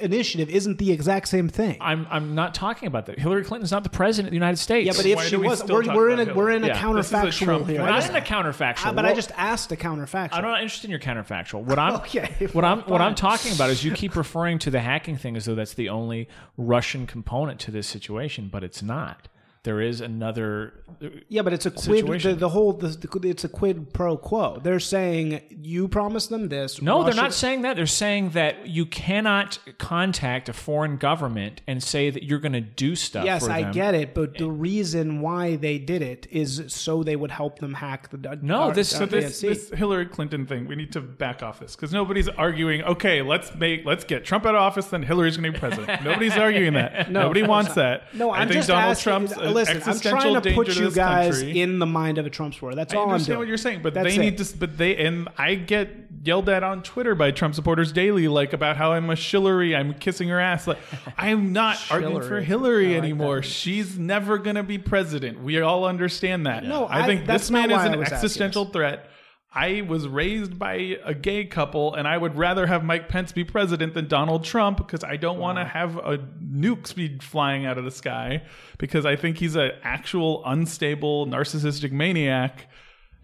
initiative 0.00 0.48
isn't 0.48 0.78
the 0.78 0.90
exact 0.92 1.28
same 1.28 1.48
thing. 1.48 1.76
I'm 1.80 2.06
I'm 2.10 2.34
not 2.34 2.54
talking 2.54 2.86
about 2.86 3.06
that. 3.06 3.18
Hillary 3.18 3.44
Clinton's 3.44 3.70
not 3.70 3.84
the 3.84 3.90
president 3.90 4.28
of 4.28 4.30
the 4.32 4.36
United 4.36 4.56
States. 4.56 4.86
yeah, 4.86 4.92
but 4.96 5.06
if 5.06 5.16
Why 5.16 5.24
she 5.24 5.30
do 5.30 5.40
we 5.40 5.48
was, 5.48 5.62
we're, 5.64 5.94
we're 5.94 6.10
in 6.10 6.18
a 6.20 6.22
about 6.22 6.36
we're 6.36 6.50
in 6.50 6.64
a 6.64 6.68
Yeah, 6.68 6.92
this 6.94 7.06
is 7.06 7.12
a 7.12 7.16
counterfactual 7.16 7.44
Trump 7.44 7.66
here. 7.68 7.80
we're 7.80 7.86
I 7.86 7.90
not 7.90 7.96
just- 8.00 8.10
in 8.10 8.16
a 8.16 8.20
counterfactual. 8.20 8.86
uh, 8.86 8.92
but 8.92 9.04
I 9.04 9.14
just 9.14 9.32
asked 9.36 9.70
a 9.72 9.76
counterfactual. 9.76 10.28
I'm 10.32 10.42
not 10.44 10.62
interested 10.62 10.86
in 10.86 10.90
your 10.90 11.00
counterfactual. 11.00 11.62
What 11.64 11.78
I'm 11.78 11.94
Okay, 11.98 12.48
what 12.52 12.64
I'm 12.64 12.80
what 12.82 13.00
I'm 13.00 13.14
talking 13.14 13.52
about 13.52 13.70
is 13.70 13.84
you 13.84 13.92
keep 13.92 14.16
referring 14.16 14.58
to 14.60 14.70
the 14.70 14.80
hacking 14.80 15.16
thing 15.16 15.36
as 15.36 15.44
though 15.44 15.54
that's 15.54 15.74
the 15.74 15.88
only 15.90 16.28
Russian 16.56 17.06
component 17.06 17.60
to 17.60 17.70
this 17.70 17.86
situation, 17.86 18.48
but 18.50 18.64
it's 18.64 18.82
not. 18.82 19.28
There 19.64 19.80
is 19.80 20.00
another. 20.00 20.84
Yeah, 21.28 21.42
but 21.42 21.52
it's 21.52 21.66
a 21.66 21.70
quid. 21.70 22.06
The, 22.22 22.34
the 22.34 22.48
whole 22.48 22.72
the, 22.72 22.88
the, 22.88 23.28
it's 23.28 23.44
a 23.44 23.48
quid 23.48 23.92
pro 23.92 24.16
quo. 24.16 24.60
They're 24.62 24.80
saying 24.80 25.42
you 25.50 25.88
promised 25.88 26.30
them 26.30 26.48
this. 26.48 26.80
No, 26.80 27.02
they're 27.02 27.14
not 27.14 27.34
saying 27.34 27.62
that. 27.62 27.76
They're 27.76 27.86
saying 27.86 28.30
that 28.30 28.68
you 28.68 28.86
cannot 28.86 29.58
contact 29.78 30.48
a 30.48 30.52
foreign 30.52 30.96
government 30.96 31.60
and 31.66 31.82
say 31.82 32.10
that 32.10 32.22
you're 32.22 32.38
going 32.38 32.52
to 32.52 32.60
do 32.60 32.94
stuff. 32.94 33.24
Yes, 33.24 33.48
I 33.48 33.70
get 33.70 33.94
it, 33.94 34.14
but 34.14 34.38
the 34.38 34.50
reason 34.50 35.20
why 35.20 35.56
they 35.56 35.78
did 35.78 36.02
it 36.02 36.26
is 36.30 36.64
so 36.68 37.02
they 37.02 37.16
would 37.16 37.30
help 37.30 37.58
them 37.58 37.74
hack 37.74 38.10
the. 38.10 38.38
No, 38.40 38.70
uh, 38.70 38.72
this- 38.72 38.94
uh, 38.94 38.98
so 38.98 39.06
this, 39.06 39.40
this 39.40 39.70
Hillary 39.70 40.06
Clinton 40.06 40.46
thing, 40.46 40.66
we 40.66 40.76
need 40.76 40.92
to 40.92 41.00
back 41.00 41.42
off 41.42 41.60
this 41.60 41.74
because 41.74 41.92
nobody's 41.92 42.28
arguing. 42.28 42.82
Okay, 42.82 43.22
let's 43.22 43.54
make 43.54 43.84
let's 43.84 44.04
get 44.04 44.24
Trump 44.24 44.46
out 44.46 44.54
of 44.54 44.60
office, 44.60 44.86
then 44.86 45.02
Hillary's 45.02 45.36
going 45.36 45.52
to 45.52 45.52
be 45.52 45.58
president. 45.58 46.04
nobody's 46.04 46.36
arguing 46.36 46.74
that. 46.74 47.10
Nobody 47.18 47.42
wants 47.42 47.74
that. 47.74 48.14
No, 48.14 48.30
I 48.30 48.40
I'm 48.40 48.48
think 48.48 48.58
just 48.58 48.68
Donald 48.68 48.92
asking, 48.92 49.02
Trump's 49.10 49.36
listen. 49.54 49.82
I'm 49.84 49.98
trying 50.00 50.40
to 50.42 50.54
put 50.54 50.68
to 50.68 50.80
you 50.82 50.90
guys 50.90 51.38
country. 51.40 51.60
in 51.60 51.78
the 51.78 51.86
mind 51.86 52.18
of 52.18 52.26
a 52.26 52.30
Trump 52.30 52.54
supporter. 52.54 52.76
That's 52.76 52.92
I 52.94 52.96
all 52.96 53.02
I'm 53.02 53.08
doing. 53.08 53.10
I 53.10 53.14
understand 53.14 53.38
what 53.40 53.48
you're 53.48 53.56
saying, 53.56 53.82
but 53.82 53.94
That's 53.94 54.08
they 54.08 54.14
it. 54.16 54.18
need 54.18 54.38
to. 54.38 54.56
But 54.56 54.78
they 54.78 54.96
and 54.96 55.28
I 55.38 55.54
get 55.54 55.90
yelled 56.24 56.48
at 56.48 56.62
on 56.62 56.82
Twitter 56.82 57.14
by 57.14 57.30
Trump 57.30 57.54
supporters 57.54 57.92
daily, 57.92 58.28
like 58.28 58.52
about 58.52 58.76
how 58.76 58.92
I'm 58.92 59.08
a 59.10 59.14
Shillery, 59.14 59.76
I'm 59.76 59.94
kissing 59.94 60.28
her 60.28 60.40
ass. 60.40 60.66
Like 60.66 60.78
I'm 61.16 61.52
not 61.52 61.78
arguing 61.90 62.22
for 62.22 62.40
Hillary 62.40 62.94
like 62.94 62.98
anymore. 63.04 63.36
that. 63.36 63.46
She's 63.46 63.98
never 63.98 64.38
gonna 64.38 64.62
be 64.64 64.78
president. 64.78 65.42
We 65.42 65.60
all 65.60 65.84
understand 65.84 66.46
that. 66.46 66.64
No, 66.64 66.84
I 66.86 67.02
I- 67.02 67.06
think 67.06 67.26
this 67.26 67.50
man 67.50 67.70
is 67.70 67.82
an 67.82 67.98
was 67.98 68.06
asking 68.12 68.14
existential 68.16 68.64
threat. 68.66 69.07
I 69.54 69.80
was 69.80 70.06
raised 70.06 70.58
by 70.58 70.98
a 71.04 71.14
gay 71.14 71.44
couple, 71.46 71.94
and 71.94 72.06
I 72.06 72.18
would 72.18 72.36
rather 72.36 72.66
have 72.66 72.84
Mike 72.84 73.08
Pence 73.08 73.32
be 73.32 73.44
president 73.44 73.94
than 73.94 74.06
Donald 74.06 74.44
Trump 74.44 74.76
because 74.76 75.02
I 75.02 75.16
don't 75.16 75.38
want 75.38 75.56
to 75.58 75.64
have 75.64 75.96
a 75.96 76.18
nukes 76.18 76.94
be 76.94 77.18
flying 77.18 77.64
out 77.64 77.78
of 77.78 77.84
the 77.84 77.90
sky 77.90 78.42
because 78.76 79.06
I 79.06 79.16
think 79.16 79.38
he's 79.38 79.56
an 79.56 79.70
actual 79.82 80.42
unstable, 80.44 81.26
narcissistic 81.26 81.92
maniac. 81.92 82.66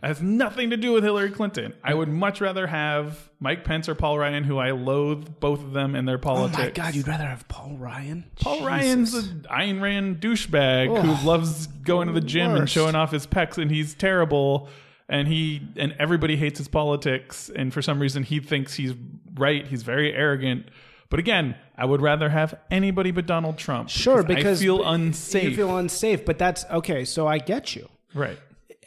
It 0.02 0.06
has 0.08 0.22
nothing 0.22 0.70
to 0.70 0.76
do 0.78 0.92
with 0.92 1.04
Hillary 1.04 1.30
Clinton. 1.30 1.72
I 1.82 1.92
would 1.94 2.08
much 2.08 2.40
rather 2.40 2.66
have 2.66 3.30
Mike 3.38 3.64
Pence 3.64 3.88
or 3.88 3.94
Paul 3.94 4.18
Ryan, 4.18 4.44
who 4.44 4.58
I 4.58 4.70
loathe 4.72 5.40
both 5.40 5.60
of 5.60 5.72
them 5.72 5.94
and 5.94 6.06
their 6.08 6.16
Oh 6.16 6.20
politics. 6.20 6.58
my 6.58 6.70
god, 6.84 6.94
you'd 6.94 7.08
rather 7.08 7.24
have 7.24 7.46
Paul 7.48 7.76
Ryan? 7.78 8.24
Paul 8.40 8.56
Jesus. 8.56 8.66
Ryan's 8.66 9.14
an 9.14 9.46
Ayn 9.50 9.80
Rand 9.82 10.20
douchebag 10.20 10.88
who 11.02 11.26
loves 11.26 11.66
going 11.66 12.08
to 12.08 12.14
the 12.14 12.20
gym 12.20 12.54
and 12.54 12.68
showing 12.68 12.94
off 12.94 13.12
his 13.12 13.26
pecs, 13.26 13.56
and 13.58 13.70
he's 13.70 13.94
terrible. 13.94 14.68
And 15.08 15.28
he 15.28 15.60
and 15.76 15.94
everybody 15.98 16.36
hates 16.36 16.58
his 16.58 16.68
politics, 16.68 17.50
and 17.54 17.74
for 17.74 17.82
some 17.82 18.00
reason 18.00 18.22
he 18.22 18.40
thinks 18.40 18.74
he's 18.74 18.94
right. 19.34 19.66
He's 19.66 19.82
very 19.82 20.14
arrogant. 20.14 20.66
But 21.10 21.20
again, 21.20 21.56
I 21.76 21.84
would 21.84 22.00
rather 22.00 22.30
have 22.30 22.58
anybody 22.70 23.10
but 23.10 23.26
Donald 23.26 23.58
Trump. 23.58 23.90
Sure, 23.90 24.22
because 24.22 24.60
I 24.60 24.64
feel 24.64 24.82
unsafe. 24.82 25.50
You 25.50 25.56
feel 25.56 25.76
unsafe, 25.76 26.24
but 26.24 26.38
that's 26.38 26.64
okay. 26.66 27.04
So 27.04 27.26
I 27.26 27.38
get 27.38 27.76
you, 27.76 27.88
right. 28.14 28.38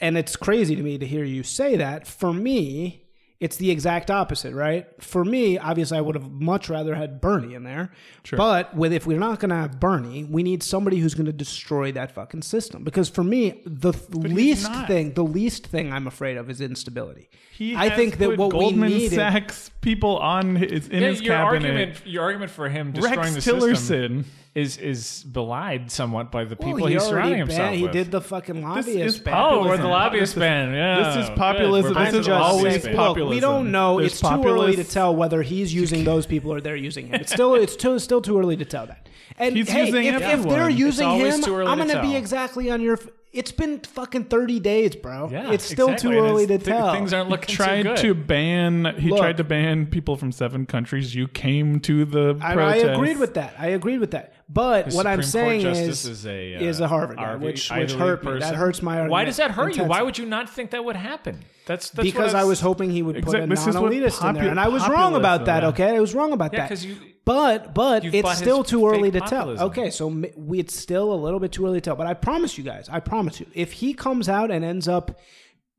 and 0.02 0.18
it's 0.18 0.36
crazy 0.36 0.76
to 0.76 0.82
me 0.82 0.98
to 0.98 1.06
hear 1.06 1.24
you 1.24 1.44
say 1.44 1.76
that. 1.78 2.08
For 2.08 2.34
me, 2.34 3.07
it's 3.40 3.58
the 3.58 3.70
exact 3.70 4.10
opposite, 4.10 4.54
right? 4.56 4.88
For 5.00 5.24
me, 5.24 5.60
obviously, 5.60 5.98
I 5.98 6.02
would 6.02 6.16
have 6.16 6.32
much 6.32 6.70
rather 6.70 6.96
had 6.96 7.22
Bernie 7.22 7.54
in 7.54 7.64
there. 7.64 7.92
But 8.32 8.76
with 8.76 8.92
if 8.92 9.06
we're 9.06 9.20
not 9.20 9.40
going 9.40 9.50
to 9.52 9.56
have 9.56 9.80
Bernie, 9.80 10.24
we 10.24 10.42
need 10.42 10.64
somebody 10.64 10.98
who's 10.98 11.14
going 11.14 11.28
to 11.28 11.32
destroy 11.34 11.92
that 11.92 12.12
fucking 12.14 12.42
system. 12.42 12.84
Because 12.84 13.10
for 13.10 13.24
me, 13.24 13.62
the 13.66 13.92
th- 13.92 14.10
least 14.10 14.72
thing, 14.88 15.14
the 15.14 15.24
least 15.24 15.68
thing 15.68 15.94
I'm 15.94 16.08
afraid 16.08 16.38
of 16.38 16.50
is 16.50 16.62
instability. 16.62 17.30
He 17.52 17.76
I 17.76 17.90
has 17.90 17.98
think 17.98 18.18
that 18.18 18.38
what 18.38 18.50
Goldman 18.52 18.90
we 18.90 18.98
need. 18.98 19.12
Sachs 19.12 19.70
people 19.82 20.18
on 20.18 20.56
his 20.56 20.88
in 20.88 21.02
Yeah, 21.02 21.10
his 21.10 21.22
your 21.22 21.36
cabinet. 21.36 21.70
argument, 21.70 22.02
your 22.08 22.24
argument 22.24 22.52
for 22.52 22.70
him 22.70 22.92
destroying 22.92 23.20
Rex 23.20 23.36
the 23.36 23.42
system 23.42 23.60
Tillerson. 23.60 24.26
Is 24.58 24.78
is 24.78 25.24
belied 25.24 25.92
somewhat 25.92 26.32
by 26.32 26.44
the 26.44 26.56
people 26.56 26.74
Well, 26.74 26.86
he 26.88 26.94
he's 26.96 27.04
surrounding 27.04 27.40
banned- 27.40 27.50
himself 27.52 27.76
He 27.76 27.84
with. 27.84 27.92
did 27.92 28.12
the 28.12 28.22
fucking 28.22 28.64
lobbyist 28.64 28.88
is 28.90 29.20
ban. 29.20 29.34
oh, 29.36 29.38
populism. 29.38 29.72
or 29.72 29.78
the 29.84 29.88
lobbyist 29.88 30.36
ban. 30.40 30.74
Yeah, 30.74 31.04
this 31.04 31.24
is 31.24 31.30
populism. 31.38 31.94
We're 31.94 32.06
This 32.06 32.14
is 32.16 32.26
to 32.26 32.34
always 32.34 32.64
lobbyist 32.64 32.86
ban. 32.86 32.96
Look, 32.96 33.30
we 33.30 33.40
don't 33.40 33.72
know. 33.72 34.00
There's 34.00 34.14
it's 34.14 34.22
too 34.22 34.44
early 34.46 34.76
to 34.76 34.84
tell 34.84 35.16
whether 35.16 35.42
he's 35.44 35.74
using 35.74 36.04
those 36.04 36.26
people 36.26 36.52
or 36.52 36.60
they're 36.60 36.76
using 36.76 37.08
him. 37.08 37.16
It's 37.22 37.32
still 37.32 37.54
it's 37.54 37.76
too, 37.76 38.00
still 38.00 38.22
too 38.22 38.40
early 38.40 38.58
to 38.58 38.66
tell 38.66 38.88
that. 38.88 39.08
And 39.38 39.56
He's 39.56 39.70
hey, 39.70 39.86
using 39.86 40.06
if, 40.06 40.22
if 40.22 40.44
they're 40.50 40.70
using 40.70 41.08
him, 41.20 41.44
I'm 41.68 41.78
gonna 41.78 42.02
be 42.02 42.16
exactly 42.16 42.72
on 42.72 42.82
your. 42.82 42.98
F- 43.28 43.34
It's 43.34 43.52
been 43.52 43.80
fucking 43.80 44.26
30 44.26 44.60
days, 44.60 44.96
bro. 44.96 45.30
Yeah, 45.32 45.52
it's 45.52 45.64
still 45.66 45.90
exactly. 45.90 46.12
too 46.16 46.18
early 46.26 46.48
to 46.48 46.58
th- 46.58 46.64
tell. 46.64 46.94
Things 46.94 47.14
aren't 47.14 47.30
looking 47.30 47.56
tried 47.56 47.84
so 47.84 47.90
good. 47.96 47.98
to 47.98 48.14
ban 48.16 48.96
he 48.98 49.10
Look. 49.10 49.20
tried 49.20 49.38
to 49.38 49.44
ban 49.44 49.86
people 49.88 50.16
from 50.16 50.32
seven 50.32 50.66
countries 50.66 51.14
you 51.16 51.28
came 51.28 51.80
to 51.82 52.06
the 52.06 52.38
I, 52.42 52.54
I 52.54 52.76
agreed 52.78 53.18
with 53.18 53.34
that. 53.36 53.54
I 53.60 53.68
agreed 53.68 54.00
with 54.00 54.12
that. 54.12 54.34
But 54.50 54.92
The 54.92 54.96
what 54.96 55.06
I'm 55.08 55.24
saying 55.24 55.66
is 55.66 56.06
is 56.06 56.26
a, 56.26 56.56
uh, 56.56 56.62
is 56.62 56.80
a 56.80 56.88
Harvard 56.88 57.18
guy, 57.18 57.36
which 57.36 57.70
which 57.70 57.92
League 57.92 58.00
hurt 58.00 58.24
me. 58.24 58.40
That 58.40 58.56
hurts 58.56 58.82
my 58.82 58.94
argument. 58.94 59.12
Why 59.12 59.26
does 59.26 59.38
that 59.38 59.52
hurt 59.52 59.76
you? 59.76 59.84
Why 59.84 60.02
would 60.02 60.18
you 60.18 60.26
not 60.26 60.50
think 60.50 60.72
that 60.72 60.86
would 60.86 60.96
happen? 60.96 61.44
That's, 61.66 61.90
that's 61.90 62.06
because 62.08 62.34
what 62.34 62.42
I 62.42 62.46
was 62.46 62.62
hoping 62.62 62.90
he 62.90 63.02
would 63.04 63.16
put 63.16 63.36
Exact- 63.36 63.44
a 63.44 63.48
this 63.48 63.68
is 63.68 63.76
what 63.76 63.92
non-elitist 63.92 64.30
in 64.30 64.36
there, 64.36 64.50
and 64.50 64.58
I 64.60 64.70
was 64.70 64.88
wrong 64.88 65.16
about 65.16 65.46
that. 65.46 65.64
populism- 65.64 65.86
Okay, 65.90 65.98
I 65.98 66.00
was 66.00 66.16
wrong 66.16 66.32
about 66.32 66.52
that. 66.52 66.58
Yeah, 66.58 66.64
that. 66.64 66.70
'cause 66.70 66.86
you- 66.86 66.96
but 67.28 67.74
but 67.74 68.04
you've 68.04 68.16
it's 68.16 68.24
bought 68.24 68.32
his 68.32 68.40
still 68.40 68.64
too 68.64 68.88
early 68.88 69.12
to 69.12 69.20
tell. 69.20 69.50
Okay, 69.50 69.90
so 69.90 70.10
m- 70.10 70.26
we, 70.36 70.60
it's 70.60 70.76
still 70.76 71.14
a 71.14 71.16
little 71.16 71.40
bit 71.40 71.52
too 71.52 71.66
early 71.66 71.82
to 71.82 71.82
tell. 71.82 71.96
But 71.96 72.08
I 72.08 72.14
promise 72.14 72.58
you 72.58 72.64
guys, 72.64 72.88
I 72.90 73.02
promise 73.02 73.40
you, 73.40 73.46
if 73.54 73.74
he 73.74 73.94
comes 73.94 74.30
out 74.30 74.50
and 74.50 74.64
ends 74.64 74.88
up 74.88 75.20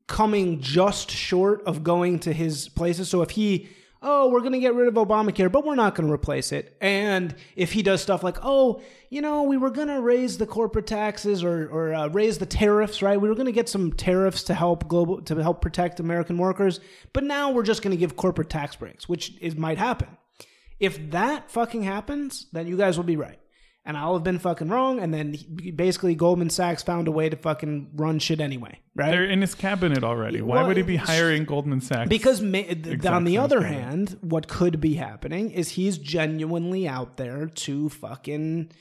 coming 0.07 0.61
just 0.61 1.09
short 1.09 1.63
of 1.65 1.83
going 1.83 2.19
to 2.19 2.33
his 2.33 2.69
places, 2.69 3.09
so 3.09 3.23
if 3.23 3.31
he 3.31 3.67
oh, 4.01 4.29
we're 4.29 4.39
going 4.39 4.53
to 4.53 4.59
get 4.59 4.73
rid 4.73 4.87
of 4.87 4.93
Obamacare, 4.93 5.51
but 5.51 5.65
we're 5.65 5.75
not 5.75 5.93
going 5.93 6.07
to 6.07 6.13
replace 6.13 6.51
it. 6.51 6.77
And 6.79 7.35
if 7.55 7.73
he 7.73 7.83
does 7.83 8.01
stuff 8.01 8.23
like, 8.23 8.37
oh, 8.43 8.81
you 9.09 9.21
know, 9.21 9.43
we 9.43 9.57
were 9.57 9.69
going 9.69 9.89
to 9.89 9.99
raise 9.99 10.37
the 10.37 10.45
corporate 10.45 10.87
taxes 10.87 11.43
or, 11.43 11.67
or 11.67 11.93
uh, 11.93 12.07
raise 12.07 12.37
the 12.37 12.45
tariffs, 12.45 13.01
right? 13.01 13.19
We 13.19 13.27
were 13.27 13.35
going 13.35 13.47
to 13.47 13.51
get 13.51 13.67
some 13.67 13.91
tariffs 13.91 14.43
to 14.43 14.53
help 14.53 14.87
global 14.87 15.21
to 15.23 15.35
help 15.43 15.61
protect 15.61 15.99
American 15.99 16.37
workers, 16.37 16.79
but 17.11 17.23
now 17.23 17.51
we're 17.51 17.63
just 17.63 17.81
going 17.81 17.91
to 17.91 17.97
give 17.97 18.15
corporate 18.15 18.49
tax 18.49 18.75
breaks, 18.75 19.09
which 19.09 19.33
is 19.41 19.57
might 19.57 19.77
happen. 19.77 20.07
If 20.79 21.11
that 21.11 21.51
fucking 21.51 21.83
happens, 21.83 22.47
then 22.51 22.67
you 22.67 22.77
guys 22.77 22.97
will 22.97 23.03
be 23.05 23.17
right. 23.17 23.39
And 23.85 23.97
I'll 23.97 24.13
have 24.13 24.23
been 24.23 24.39
fucking 24.39 24.67
wrong. 24.69 24.99
And 24.99 25.13
then 25.13 25.33
he- 25.33 25.71
basically 25.71 26.13
Goldman 26.13 26.49
Sachs 26.49 26.83
found 26.83 27.07
a 27.07 27.11
way 27.11 27.27
to 27.29 27.35
fucking 27.35 27.91
run 27.95 28.19
shit 28.19 28.39
anyway, 28.39 28.79
right? 28.95 29.09
they're 29.11 29.25
in 29.25 29.41
his 29.41 29.55
cabinet 29.55 30.03
already 30.03 30.41
why 30.41 30.57
Well, 30.57 30.67
would 30.67 30.77
he 30.77 30.83
be 30.83 30.97
hiring 30.97 31.45
goldman 31.45 31.81
sachs 31.81 32.07
Because 32.09 32.41
ma- 32.41 32.61
th- 32.61 33.05
on 33.05 33.23
the 33.23 33.37
other 33.39 33.61
hand, 33.63 34.17
what 34.21 34.47
could 34.47 34.79
be 34.79 34.95
happening 34.95 35.49
is 35.51 35.69
he's 35.69 35.97
genuinely 35.97 36.87
out 36.87 37.17
there 37.17 37.47
to 37.47 37.89
fucking, 37.89 38.71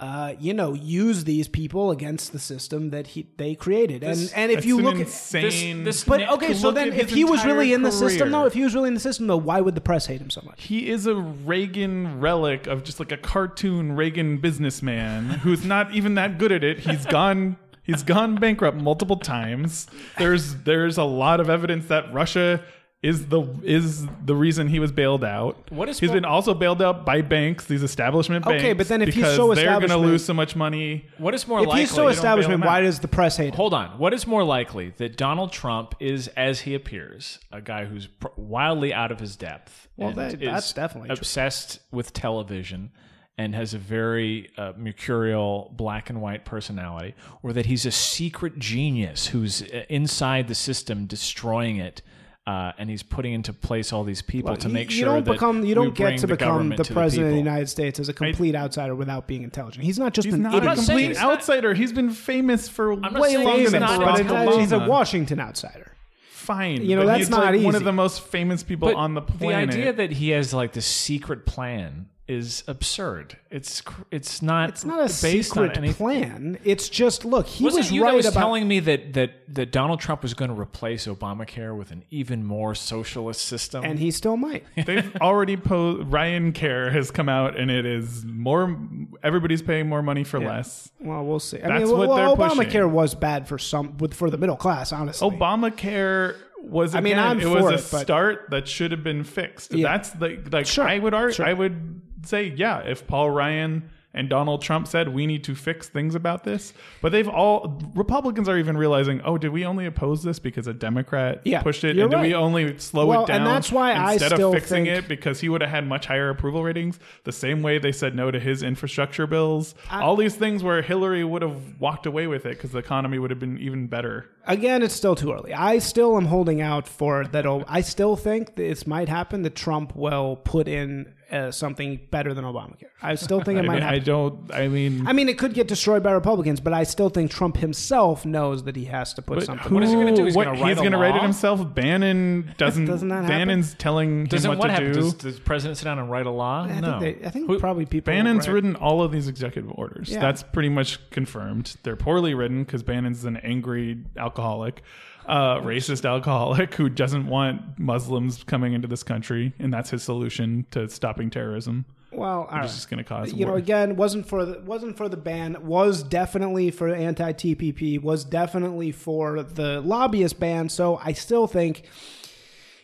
uh, 0.00 0.32
you 0.40 0.54
know, 0.54 0.72
use 0.72 1.24
these 1.24 1.46
people 1.46 1.90
against 1.90 2.32
the 2.32 2.38
system 2.38 2.88
that 2.88 3.08
he 3.08 3.26
they 3.36 3.54
created. 3.54 4.02
And 4.02 4.32
and 4.34 4.50
if 4.50 4.64
you 4.64 4.78
an 4.78 4.84
look 4.84 4.94
at 4.94 5.00
insane 5.02 5.84
this- 5.84 6.04
but 6.04 6.26
okay, 6.26 6.54
so 6.54 6.70
then 6.70 6.92
if 6.94 7.10
he 7.10 7.22
was 7.22 7.44
really 7.44 7.74
in 7.74 7.82
the 7.82 7.92
system 7.92 8.30
though, 8.30 8.46
if 8.46 8.54
he 8.54 8.64
was 8.64 8.74
really 8.74 8.88
in 8.88 8.94
the 8.94 9.00
system 9.00 9.26
though, 9.26 9.36
why 9.36 9.60
would 9.60 9.74
the 9.74 9.80
press 9.82 10.06
hate 10.06 10.20
him 10.20 10.30
so 10.30 10.40
much? 10.44 10.64
he 10.64 10.88
is 10.88 11.06
a 11.06 11.14
Reagan 11.14 12.18
relic 12.20 12.66
of 12.66 12.82
just 12.82 12.98
like 12.98 13.12
a 13.12 13.16
cartoon 13.16 13.92
Reagan 13.92 14.38
businessman 14.38 15.24
who's 15.44 15.64
not 15.64 15.92
even 15.94 16.14
that 16.14 16.38
good 16.38 16.52
at 16.52 16.64
it. 16.64 16.80
He's 16.80 17.04
gone 17.06 17.56
he's 17.82 18.02
gone 18.02 18.36
bankrupt 18.36 18.78
multiple 18.78 19.16
times. 19.16 19.86
There's 20.18 20.54
there's 20.64 20.96
a 20.96 21.04
lot 21.04 21.40
of 21.40 21.50
evidence 21.50 21.86
that 21.88 22.12
Russia 22.12 22.62
is 23.02 23.28
the 23.28 23.42
is 23.62 24.06
the 24.26 24.34
reason 24.36 24.68
he 24.68 24.78
was 24.78 24.92
bailed 24.92 25.24
out. 25.24 25.70
What 25.70 25.88
is 25.88 25.98
he's 25.98 26.10
been 26.10 26.26
also 26.26 26.52
bailed 26.52 26.82
out 26.82 27.06
by 27.06 27.22
banks, 27.22 27.64
these 27.64 27.82
establishment 27.82 28.44
banks. 28.44 28.62
Okay, 28.62 28.74
but 28.74 28.88
then 28.88 29.00
if 29.00 29.08
he's 29.08 29.16
because 29.16 29.36
so 29.36 29.54
they're 29.54 29.64
going 29.66 29.80
to 29.80 29.84
establishment- 29.86 30.12
lose 30.12 30.24
so 30.24 30.34
much 30.34 30.54
money. 30.54 31.06
What 31.16 31.34
is 31.34 31.48
more 31.48 31.60
If 31.60 31.66
likely? 31.68 31.80
he's 31.80 31.90
so 31.90 32.02
bail 32.02 32.08
establishment, 32.08 32.60
him 32.62 32.66
why 32.66 32.82
does 32.82 32.98
the 32.98 33.08
press 33.08 33.38
hate 33.38 33.48
him? 33.48 33.54
Hold 33.54 33.72
on. 33.72 33.96
What 33.98 34.12
is 34.12 34.26
more 34.26 34.44
likely 34.44 34.90
that 34.98 35.16
Donald 35.16 35.50
Trump 35.50 35.94
is, 35.98 36.28
as 36.36 36.60
he 36.60 36.74
appears, 36.74 37.38
a 37.50 37.62
guy 37.62 37.86
who's 37.86 38.06
pr- 38.06 38.28
wildly 38.36 38.92
out 38.92 39.10
of 39.10 39.18
his 39.18 39.34
depth? 39.34 39.88
Well, 39.96 40.10
and 40.10 40.18
that- 40.18 40.34
is 40.34 40.40
that's 40.40 40.72
definitely 40.74 41.08
true. 41.08 41.16
obsessed 41.16 41.80
with 41.90 42.12
television 42.12 42.90
and 43.38 43.54
has 43.54 43.72
a 43.72 43.78
very 43.78 44.50
uh, 44.58 44.74
mercurial 44.76 45.72
black 45.74 46.10
and 46.10 46.20
white 46.20 46.44
personality, 46.44 47.14
or 47.42 47.54
that 47.54 47.64
he's 47.64 47.86
a 47.86 47.90
secret 47.90 48.58
genius 48.58 49.28
who's 49.28 49.62
uh, 49.62 49.84
inside 49.88 50.48
the 50.48 50.54
system 50.54 51.06
destroying 51.06 51.78
it. 51.78 52.02
Uh, 52.50 52.72
and 52.78 52.90
he's 52.90 53.02
putting 53.02 53.32
into 53.32 53.52
place 53.52 53.92
all 53.92 54.02
these 54.02 54.22
people 54.22 54.56
to 54.56 54.68
make 54.68 54.90
you 54.90 54.96
sure 54.96 55.06
don't 55.06 55.24
that 55.24 55.32
become 55.32 55.64
you 55.64 55.74
don't 55.74 55.94
bring 55.94 56.10
get 56.14 56.18
to 56.20 56.26
the 56.26 56.34
become 56.34 56.48
government 56.48 56.78
the 56.78 56.84
to 56.84 56.92
president 56.92 57.28
of 57.28 57.32
the. 57.34 57.38
United 57.38 57.68
States 57.68 58.00
as 58.00 58.08
a 58.08 58.12
complete 58.12 58.54
outsider 58.56 58.94
without 58.96 59.28
being 59.28 59.42
intelligent. 59.44 59.84
He's 59.84 59.98
not 60.00 60.12
just 60.14 60.24
He's 60.26 60.34
an 60.34 60.42
not 60.42 60.54
idiot. 60.56 60.72
a 60.72 60.76
complete 60.76 61.08
he's 61.08 61.20
not- 61.20 61.30
outsider. 61.32 61.74
He's 61.74 61.92
been 61.92 62.10
famous 62.10 62.68
for 62.68 62.96
not 62.96 63.12
way 63.14 63.36
longer 63.36 63.60
he's 63.60 63.70
than 63.72 63.82
not 63.82 64.00
Barack 64.00 64.26
but. 64.26 64.48
Obama. 64.48 64.60
he's 64.60 64.72
a 64.72 64.80
Washington 64.80 65.38
outsider. 65.38 65.92
Fine, 66.32 66.82
You 66.82 66.96
know, 66.96 67.02
but 67.02 67.06
that's 67.06 67.18
he's 67.20 67.30
not 67.30 67.44
like 67.54 67.62
one 67.62 67.76
of 67.76 67.84
the 67.84 67.92
most 67.92 68.22
famous 68.22 68.64
people 68.64 68.88
But 68.88 68.96
on 68.96 69.14
the 69.14 69.22
planet. 69.22 69.70
the 69.70 69.78
idea 69.78 69.92
that 69.92 70.10
he 70.10 70.30
has 70.30 70.52
like 70.52 70.72
this 70.72 70.86
secret 70.86 71.46
plan 71.46 72.08
is 72.30 72.62
absurd. 72.68 73.36
It's 73.50 73.82
it's 74.12 74.40
not. 74.40 74.68
It's 74.68 74.84
not 74.84 75.00
a 75.00 75.02
based 75.22 75.50
secret 75.50 75.76
anything. 75.76 75.94
plan. 75.96 76.58
It's 76.62 76.88
just 76.88 77.24
look. 77.24 77.48
He 77.48 77.64
Wasn't 77.64 77.84
was 77.86 77.92
you 77.92 78.04
right 78.04 78.10
that 78.12 78.16
was 78.16 78.26
about. 78.26 78.38
telling 78.38 78.68
me 78.68 78.78
that, 78.78 79.14
that 79.14 79.32
that 79.48 79.72
Donald 79.72 79.98
Trump 79.98 80.22
was 80.22 80.32
going 80.34 80.50
to 80.54 80.58
replace 80.58 81.06
Obamacare 81.08 81.76
with 81.76 81.90
an 81.90 82.04
even 82.10 82.44
more 82.44 82.76
socialist 82.76 83.42
system? 83.42 83.84
and 83.84 83.98
he 83.98 84.12
still 84.12 84.36
might. 84.36 84.64
They've 84.86 85.14
already 85.16 85.56
posed. 85.56 86.06
Ryan 86.12 86.52
Care 86.52 86.90
has 86.90 87.10
come 87.10 87.28
out, 87.28 87.58
and 87.58 87.68
it 87.68 87.84
is 87.84 88.24
more. 88.24 88.78
Everybody's 89.24 89.62
paying 89.62 89.88
more 89.88 90.02
money 90.02 90.22
for 90.22 90.38
less. 90.38 90.92
Well, 91.00 91.24
we'll 91.24 91.40
see. 91.40 91.60
I 91.60 91.66
That's 91.66 91.88
mean, 91.88 91.98
what 91.98 92.08
well, 92.10 92.36
they're 92.36 92.48
Obamacare 92.48 92.64
pushing. 92.66 92.92
was 92.92 93.14
bad 93.16 93.48
for 93.48 93.58
some 93.58 93.98
with 93.98 94.14
for 94.14 94.30
the 94.30 94.38
middle 94.38 94.56
class. 94.56 94.92
Honestly, 94.92 95.28
Obamacare 95.28 96.36
was. 96.62 96.94
I 96.94 97.00
mean, 97.00 97.18
I'm 97.18 97.40
it 97.40 97.48
was 97.48 97.64
for 97.64 97.70
a 97.70 97.74
it, 97.74 98.04
start 98.04 98.46
that 98.50 98.68
should 98.68 98.92
have 98.92 99.02
been 99.02 99.24
fixed. 99.24 99.72
Yeah. 99.72 99.88
That's 99.88 100.10
the 100.10 100.42
like. 100.50 100.66
Sure, 100.66 100.86
I 100.86 100.98
would 100.98 101.14
argue. 101.14 101.34
sure. 101.34 101.46
I 101.46 101.52
would 101.52 102.00
say, 102.24 102.52
yeah, 102.56 102.80
if 102.80 103.06
Paul 103.06 103.30
Ryan 103.30 103.90
and 104.12 104.28
Donald 104.28 104.60
Trump 104.62 104.86
said 104.88 105.08
we 105.14 105.26
need 105.26 105.44
to 105.44 105.54
fix 105.54 105.88
things 105.88 106.14
about 106.14 106.44
this, 106.44 106.72
but 107.00 107.12
they've 107.12 107.28
all 107.28 107.78
Republicans 107.94 108.48
are 108.48 108.58
even 108.58 108.76
realizing, 108.76 109.20
oh, 109.24 109.38
did 109.38 109.50
we 109.50 109.64
only 109.64 109.86
oppose 109.86 110.22
this 110.22 110.38
because 110.38 110.66
a 110.66 110.74
Democrat 110.74 111.40
Yeah, 111.44 111.62
pushed 111.62 111.84
it, 111.84 111.98
and 111.98 112.10
did 112.10 112.20
we 112.20 112.34
only 112.34 112.76
slow 112.78 113.06
Well, 113.06 113.24
it 113.24 113.28
down? 113.28 113.36
and 113.38 113.46
that's 113.46 113.70
why 113.70 113.92
I 113.92 114.14
instead 114.14 114.32
still 114.32 114.48
of 114.48 114.54
fixing 114.54 114.86
think- 114.86 115.04
it 115.04 115.08
because 115.08 115.40
he 115.40 115.48
would 115.48 115.60
have 115.60 115.70
had 115.70 115.86
much 115.86 116.06
higher 116.06 116.28
approval 116.30 116.62
ratings. 116.64 116.98
The 117.24 117.32
same 117.32 117.62
way 117.62 117.78
they 117.78 117.92
said 117.92 118.14
no 118.16 118.30
to 118.30 118.40
his 118.40 118.62
infrastructure 118.62 119.26
bills. 119.26 119.74
all 119.90 120.16
these 120.16 120.34
things 120.34 120.62
where 120.62 120.82
Hillary 120.82 121.22
would 121.24 121.42
have 121.42 121.80
walked 121.80 122.06
away 122.06 122.26
with 122.26 122.46
it 122.46 122.56
because 122.56 122.72
the 122.72 122.78
economy 122.78 123.18
would 123.18 123.30
have 123.30 123.38
been 123.40 123.58
even 123.58 123.86
better. 123.86 124.26
again, 124.46 124.82
it's 124.82 124.94
still 124.94 125.14
too 125.14 125.32
early. 125.32 125.54
I 125.54 125.78
still 125.78 126.16
am 126.16 126.24
holding 126.24 126.60
out 126.60 126.88
for 126.88 127.24
that. 127.26 127.46
I 127.68 127.80
still 127.82 128.16
think 128.16 128.56
this 128.56 128.86
might 128.86 129.08
happen. 129.08 129.42
That 129.42 129.54
Trump 129.54 129.94
will 129.94 130.36
put 130.36 130.66
in 130.66 131.12
uh, 131.32 131.50
something 131.50 132.00
better 132.10 132.34
than 132.34 132.44
Obamacare. 132.44 132.88
I 133.02 133.14
still 133.14 133.40
think 133.40 133.58
it 133.58 133.64
I, 133.64 133.66
might 133.68 133.74
mean, 133.74 133.82
I 133.84 133.98
don't. 133.98 134.52
I 134.52 134.68
mean, 134.68 135.06
I 135.06 135.12
mean, 135.12 135.28
it 135.28 135.38
could 135.38 135.54
get 135.54 135.68
destroyed 135.68 136.02
by 136.02 136.12
Republicans, 136.12 136.60
but 136.60 136.72
I 136.72 136.82
still 136.84 137.08
think 137.08 137.30
Trump 137.30 137.56
himself 137.58 138.24
knows 138.26 138.64
that 138.64 138.76
he 138.76 138.86
has 138.86 139.14
to 139.14 139.22
put 139.22 139.36
But 139.38 139.44
something. 139.46 139.68
who- 139.68 139.74
What 139.74 139.84
is 139.84 139.90
he 139.90 139.96
gonna 139.96 140.14
do? 140.16 140.24
He's 140.24 140.34
what- 140.36 140.44
gonna 140.46 140.60
write 140.60 140.78
a 140.78 140.82
gonna 140.82 140.98
write 140.98 141.14
it 141.14 141.18
law? 141.18 141.22
himself. 141.22 141.74
Bannon 141.74 142.52
doesn't. 142.58 142.86
Doesn't 142.86 143.08
that 143.08 143.22
happen? 143.24 143.28
Bannon's 143.28 143.74
telling 143.74 144.20
him 144.22 144.26
Doesn't 144.26 144.48
what, 144.48 144.58
what 144.58 144.66
to 144.66 144.72
happen? 144.72 144.92
do. 144.92 145.00
Does, 145.00 145.14
does 145.14 145.34
the 145.36 145.40
president 145.42 145.78
sit 145.78 145.84
down 145.84 145.98
and 145.98 146.10
write 146.10 146.26
a 146.26 146.30
law? 146.30 146.64
I 146.64 146.80
no. 146.80 146.98
think, 147.00 147.20
they, 147.20 147.26
I 147.26 147.30
think 147.30 147.46
Who- 147.46 147.58
probably 147.58 147.86
people. 147.86 148.12
Bannon's 148.12 148.46
right? 148.48 148.54
written 148.54 148.76
all 148.76 149.02
of 149.02 149.12
these 149.12 149.28
executive 149.28 149.70
orders. 149.76 150.10
Yeah. 150.10 150.20
That's 150.20 150.42
pretty 150.42 150.68
much 150.68 150.98
confirmed. 151.10 151.76
They're 151.82 151.96
poorly 151.96 152.34
written 152.34 152.64
because 152.64 152.82
Bannon's 152.82 153.24
an 153.24 153.36
angry 153.38 153.98
alcoholic, 154.16 154.82
uh, 155.30 155.60
racist 155.60 156.04
alcoholic 156.04 156.74
who 156.74 156.88
doesn't 156.88 157.26
want 157.26 157.78
Muslims 157.78 158.42
coming 158.42 158.72
into 158.72 158.88
this 158.88 159.02
country, 159.02 159.52
and 159.58 159.72
that's 159.72 159.90
his 159.90 160.02
solution 160.02 160.66
to 160.72 160.88
stopping 160.88 161.30
terrorism. 161.30 161.84
Well, 162.12 162.40
all 162.40 162.46
right. 162.50 162.64
It's 162.64 162.74
just 162.74 162.90
going 162.90 162.98
to 162.98 163.04
cause 163.04 163.32
you 163.32 163.46
know, 163.46 163.54
again, 163.54 163.94
wasn't 163.94 164.26
for 164.26 164.44
the 164.44 164.60
wasn't 164.60 164.96
for 164.96 165.08
the 165.08 165.16
ban. 165.16 165.56
Was 165.64 166.02
definitely 166.02 166.72
for 166.72 166.88
anti 166.92 167.32
TPP. 167.32 168.02
Was 168.02 168.24
definitely 168.24 168.90
for 168.90 169.44
the 169.44 169.80
lobbyist 169.80 170.40
ban. 170.40 170.68
So 170.68 171.00
I 171.04 171.12
still 171.12 171.46
think 171.46 171.84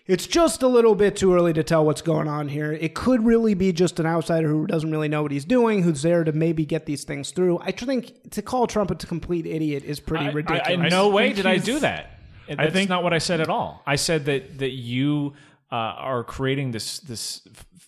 it's 0.06 0.28
just 0.28 0.62
a 0.62 0.68
little 0.68 0.94
bit 0.94 1.16
too 1.16 1.35
early 1.35 1.52
to 1.54 1.64
tell 1.64 1.85
what's 1.85 2.02
going 2.02 2.28
on 2.28 2.46
here. 2.46 2.72
It 2.72 2.94
could 2.94 3.26
really 3.26 3.54
be 3.54 3.72
just 3.72 3.98
an 3.98 4.06
outsider 4.06 4.46
who 4.46 4.68
doesn't 4.68 4.92
really 4.92 5.09
know 5.09 5.22
what 5.24 5.32
he's 5.32 5.44
doing, 5.44 5.82
who's 5.82 6.02
there 6.02 6.22
to 6.22 6.30
maybe 6.30 6.64
get 6.64 6.87
these 6.87 7.02
things 7.02 7.32
through. 7.32 7.59
I 7.59 7.72
think 7.72 8.30
to 8.30 8.42
call 8.42 8.68
Trump 8.68 8.92
a 8.92 8.94
complete 8.94 9.46
idiot 9.46 9.82
is 9.82 9.98
pretty 9.98 10.26
I- 10.26 10.30
ridiculous. 10.30 10.68
I, 10.68 10.72
in 10.72 10.82
I 10.82 10.88
no 10.90 11.09
way 11.09 11.32
did 11.32 11.46
I 11.46 11.59
do 11.59 11.80
that. 11.80 12.15
That's 12.48 12.72
think- 12.72 12.88
not 12.90 13.02
what 13.02 13.12
I 13.12 13.18
said 13.18 13.40
at 13.40 13.48
all. 13.48 13.82
I 13.87 13.96
said 13.96 14.24
that 14.26 14.59
that 14.59 14.70
you 14.72 15.35
uh, 15.72 15.74
are 15.74 16.22
creating 16.24 16.70
this 16.72 16.98
this 17.00 17.42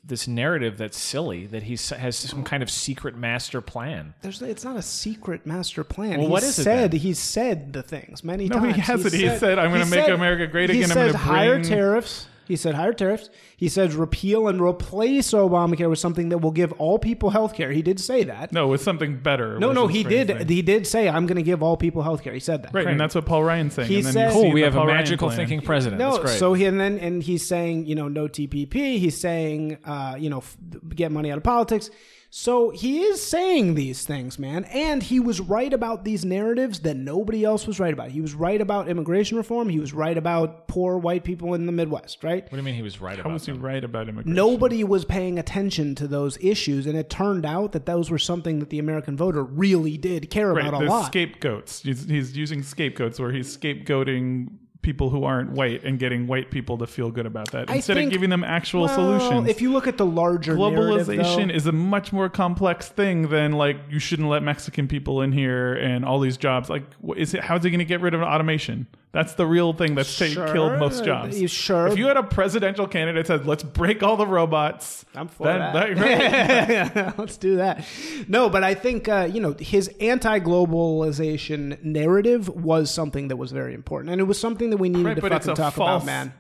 this 0.04 0.26
narrative 0.26 0.78
that's 0.78 0.96
silly. 0.98 1.46
That 1.46 1.62
he 1.64 1.72
has 1.96 2.16
some 2.16 2.42
kind 2.42 2.62
of 2.62 2.70
secret 2.70 3.14
master 3.16 3.60
plan. 3.60 4.14
There's, 4.22 4.40
it's 4.40 4.64
not 4.64 4.76
a 4.76 4.82
secret 4.82 5.44
master 5.44 5.84
plan. 5.84 6.12
Well, 6.18 6.26
He 6.26 6.32
what 6.32 6.42
is 6.42 6.58
it 6.58 6.62
said 6.64 6.92
then? 6.92 7.00
he 7.00 7.12
said 7.14 7.72
the 7.74 7.82
things 7.82 8.24
many 8.24 8.48
No, 8.48 8.58
times. 8.58 8.74
he 8.76 8.80
hasn't. 8.80 9.14
He 9.14 9.28
said, 9.38 9.58
"I'm 9.58 9.70
gonna 9.70 9.84
make 9.86 10.08
America 10.08 10.46
great 10.46 10.70
he 10.70 10.78
again. 10.82 10.90
I'm 10.90 10.94
says 10.94 11.14
higher 11.14 11.56
bring- 11.56 11.64
tariffs. 11.68 12.26
He 12.48 12.56
said 12.56 12.74
higher 12.74 12.92
tariffs. 12.92 13.30
He 13.56 13.68
says 13.68 13.94
repeal 13.94 14.48
and 14.48 14.60
replace 14.60 15.32
Obamacare 15.32 15.88
with 15.90 15.98
something 15.98 16.30
that 16.30 16.38
will 16.38 16.50
give 16.50 16.72
all 16.72 16.98
people 16.98 17.30
health 17.30 17.54
care. 17.54 17.70
He 17.70 17.82
did 17.82 18.00
say 18.00 18.24
that. 18.24 18.52
no, 18.52 18.72
it's 18.72 18.82
something 18.82 19.18
better. 19.18 19.58
no, 19.58 19.72
no, 19.72 19.86
he 19.86 20.02
did. 20.02 20.28
there. 20.28 20.44
He 20.44 20.62
did 20.62 20.86
say 20.86 21.08
I'm 21.08 21.26
going 21.26 21.36
to 21.36 21.42
give 21.42 21.62
all 21.62 21.76
people 21.76 22.02
health 22.02 22.22
care. 22.22 22.32
He 22.32 22.40
said 22.40 22.62
that. 22.62 22.74
right, 22.74 22.86
and 22.86 22.98
that's 22.98 23.14
what 23.14 23.26
Paul 23.26 23.44
Ryan's 23.44 23.74
saying. 23.74 23.88
He 23.88 23.96
and 23.96 24.06
then 24.06 24.12
said- 24.12 24.28
you 24.28 24.42
Cool, 24.42 24.52
we 24.52 24.62
have 24.62 24.74
a 24.74 24.78
Paul 24.78 24.86
Ryan 24.86 24.98
magical 24.98 25.30
thinking 25.30 25.60
president. 25.60 26.00
No, 26.00 26.12
that's 26.12 26.24
great. 26.24 26.38
so 26.38 26.54
he 26.54 26.64
and 26.64 26.80
then 26.80 26.98
and 26.98 27.22
he's 27.22 27.46
saying 27.46 27.86
you 27.86 27.94
know 27.94 28.08
no 28.08 28.26
TPP. 28.28 28.98
He's 28.98 29.20
saying 29.20 29.78
uh, 29.84 30.16
you 30.18 30.30
know 30.30 30.38
f- 30.38 30.56
get 30.94 31.12
money 31.12 31.30
out 31.30 31.36
of 31.38 31.44
politics. 31.44 31.90
So 32.30 32.68
he 32.70 33.00
is 33.00 33.22
saying 33.26 33.74
these 33.74 34.04
things, 34.04 34.38
man, 34.38 34.64
and 34.64 35.02
he 35.02 35.18
was 35.18 35.40
right 35.40 35.72
about 35.72 36.04
these 36.04 36.26
narratives 36.26 36.80
that 36.80 36.94
nobody 36.94 37.42
else 37.42 37.66
was 37.66 37.80
right 37.80 37.92
about. 37.92 38.10
He 38.10 38.20
was 38.20 38.34
right 38.34 38.60
about 38.60 38.86
immigration 38.88 39.38
reform. 39.38 39.70
He 39.70 39.78
was 39.80 39.94
right 39.94 40.16
about 40.16 40.68
poor 40.68 40.98
white 40.98 41.24
people 41.24 41.54
in 41.54 41.64
the 41.64 41.72
Midwest, 41.72 42.22
right? 42.22 42.42
what 42.42 42.50
do 42.50 42.56
you 42.58 42.62
mean 42.62 42.74
he 42.74 42.82
was 42.82 43.00
right 43.00 43.16
How 43.16 43.22
about 43.22 43.32
was 43.32 43.46
he 43.46 43.52
them? 43.52 43.62
right 43.62 43.82
about 43.82 44.10
immigration? 44.10 44.34
Nobody 44.34 44.84
was 44.84 45.06
paying 45.06 45.38
attention 45.38 45.94
to 45.94 46.06
those 46.06 46.36
issues, 46.42 46.86
and 46.86 46.98
it 46.98 47.08
turned 47.08 47.46
out 47.46 47.72
that 47.72 47.86
those 47.86 48.10
were 48.10 48.18
something 48.18 48.58
that 48.58 48.68
the 48.68 48.78
American 48.78 49.16
voter 49.16 49.42
really 49.42 49.96
did 49.96 50.28
care 50.28 50.52
Right, 50.52 50.66
about 50.66 50.82
a 50.82 50.84
the 50.84 50.90
lot. 50.90 51.06
scapegoats. 51.06 51.80
He's, 51.82 52.04
he's 52.04 52.36
using 52.36 52.62
scapegoats 52.62 53.18
where 53.18 53.32
he's 53.32 53.56
scapegoating 53.56 54.48
people 54.82 55.10
who 55.10 55.24
aren't 55.24 55.50
white 55.50 55.82
and 55.84 55.98
getting 55.98 56.26
white 56.26 56.50
people 56.50 56.78
to 56.78 56.86
feel 56.86 57.10
good 57.10 57.26
about 57.26 57.50
that 57.52 57.68
I 57.68 57.76
instead 57.76 57.94
think- 57.96 58.08
of 58.08 58.12
giving 58.12 58.30
them 58.30 58.44
actual 58.44 58.82
Well, 58.84 58.94
solutions. 59.18 59.48
If 59.48 59.60
you 59.60 59.72
look 59.72 59.86
at 59.86 59.98
the 59.98 60.06
larger 60.06 60.54
Globalization 60.54 61.48
though- 61.48 61.54
is 61.54 61.66
a 61.66 61.72
much 61.72 62.12
more 62.12 62.28
complex 62.28 62.88
thing 62.88 63.28
than 63.28 63.52
like 63.52 63.76
you 63.90 63.98
shouldn't 63.98 64.28
let 64.28 64.42
Mexican 64.42 64.86
people 64.88 65.20
in 65.22 65.32
here 65.32 65.74
and 65.74 66.04
all 66.04 66.20
these 66.20 66.36
jobs. 66.36 66.70
Like, 66.70 66.84
is 67.16 67.34
it 67.34 67.42
how's 67.44 67.64
he 67.64 67.70
going 67.70 67.80
to 67.80 67.84
get 67.84 68.00
rid 68.00 68.14
of 68.14 68.22
automation? 68.22 68.86
That's 69.10 69.32
the 69.34 69.46
real 69.46 69.72
thing 69.72 69.94
that's 69.94 70.08
Sure, 70.10 70.52
killed 70.52 70.78
most 70.78 71.02
jobs. 71.02 71.40
you 71.40 71.48
sure? 71.48 71.86
If 71.88 71.96
you 71.96 72.06
had 72.08 72.18
a 72.18 72.22
presidential 72.22 72.86
candidate 72.86 73.26
that 73.26 73.38
said, 73.40 73.46
"Let's 73.46 73.62
break 73.62 74.02
all 74.02 74.18
the 74.18 74.26
robots," 74.26 75.06
I'm 75.14 75.28
for 75.28 75.46
then- 75.46 75.58
that. 75.60 76.94
right? 77.06 77.18
Let's 77.18 77.38
do 77.38 77.56
that. 77.56 77.86
No, 78.28 78.50
but 78.50 78.62
I 78.64 78.74
think 78.74 79.08
uh, 79.08 79.26
you 79.32 79.40
know 79.40 79.54
his 79.58 79.88
anti-globalization 80.00 81.82
narrative 81.82 82.48
was 82.48 82.90
something 82.90 83.28
that 83.28 83.36
was 83.36 83.52
very 83.52 83.74
important, 83.74 84.12
and 84.12 84.20
it 84.20 84.24
was 84.24 84.38
something 84.38 84.70
that 84.70 84.76
we 84.76 84.88
needed 84.88 85.06
Right, 85.06 85.14
to 85.16 85.20
but 85.22 85.32
it's 85.32 85.46
fucking 85.46 85.52
a 85.62 85.64
talk 85.64 85.74
false, 85.74 86.02
about, 86.02 86.06
man. 86.06 86.32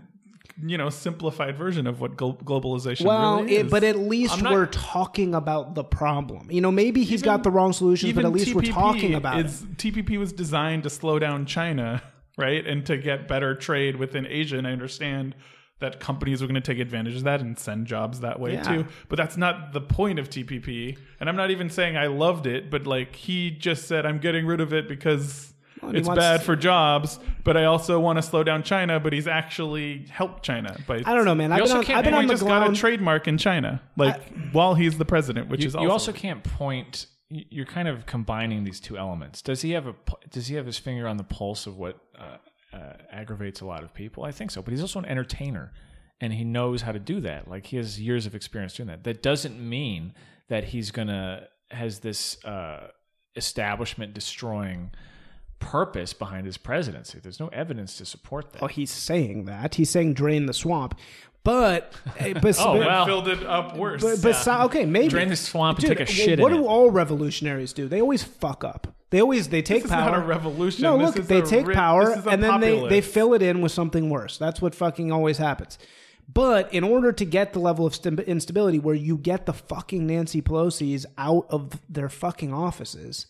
you 0.66 0.76
know, 0.78 0.90
simplified 0.90 1.56
version 1.56 1.86
of 1.86 2.00
what 2.00 2.16
glo- 2.16 2.34
globalization 2.44 3.06
Well, 3.06 3.40
really 3.42 3.56
it, 3.56 3.66
is. 3.66 3.70
but 3.70 3.84
at 3.84 3.98
least 3.98 4.42
not- 4.42 4.52
we're 4.52 4.66
talking 4.66 5.34
about 5.34 5.74
the 5.74 5.84
problem. 5.84 6.50
You 6.50 6.60
know, 6.60 6.70
maybe 6.72 7.04
he's 7.04 7.22
got 7.22 7.42
the 7.44 7.50
wrong 7.50 7.72
solutions, 7.72 8.12
but 8.12 8.24
at 8.24 8.32
least 8.32 8.54
we're 8.54 8.62
talking 8.62 9.14
about 9.14 9.40
is, 9.44 9.62
it. 9.62 9.76
TPP 9.78 10.18
was 10.18 10.32
designed 10.32 10.82
to 10.82 10.90
slow 10.90 11.18
down 11.18 11.46
China, 11.46 12.02
right, 12.38 12.66
and 12.66 12.86
to 12.86 12.96
get 12.96 13.28
better 13.28 13.54
trade 13.54 13.96
within 13.96 14.26
Asia. 14.26 14.56
And 14.56 14.66
I 14.66 14.72
understand 14.72 15.34
that 15.80 16.00
companies 16.00 16.42
are 16.42 16.46
going 16.46 16.54
to 16.56 16.60
take 16.60 16.78
advantage 16.80 17.14
of 17.16 17.22
that 17.24 17.40
and 17.40 17.56
send 17.58 17.86
jobs 17.86 18.20
that 18.20 18.40
way 18.40 18.54
Yeah. 18.54 18.62
too. 18.62 18.86
But 19.08 19.16
that's 19.16 19.36
not 19.36 19.72
the 19.72 19.80
point 19.80 20.18
of 20.18 20.28
TPP. 20.30 20.96
And 21.20 21.28
I'm 21.28 21.36
not 21.36 21.50
even 21.52 21.70
saying 21.70 21.96
I 21.96 22.06
loved 22.08 22.46
it, 22.46 22.68
but 22.70 22.86
like 22.86 23.14
he 23.14 23.50
just 23.50 23.86
said, 23.86 24.04
I'm 24.06 24.18
getting 24.18 24.44
rid 24.46 24.60
of 24.60 24.72
it 24.72 24.88
because. 24.88 25.52
and 25.80 25.92
he 25.92 25.98
it's 25.98 26.08
wants 26.08 26.20
bad 26.20 26.40
to- 26.40 26.46
for 26.46 26.56
jobs, 26.56 27.20
but 27.44 27.56
I 27.56 27.64
also 27.66 28.00
want 28.00 28.16
to 28.16 28.22
slow 28.22 28.42
down 28.42 28.64
China. 28.64 28.98
But 28.98 29.12
he's 29.12 29.28
actually 29.28 30.06
helped 30.10 30.42
China. 30.42 30.76
By 30.88 31.02
I 31.04 31.14
don't 31.14 31.24
know, 31.24 31.36
man. 31.36 31.52
I've 31.52 31.58
been 31.58 31.62
also 31.62 31.78
on, 31.78 31.84
can't 31.84 31.98
I've 31.98 32.04
been 32.04 32.14
on 32.14 32.22
he 32.22 32.26
the 32.26 32.32
just 32.34 32.44
got 32.44 32.68
a 32.68 32.74
trademark 32.74 33.28
in 33.28 33.38
China, 33.38 33.80
like 33.96 34.20
while 34.50 34.74
he's 34.74 34.98
the 34.98 35.04
president, 35.04 35.48
which 35.48 35.60
You, 35.62 35.68
is 35.68 35.74
you 35.74 35.80
also, 35.82 35.92
also 35.92 36.12
can't 36.12 36.42
point. 36.42 37.06
You- 37.30 37.44
You're 37.50 37.66
kind 37.66 37.88
of 37.88 38.06
combining 38.06 38.64
these 38.64 38.80
two 38.80 38.96
elements. 38.98 39.42
Does 39.42 39.62
he 39.62 39.72
have 39.72 39.86
a? 39.86 39.94
Does 40.30 40.46
he 40.48 40.54
have 40.56 40.66
his 40.66 40.78
finger 40.78 41.06
on 41.06 41.16
the 41.16 41.24
pulse 41.24 41.66
of 41.66 41.76
what 41.76 41.98
uh, 42.18 42.38
uh, 42.76 42.92
aggravates 43.10 43.60
a 43.60 43.66
lot 43.66 43.82
of 43.82 43.92
people? 43.94 44.24
I 44.24 44.32
think 44.32 44.50
so, 44.50 44.62
but 44.62 44.70
he's 44.72 44.80
also 44.80 44.98
an 44.98 45.04
entertainer, 45.06 45.72
and 46.20 46.32
he 46.32 46.44
knows 46.44 46.82
how 46.82 46.92
to 46.92 46.98
do 46.98 47.20
that. 47.20 47.48
Like 47.48 47.66
he 47.66 47.76
has 47.76 48.00
years 48.00 48.26
of 48.26 48.34
experience 48.34 48.74
doing 48.74 48.88
that. 48.88 49.04
That 49.04 49.22
doesn't 49.22 49.58
mean 49.60 50.14
that 50.48 50.64
he's 50.64 50.90
gonna 50.90 51.48
has 51.70 51.98
this 52.00 52.42
uh, 52.44 52.88
establishment 53.36 54.14
destroying 54.14 54.90
purpose 55.58 56.12
behind 56.12 56.46
his 56.46 56.56
presidency. 56.56 57.18
There's 57.20 57.40
no 57.40 57.48
evidence 57.48 57.96
to 57.98 58.04
support 58.06 58.52
that. 58.52 58.62
Oh, 58.62 58.68
he's 58.68 58.90
saying 58.92 59.44
that. 59.46 59.74
He's 59.74 59.90
saying 59.90 60.14
drain 60.14 60.46
the 60.46 60.52
swamp. 60.54 60.96
But, 61.44 61.94
eh, 62.18 62.34
but, 62.34 62.56
Oh, 62.60 62.74
but, 62.78 62.86
well. 62.86 63.06
filled 63.06 63.28
it 63.28 63.42
up 63.46 63.76
worse. 63.76 64.02
but, 64.02 64.20
but 64.22 64.32
so- 64.34 64.62
okay, 64.62 64.84
maybe 64.84 65.08
Drain 65.08 65.28
the 65.28 65.36
swamp 65.36 65.78
and 65.78 65.88
Dude, 65.88 65.96
take 65.98 66.08
a 66.08 66.10
wh- 66.10 66.14
shit 66.14 66.38
What 66.40 66.52
in 66.52 66.58
do 66.58 66.64
it. 66.64 66.68
all 66.68 66.90
revolutionaries 66.90 67.72
do? 67.72 67.88
They 67.88 68.00
always 68.02 68.22
fuck 68.22 68.64
up. 68.64 68.86
They 69.10 69.20
always 69.22 69.48
they 69.48 69.62
take 69.62 69.84
is 69.84 69.90
power. 69.90 70.10
not 70.10 70.22
a 70.22 70.26
revolution. 70.26 70.82
No, 70.82 70.98
This 70.98 71.06
look, 71.06 71.18
is 71.20 71.28
they 71.28 71.38
a 71.38 71.46
take 71.46 71.66
ri- 71.66 71.74
power 71.74 72.04
this 72.10 72.18
is 72.18 72.26
a 72.26 72.30
and 72.30 72.42
then 72.42 72.60
they 72.60 72.86
they 72.88 73.00
fill 73.00 73.32
it 73.32 73.40
in 73.40 73.62
with 73.62 73.72
something 73.72 74.10
worse. 74.10 74.36
That's 74.36 74.60
what 74.60 74.74
fucking 74.74 75.10
always 75.10 75.38
happens. 75.38 75.78
But 76.30 76.70
in 76.74 76.84
order 76.84 77.10
to 77.12 77.24
get 77.24 77.54
the 77.54 77.58
level 77.58 77.86
of 77.86 77.94
st- 77.94 78.20
instability 78.20 78.78
where 78.78 78.94
you 78.94 79.16
get 79.16 79.46
the 79.46 79.54
fucking 79.54 80.06
Nancy 80.06 80.42
Pelosi's 80.42 81.06
out 81.16 81.46
of 81.48 81.80
their 81.88 82.10
fucking 82.10 82.52
offices, 82.52 83.24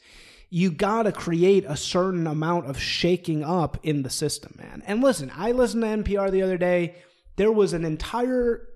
you 0.50 0.72
gotta 0.72 1.12
create 1.12 1.64
a 1.68 1.76
certain 1.76 2.26
amount 2.26 2.66
of 2.66 2.80
shaking 2.80 3.44
up 3.44 3.78
in 3.84 4.02
the 4.02 4.11
system, 4.11 4.56
man. 4.59 4.82
And 4.84 5.00
listen, 5.00 5.30
I 5.36 5.52
listened 5.52 5.82
to 5.84 5.88
NPR 5.90 6.32
the 6.32 6.42
other 6.42 6.59
day. 6.59 6.96
There 7.39 7.53
was 7.53 7.72
an 7.72 7.84
entire 7.84 8.68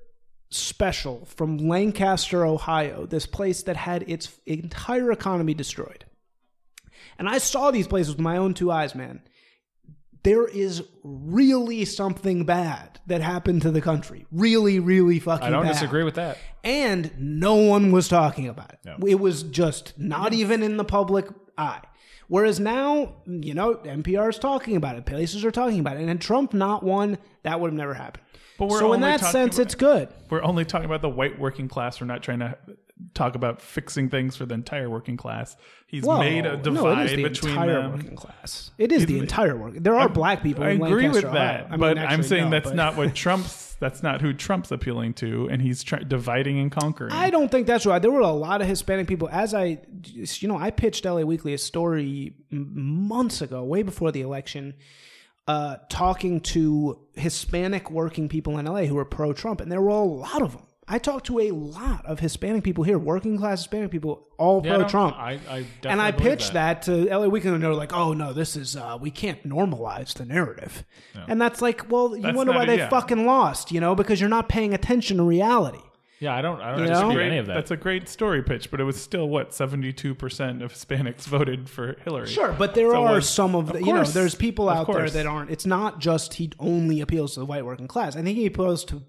special 0.50 1.24
from 1.26 1.58
Lancaster, 1.58 2.46
Ohio, 2.46 3.06
this 3.06 3.26
place 3.26 3.62
that 3.64 3.76
had 3.76 4.08
its 4.08 4.38
entire 4.46 5.10
economy 5.12 5.52
destroyed. 5.54 6.04
And 7.18 7.28
I 7.28 7.38
saw 7.38 7.70
these 7.70 7.88
places 7.88 8.14
with 8.14 8.20
my 8.20 8.36
own 8.36 8.54
two 8.54 8.70
eyes, 8.70 8.94
man. 8.94 9.20
There 10.22 10.46
is 10.46 10.84
really 11.02 11.84
something 11.84 12.44
bad 12.44 13.00
that 13.08 13.20
happened 13.20 13.62
to 13.62 13.72
the 13.72 13.80
country. 13.80 14.26
Really, 14.30 14.78
really 14.78 15.18
fucking 15.18 15.48
I 15.48 15.50
don't 15.50 15.64
bad. 15.64 15.72
disagree 15.72 16.04
with 16.04 16.14
that. 16.14 16.38
And 16.62 17.10
no 17.18 17.56
one 17.56 17.90
was 17.90 18.06
talking 18.06 18.48
about 18.48 18.72
it. 18.72 18.78
No. 18.84 18.96
It 19.04 19.18
was 19.18 19.42
just 19.42 19.98
not 19.98 20.32
even 20.32 20.62
in 20.62 20.76
the 20.76 20.84
public 20.84 21.26
eye. 21.58 21.82
Whereas 22.28 22.60
now, 22.60 23.16
you 23.26 23.52
know, 23.52 23.74
NPR 23.74 24.30
is 24.30 24.38
talking 24.38 24.76
about 24.76 24.96
it, 24.96 25.04
places 25.04 25.44
are 25.44 25.50
talking 25.50 25.80
about 25.80 25.96
it, 25.96 26.00
and 26.00 26.08
had 26.08 26.20
Trump 26.20 26.54
not 26.54 26.84
won, 26.84 27.18
that 27.42 27.60
would 27.60 27.72
have 27.72 27.76
never 27.76 27.94
happened. 27.94 28.24
But 28.58 28.68
we're 28.68 28.78
so 28.80 28.92
in 28.92 29.00
that 29.00 29.20
sense, 29.20 29.56
about- 29.56 29.62
it's 29.66 29.74
good. 29.74 30.08
We're 30.30 30.42
only 30.42 30.64
talking 30.64 30.84
about 30.86 31.02
the 31.02 31.08
white 31.08 31.38
working 31.38 31.68
class. 31.68 32.00
We're 32.00 32.06
not 32.06 32.22
trying 32.22 32.40
to 32.40 32.56
talk 33.14 33.34
about 33.34 33.60
fixing 33.60 34.08
things 34.08 34.36
for 34.36 34.46
the 34.46 34.54
entire 34.54 34.88
working 34.88 35.16
class. 35.16 35.56
He's 35.86 36.06
made 36.06 36.46
a 36.46 36.56
no, 36.56 36.62
divide 36.62 37.06
it 37.06 37.10
is 37.12 37.16
the 37.16 37.22
between 37.24 37.52
entire 37.52 37.82
them. 37.82 37.92
working 37.92 38.16
class. 38.16 38.70
It 38.78 38.92
is 38.92 39.06
the 39.06 39.18
entire 39.18 39.56
work. 39.56 39.74
There 39.76 39.94
are 39.96 40.08
black 40.08 40.42
people. 40.42 40.64
I 40.64 40.70
agree 40.70 40.88
Lancaster, 41.08 41.26
with 41.26 41.34
that. 41.34 41.66
I 41.66 41.70
mean, 41.72 41.80
but 41.80 41.98
I'm 41.98 42.22
saying 42.22 42.44
no, 42.44 42.50
that's 42.50 42.68
but- 42.70 42.76
not 42.76 42.96
what 42.96 43.14
Trump's. 43.14 43.70
That's 43.80 44.00
not 44.00 44.20
who 44.20 44.32
Trump's 44.32 44.70
appealing 44.70 45.14
to, 45.14 45.48
and 45.50 45.60
he's 45.60 45.82
try, 45.82 45.98
dividing 45.98 46.60
and 46.60 46.70
conquering. 46.70 47.10
I 47.12 47.30
don't 47.30 47.50
think 47.50 47.66
that's 47.66 47.84
right. 47.84 48.00
There 48.00 48.12
were 48.12 48.20
a 48.20 48.28
lot 48.30 48.62
of 48.62 48.68
Hispanic 48.68 49.08
people. 49.08 49.28
As 49.28 49.54
I, 49.54 49.80
you 50.14 50.46
know, 50.46 50.56
I 50.56 50.70
pitched 50.70 51.04
LA 51.04 51.22
Weekly 51.22 51.52
a 51.52 51.58
story 51.58 52.34
months 52.50 53.42
ago, 53.42 53.64
way 53.64 53.82
before 53.82 54.12
the 54.12 54.20
election, 54.20 54.74
uh, 55.48 55.76
talking 55.88 56.40
to 56.40 56.98
Hispanic 57.14 57.90
working 57.90 58.28
people 58.28 58.58
in 58.58 58.66
LA 58.66 58.82
who 58.82 58.94
were 58.94 59.04
pro 59.04 59.32
Trump, 59.32 59.60
and 59.60 59.70
there 59.70 59.80
were 59.80 59.88
a 59.88 60.02
lot 60.02 60.42
of 60.42 60.52
them. 60.52 60.62
I 60.88 60.98
talked 60.98 61.26
to 61.26 61.38
a 61.38 61.52
lot 61.52 62.04
of 62.06 62.18
Hispanic 62.20 62.64
people 62.64 62.82
here, 62.84 62.98
working 62.98 63.38
class 63.38 63.60
Hispanic 63.60 63.90
people, 63.92 64.26
all 64.36 64.60
Yeah, 64.64 64.76
pro 64.78 64.88
Trump. 64.88 65.16
I, 65.16 65.38
I 65.48 65.66
and 65.84 66.00
I 66.02 66.10
pitched 66.10 66.54
that. 66.54 66.82
to 66.82 67.04
LA 67.06 67.28
Weekly, 67.28 67.50
and 67.50 67.62
they 67.62 67.68
were 67.68 67.74
like, 67.74 67.92
"Oh 67.92 68.12
no, 68.12 68.32
this 68.32 68.56
is 68.56 68.76
uh, 68.76 68.98
we 69.00 69.10
can't 69.10 69.48
normalize 69.48 70.12
the 70.14 70.24
narrative." 70.24 70.84
And 71.28 71.40
that's 71.40 71.62
like, 71.62 71.90
well, 71.90 72.16
you 72.16 72.22
That's 72.22 72.36
wonder 72.36 72.52
why 72.52 72.66
they 72.66 72.78
yeah. 72.78 72.88
fucking 72.88 73.24
lost, 73.26 73.70
you 73.70 73.80
know, 73.80 73.94
because 73.94 74.20
you're 74.20 74.28
not 74.28 74.48
paying 74.48 74.74
attention 74.74 75.18
to 75.18 75.22
reality. 75.22 75.78
Yeah, 76.22 76.36
I 76.36 76.40
don't. 76.40 76.60
I 76.60 76.70
don't 76.70 76.78
You 76.80 76.84
know? 76.86 76.92
disagree 76.94 77.16
with 77.16 77.26
any 77.26 77.38
of 77.38 77.46
that. 77.46 77.54
That's 77.54 77.70
a 77.72 77.76
great 77.76 78.08
story 78.08 78.42
pitch, 78.44 78.70
but 78.70 78.80
it 78.80 78.84
was 78.84 79.00
still 79.02 79.28
what 79.28 79.52
72 79.52 80.14
percent 80.14 80.62
of 80.62 80.72
Hispanics 80.72 81.22
voted 81.36 81.68
for 81.68 81.96
Hillary. 82.04 82.28
Sure, 82.28 82.52
but 82.56 82.74
there 82.74 82.90
So, 82.92 83.02
are 83.04 83.16
uh, 83.16 83.20
some 83.20 83.56
of, 83.56 83.66
the, 83.66 83.74
of 83.74 83.80
you 83.80 83.86
know, 83.88 83.94
course. 83.94 84.14
there's 84.14 84.34
people 84.36 84.68
Of 84.70 84.76
out 84.78 84.86
there 84.86 84.96
course. 84.96 85.12
that 85.14 85.26
aren't. 85.26 85.50
It's 85.50 85.66
not 85.66 85.98
just 85.98 86.34
he 86.34 86.52
only 86.60 87.00
appeals 87.00 87.34
to 87.34 87.40
the 87.40 87.46
white 87.46 87.64
working 87.64 87.88
class. 87.88 88.14
I 88.16 88.22
think 88.22 88.38
he 88.38 88.46
appeals 88.46 88.84
to 88.86 89.02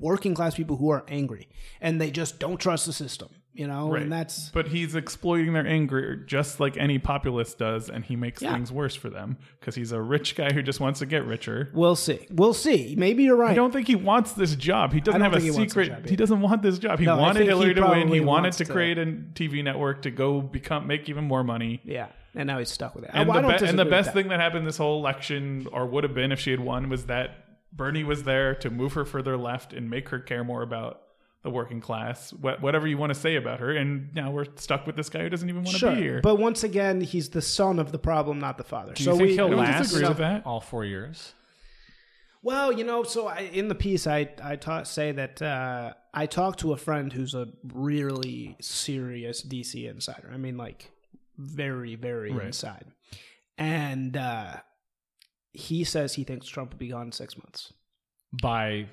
working 0.00 0.34
class 0.34 0.54
people 0.56 0.76
who 0.76 0.90
are 0.90 1.04
angry 1.08 1.48
and 1.80 2.00
they 2.00 2.10
just 2.10 2.38
don't 2.40 2.58
trust 2.58 2.86
the 2.86 2.92
system. 2.92 3.28
You 3.60 3.66
know, 3.66 3.90
Right. 3.90 4.00
and 4.04 4.10
that's 4.10 4.48
but 4.54 4.68
he's 4.68 4.94
exploiting 4.94 5.52
their 5.52 5.66
anger 5.66 6.16
just 6.16 6.60
like 6.60 6.78
any 6.78 6.98
populist 6.98 7.58
does, 7.58 7.90
and 7.90 8.02
he 8.02 8.16
makes 8.16 8.40
Yeah. 8.40 8.54
things 8.54 8.72
worse 8.72 8.94
for 8.96 9.10
them 9.10 9.36
because 9.58 9.74
he's 9.74 9.92
a 9.92 10.00
rich 10.00 10.34
guy 10.34 10.50
who 10.54 10.62
just 10.62 10.80
wants 10.80 11.00
to 11.00 11.06
get 11.06 11.26
richer. 11.26 11.68
we'll 11.74 11.94
see. 11.94 12.26
We'll 12.30 12.54
see. 12.54 12.94
Maybe 12.96 13.24
you're 13.24 13.36
right. 13.36 13.50
I 13.50 13.54
don't 13.54 13.70
think 13.70 13.86
he 13.86 13.96
wants 13.96 14.32
this 14.32 14.56
job. 14.56 14.94
He 14.94 15.00
doesn't 15.02 15.20
have 15.20 15.34
a 15.34 15.40
he 15.40 15.50
secret. 15.52 16.08
he 16.08 16.16
doesn't 16.16 16.40
want 16.40 16.62
this 16.62 16.78
job. 16.78 17.00
He 17.00 17.04
No, 17.04 17.18
wanted 17.18 17.40
think 17.40 17.42
he 17.42 17.48
Hillary 17.50 17.74
to 17.74 17.86
win. 17.86 18.08
He 18.08 18.20
wanted 18.20 18.52
to 18.54 18.64
to- 18.64 18.72
create 18.72 18.96
a 18.96 19.04
TV 19.34 19.62
network 19.62 20.00
to 20.02 20.10
go 20.10 20.40
become 20.40 20.86
make 20.86 21.10
even 21.10 21.24
more 21.24 21.44
money. 21.44 21.82
yeah, 21.84 22.06
and 22.34 22.46
now 22.46 22.58
he's 22.58 22.70
stuck 22.70 22.94
with 22.94 23.04
it. 23.04 23.10
And, 23.12 23.28
the, 23.28 23.40
be- 23.42 23.66
and 23.66 23.78
the 23.78 23.84
best 23.84 24.06
that. 24.06 24.14
thing 24.14 24.28
that 24.28 24.40
happened 24.40 24.66
this 24.66 24.78
whole 24.78 24.98
election, 24.98 25.66
or 25.70 25.84
would 25.84 26.04
have 26.04 26.14
been 26.14 26.32
if 26.32 26.40
she 26.40 26.50
had 26.50 26.60
won, 26.60 26.88
was 26.88 27.04
that 27.06 27.30
Bernie 27.74 28.04
was 28.04 28.22
there 28.22 28.54
to 28.54 28.70
move 28.70 28.94
her 28.94 29.04
further 29.04 29.36
left 29.36 29.74
and 29.74 29.90
make 29.90 30.08
her 30.08 30.18
care 30.18 30.42
more 30.44 30.62
about 30.62 31.02
the 31.42 31.50
working 31.50 31.80
class. 31.80 32.30
Wh- 32.30 32.62
whatever 32.62 32.86
you 32.86 32.98
want 32.98 33.12
to 33.14 33.18
say 33.18 33.36
about 33.36 33.60
her, 33.60 33.70
and 33.76 34.14
now 34.14 34.30
we're 34.30 34.46
stuck 34.56 34.86
with 34.86 34.96
this 34.96 35.08
guy 35.08 35.22
who 35.22 35.28
doesn't 35.30 35.48
even 35.48 35.62
want 35.64 35.74
to 35.74 35.78
Sure, 35.78 35.94
be 35.94 36.00
here. 36.02 36.20
but 36.22 36.36
once 36.36 36.62
again, 36.64 37.00
he's 37.00 37.30
the 37.30 37.40
son 37.42 37.78
of 37.78 37.92
the 37.92 37.98
problem, 37.98 38.38
not 38.38 38.58
the 38.58 38.64
father. 38.64 38.92
Do 38.92 39.04
so 39.04 39.12
think 39.12 39.22
we 39.22 39.34
he'll 39.34 39.48
don't 39.48 39.58
last 39.58 39.92
with 39.92 40.16
that. 40.18 40.44
all 40.46 40.60
four 40.60 40.84
years? 40.84 41.34
Well, 42.42 42.72
you 42.72 42.84
know, 42.84 43.02
so 43.02 43.26
I, 43.28 43.40
in 43.52 43.68
the 43.68 43.74
piece, 43.74 44.06
I 44.06 44.28
I 44.42 44.56
ta- 44.56 44.84
say 44.84 45.12
that 45.12 45.42
uh, 45.42 45.92
I 46.14 46.24
talked 46.26 46.60
to 46.60 46.72
a 46.72 46.76
friend 46.76 47.12
who's 47.12 47.34
a 47.34 47.48
really 47.74 48.56
serious 48.62 49.42
DC 49.42 49.88
insider. 49.90 50.30
I 50.32 50.38
mean, 50.38 50.56
like 50.56 50.90
very, 51.36 51.96
very 51.96 52.32
Right. 52.32 52.46
inside, 52.46 52.86
and 53.58 54.16
uh, 54.16 54.56
he 55.52 55.84
says 55.84 56.14
he 56.14 56.24
thinks 56.24 56.48
Trump 56.48 56.72
will 56.72 56.78
be 56.78 56.88
gone 56.88 57.06
in 57.06 57.12
six 57.12 57.36
months. 57.36 57.72
By 58.42 58.86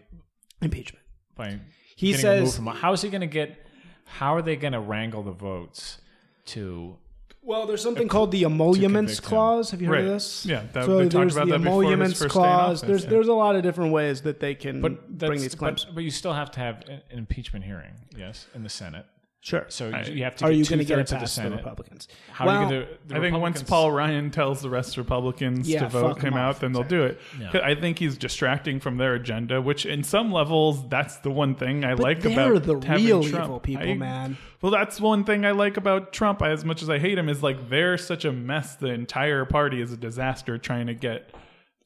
Impeachment. 0.62 1.06
by 1.36 1.60
He 1.98 2.14
says- 2.14 2.58
how 2.76 2.94
is 2.94 3.02
he 3.02 3.10
going 3.10 3.22
to 3.22 3.28
get? 3.28 3.58
How 4.06 4.36
are 4.36 4.42
they 4.44 4.56
going 4.56 4.74
to 4.74 4.80
wrangle 4.80 5.24
the 5.24 5.32
votes 5.32 6.00
to? 6.48 6.96
Well, 7.42 7.66
there's 7.66 7.82
something 7.82 8.08
called 8.08 8.32
the 8.32 8.44
emoluments 8.44 9.20
clause. 9.20 9.72
Have 9.72 9.82
you 9.82 9.88
heard 9.88 9.94
Right. 9.96 10.04
of 10.04 10.10
this? 10.12 10.46
Yeah, 10.46 10.64
that- 10.74 10.86
so 10.86 10.98
they 11.00 11.08
there's 11.08 11.36
about 11.36 11.48
the 11.48 11.56
emoluments 11.56 12.20
first 12.20 12.22
day 12.22 12.26
in 12.26 12.30
clause. 12.30 12.78
office, 12.80 12.82
there's 12.88 13.04
yeah. 13.06 13.10
there's 13.10 13.28
a 13.30 13.34
lot 13.34 13.56
of 13.56 13.64
different 13.64 13.92
ways 13.94 14.22
that 14.22 14.40
they 14.40 14.54
can 14.54 14.80
But 14.82 15.18
bring 15.18 15.42
these 15.42 15.56
claims. 15.56 15.86
But, 15.86 15.96
but 15.96 16.04
you 16.04 16.12
still 16.12 16.34
have 16.34 16.52
to 16.52 16.60
have 16.60 16.84
an 16.88 17.02
impeachment 17.10 17.66
hearing, 17.66 17.94
yes, 18.16 18.46
in 18.54 18.62
the 18.64 18.70
Senate. 18.70 19.06
Sure. 19.42 19.66
So 19.70 19.90
I- 19.94 20.04
you 20.04 20.24
have 20.24 20.36
to. 20.38 20.46
Are 20.46 20.50
get 20.50 20.58
you 20.58 20.66
going 20.66 20.80
to 20.80 20.86
get 20.86 21.00
it 21.00 21.08
two-thirds 21.08 21.10
the 21.12 21.16
past 21.18 21.36
the, 21.36 21.42
Senate. 21.44 21.56
Republicans? 21.58 22.08
How 22.32 22.46
well, 22.46 22.58
are 22.58 22.64
you 22.64 22.70
going 22.70 22.88
to? 23.10 23.16
I 23.16 23.20
think 23.20 23.38
once 23.38 23.64
Paul 23.64 23.92
Ryan 23.92 24.30
tells 24.32 24.62
the 24.62 24.70
rest 24.70 24.92
of 24.98 24.98
Republicans 25.06 25.70
Yeah, 25.70 25.82
to 25.82 25.90
vote 25.90 26.18
him 26.20 26.34
him 26.34 26.40
out, 26.40 26.50
off. 26.56 26.60
then 26.60 26.74
they'll 26.74 26.84
do 26.84 27.04
it. 27.04 27.20
Yeah. 27.40 27.52
'Cause 27.52 27.62
I 27.64 27.76
think 27.76 28.00
he's 28.00 28.18
distracting 28.18 28.80
from 28.80 28.98
their 28.98 29.14
agenda, 29.16 29.62
which 29.62 29.86
in 29.86 30.04
some 30.04 30.32
levels, 30.32 30.88
that's 30.90 31.18
the 31.18 31.32
one 31.32 31.56
thing 31.56 31.86
I 31.86 31.94
like 31.94 32.26
about 32.26 32.64
the 32.64 32.80
having 32.88 33.06
real 33.06 33.24
Trump. 33.24 33.46
evil 33.46 33.60
people, 33.60 33.90
I- 33.90 33.96
man. 33.96 34.38
Well, 34.62 34.72
that's 34.72 35.00
one 35.00 35.24
thing 35.24 35.46
I 35.46 35.52
like 35.52 35.78
about 35.78 36.12
Trump. 36.14 36.42
As 36.42 36.66
much 36.66 36.82
as 36.82 36.90
I 36.90 36.98
hate 37.00 37.18
him, 37.18 37.30
is 37.30 37.44
like 37.44 37.70
they're 37.70 37.98
such 37.98 38.26
a 38.26 38.32
mess. 38.32 38.76
The 38.76 38.88
entire 38.88 39.46
party 39.46 39.82
is 39.82 39.92
a 39.94 39.98
disaster 39.98 40.58
trying 40.58 40.88
to 40.88 40.94
get 40.96 41.32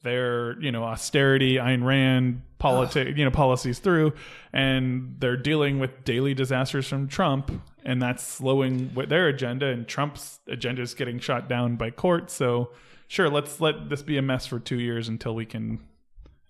their 0.02 0.60
you 0.60 0.72
know 0.72 0.82
austerity, 0.84 1.56
Ayn 1.56 1.84
Rand 1.84 2.42
politi- 2.62 3.16
you 3.16 3.24
know 3.24 3.30
policies 3.30 3.78
through, 3.78 4.12
and 4.52 5.16
they're 5.18 5.36
dealing 5.36 5.78
with 5.78 6.04
daily 6.04 6.34
disasters 6.34 6.86
from 6.88 7.08
Trump, 7.08 7.50
and 7.84 8.00
that's 8.00 8.22
slowing 8.22 8.90
what 8.94 9.08
their 9.08 9.28
agenda. 9.28 9.66
And 9.66 9.86
Trump's 9.88 10.40
agenda 10.48 10.82
is 10.82 10.94
getting 10.94 11.18
shot 11.18 11.48
down 11.48 11.76
by 11.76 11.90
courts. 11.90 12.34
So 12.34 12.70
sure, 13.08 13.28
let's 13.28 13.60
let 13.60 13.88
this 13.88 14.02
be 14.02 14.16
a 14.18 14.22
mess 14.22 14.46
for 14.46 14.58
two 14.58 14.78
years 14.78 15.08
until 15.08 15.34
we 15.34 15.44
can 15.46 15.80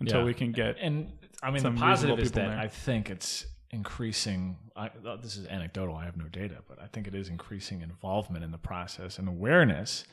until 0.00 0.20
Yeah. 0.20 0.24
we 0.26 0.34
can 0.34 0.52
get 0.52 0.76
And 0.80 1.12
I 1.42 1.50
mean, 1.50 1.62
some 1.62 1.74
the 1.74 1.80
positive 1.80 2.18
is 2.18 2.32
that 2.32 2.48
there. 2.48 2.58
I 2.58 2.68
think 2.68 3.08
it's 3.10 3.46
increasing. 3.70 4.56
I, 4.76 4.90
this 5.20 5.36
is 5.36 5.46
anecdotal. 5.46 5.94
I 5.96 6.04
have 6.04 6.16
no 6.16 6.26
data, 6.26 6.58
but 6.68 6.80
I 6.80 6.86
think 6.86 7.06
it 7.06 7.14
is 7.14 7.28
increasing 7.28 7.82
involvement 7.82 8.44
in 8.44 8.50
the 8.50 8.58
process 8.58 9.18
and 9.18 9.28
awareness. 9.28 10.04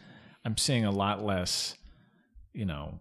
I'm 0.45 0.57
seeing 0.57 0.85
a 0.85 0.91
lot 0.91 1.23
less, 1.23 1.75
you 2.53 2.65
know, 2.65 2.99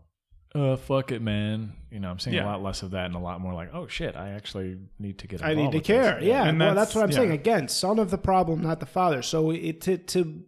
uh, 0.54 0.76
fuck 0.76 1.12
it, 1.12 1.20
man. 1.22 1.72
You 1.90 2.00
know, 2.00 2.10
I'm 2.10 2.18
seeing 2.18 2.36
Yeah. 2.36 2.44
a 2.44 2.46
lot 2.46 2.62
less 2.62 2.82
of 2.82 2.90
that 2.92 3.06
and 3.06 3.14
a 3.14 3.18
lot 3.18 3.40
more 3.40 3.54
like, 3.54 3.70
oh 3.74 3.86
shit, 3.86 4.16
I 4.16 4.30
actually 4.30 4.78
need 4.98 5.18
to 5.18 5.26
get. 5.26 5.42
I 5.42 5.50
Involved 5.50 5.74
need 5.74 5.84
to 5.84 5.92
with 5.92 6.02
this. 6.02 6.10
care. 6.12 6.22
Yeah, 6.22 6.44
And 6.48 6.58
well, 6.58 6.68
that's- 6.70 6.88
that's 6.88 6.94
what 6.94 7.04
I'm 7.04 7.10
yeah. 7.10 7.16
saying. 7.16 7.30
Again, 7.32 7.68
son 7.68 7.98
of 7.98 8.10
the 8.10 8.18
problem, 8.18 8.62
not 8.62 8.80
the 8.80 8.86
father. 8.86 9.22
So 9.22 9.50
it 9.50 9.80
to 9.82 9.98
to 9.98 10.42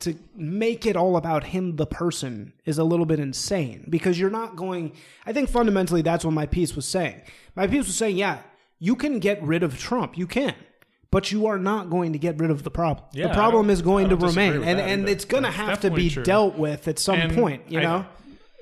to 0.00 0.14
make 0.36 0.84
it 0.86 0.96
all 0.96 1.16
about 1.16 1.44
him, 1.44 1.76
the 1.76 1.86
person, 1.86 2.52
is 2.66 2.78
a 2.78 2.84
little 2.84 3.06
bit 3.06 3.20
insane 3.20 3.86
because 3.88 4.18
you're 4.18 4.28
not 4.30 4.54
going. 4.56 4.92
I 5.24 5.32
think 5.32 5.48
fundamentally 5.48 6.02
that's 6.02 6.24
what 6.24 6.34
my 6.34 6.46
piece 6.46 6.74
was 6.76 6.86
saying. 6.86 7.22
My 7.54 7.66
piece 7.66 7.86
was 7.86 7.96
saying, 7.96 8.16
yeah, 8.16 8.38
you 8.80 8.96
can 8.96 9.18
get 9.20 9.42
rid 9.42 9.62
of 9.62 9.78
Trump, 9.78 10.18
you 10.18 10.26
can. 10.26 10.54
But 11.10 11.30
you 11.30 11.46
are 11.46 11.58
not 11.58 11.90
going 11.90 12.12
to 12.12 12.18
get 12.18 12.40
rid 12.40 12.50
of 12.50 12.64
the 12.64 12.72
problem. 12.72 13.06
Yeah, 13.12 13.28
the 13.28 13.30
I 13.30 13.34
problem 13.36 13.66
don't- 13.66 13.72
is 13.72 13.82
going 13.82 14.08
to 14.08 14.16
don't 14.16 14.20
disagree 14.20 14.44
remain, 14.46 14.58
with 14.60 14.68
and 14.68 14.78
that 14.80 14.88
and 14.90 15.02
either. 15.02 15.12
it's 15.12 15.24
going 15.24 15.44
to 15.44 15.50
That's 15.50 15.56
have 15.60 15.80
to 15.82 15.90
be 15.90 16.08
definitely 16.08 16.10
true. 16.10 16.22
dealt 16.24 16.58
with 16.58 16.88
at 16.88 16.98
some 16.98 17.14
And 17.20 17.32
point. 17.32 17.62
You 17.70 17.78
I- 17.78 17.82
know, 17.84 18.06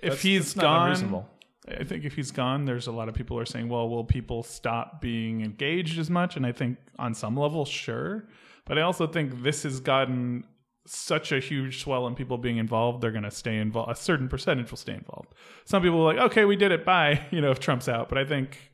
if 0.02 0.22
he's 0.22 0.54
that's 0.54 1.02
gone. 1.02 1.24
I 1.68 1.84
think 1.84 2.04
if 2.04 2.14
he's 2.14 2.32
gone, 2.32 2.64
there's 2.64 2.88
a 2.88 2.92
lot 2.92 3.08
of 3.08 3.14
people 3.14 3.36
who 3.36 3.40
are 3.40 3.46
saying, 3.46 3.68
well, 3.68 3.88
will 3.88 4.04
people 4.04 4.42
stop 4.42 5.00
being 5.00 5.42
engaged 5.42 5.98
as 5.98 6.10
much? 6.10 6.36
And 6.36 6.44
I 6.44 6.50
think 6.50 6.76
on 6.98 7.14
some 7.14 7.36
level, 7.36 7.64
sure. 7.64 8.26
But 8.64 8.78
I 8.78 8.82
also 8.82 9.06
think 9.06 9.42
this 9.42 9.62
has 9.62 9.78
gotten 9.78 10.44
such 10.86 11.30
a 11.30 11.38
huge 11.38 11.80
swell 11.80 12.06
in 12.06 12.14
people 12.14 12.38
being 12.38 12.56
involved, 12.56 13.00
they're 13.00 13.12
going 13.12 13.22
to 13.22 13.30
stay 13.30 13.58
involved. 13.58 13.92
A 13.92 13.94
certain 13.94 14.28
percentage 14.28 14.70
will 14.70 14.78
stay 14.78 14.94
involved. 14.94 15.34
Some 15.64 15.82
people 15.82 16.00
are 16.00 16.14
like, 16.14 16.30
okay, 16.30 16.44
we 16.44 16.56
did 16.56 16.72
it. 16.72 16.84
Bye. 16.84 17.26
You 17.30 17.40
know, 17.40 17.50
if 17.50 17.60
Trump's 17.60 17.88
out. 17.88 18.08
But 18.08 18.18
I 18.18 18.24
think 18.24 18.71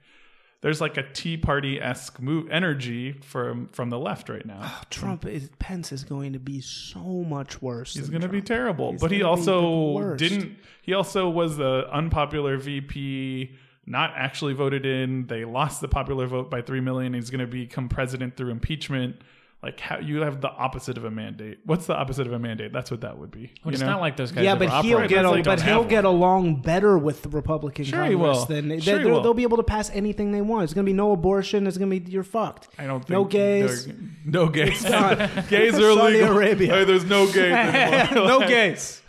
there's 0.61 0.81
like 0.81 0.97
a 0.97 1.05
Tea 1.13 1.37
Party 1.37 1.81
esque 1.81 2.21
move 2.21 2.51
energy 2.51 3.13
from 3.13 3.69
from 3.69 3.91
the 3.91 3.99
left 3.99 4.29
right 4.29 4.45
now. 4.45 4.61
Ah, 4.63 4.85
Trump 4.91 5.25
is 5.25 5.51
Pence 5.59 5.93
is 5.93 6.05
going 6.05 6.33
to 6.33 6.39
be 6.41 6.61
so 6.61 7.01
much 7.01 7.63
worse. 7.63 7.95
He's 7.95 8.11
going 8.11 8.23
to 8.23 8.29
be 8.29 8.43
terrible. 8.43 8.93
He's 8.93 9.01
but 9.01 9.11
he 9.11 9.21
gonna 9.21 9.37
be 9.37 9.45
the 9.45 9.53
also 9.53 10.15
didn't. 10.17 10.59
He 10.83 10.95
also 10.95 11.29
was 11.29 11.57
the 11.57 11.87
unpopular 11.93 12.57
VP, 12.57 13.53
not 13.87 14.13
actually 14.17 14.55
voted 14.55 14.85
in. 14.85 15.27
They 15.27 15.45
lost 15.45 15.81
the 15.81 15.89
popular 15.89 16.27
vote 16.27 16.51
by 16.51 16.63
three 16.63 16.81
million. 16.81 17.15
He's 17.15 17.31
going 17.31 17.41
to 17.41 17.47
become 17.47 17.89
president 17.89 18.37
through 18.37 18.51
impeachment. 18.51 19.17
Like 19.61 19.81
how 19.81 19.99
you 19.99 20.21
have 20.21 20.41
the 20.41 20.49
opposite 20.51 20.97
of 20.99 21.05
a 21.05 21.11
mandate. 21.11 21.59
What's 21.65 21.87
the 21.87 21.95
opposite 21.97 22.29
of 22.29 22.33
a 22.33 22.39
mandate? 22.39 22.73
That's 22.73 22.93
what 22.93 23.01
that 23.01 23.19
would 23.19 23.33
be. 23.33 23.51
But 23.65 23.71
you 23.71 23.73
it's 23.73 23.81
know? 23.81 23.89
not 23.89 24.01
like 24.01 24.17
those 24.17 24.31
guys. 24.31 24.45
Yeah, 24.45 24.55
but 24.55 24.69
he'll 24.69 24.95
operate. 24.99 25.11
get 25.11 25.19
It's 25.19 25.27
a, 25.27 25.31
like 25.33 25.45
but 25.45 25.61
he'll 25.61 25.81
have 25.83 25.89
get 25.91 26.05
along 26.05 26.63
better 26.63 26.97
with 26.97 27.23
the 27.23 27.29
Republican 27.29 27.85
Sure 27.85 28.05
he 28.05 28.15
will. 28.15 28.45
than 28.45 28.69
they, 28.69 28.79
sure 28.79 28.99
they, 28.99 29.05
will. 29.05 29.15
will. 29.15 29.23
they'll 29.23 29.35
be 29.35 29.43
able 29.43 29.57
to 29.57 29.65
pass 29.65 29.91
anything 29.91 30.31
they 30.31 30.43
want. 30.43 30.63
It's 30.63 30.75
going 30.75 30.85
to 30.85 30.89
be 30.89 30.95
no 30.95 31.11
abortion. 31.11 31.67
It's 31.67 31.77
going 31.77 31.91
to 31.91 31.99
be 32.01 32.09
you're 32.09 32.23
fucked. 32.23 32.69
I 32.79 32.87
don't 32.87 33.01
think 33.01 33.11
no 33.11 33.25
gays. 33.25 33.89
No 34.25 34.47
gays. 34.49 34.85
not. 34.85 35.19
gays 35.49 35.75
are 35.75 35.93
Saudi 35.93 36.19
illegal. 36.19 36.37
Arabia. 36.37 36.75
Hey, 36.75 36.85
there's 36.85 37.05
no 37.05 37.27
gays 37.27 38.11
no 38.15 38.39
gays. 38.47 39.03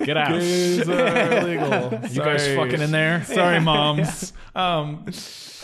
Get 0.00 0.16
out. 0.16 0.30
gays 0.30 0.88
are 0.88 1.38
illegal. 1.38 2.00
You 2.10 2.20
guys 2.20 2.42
Sorry. 2.42 2.56
fucking 2.56 2.80
in 2.80 2.90
there? 2.90 3.22
Sorry, 3.26 3.60
moms. 3.60 4.32
Um, 4.56 5.04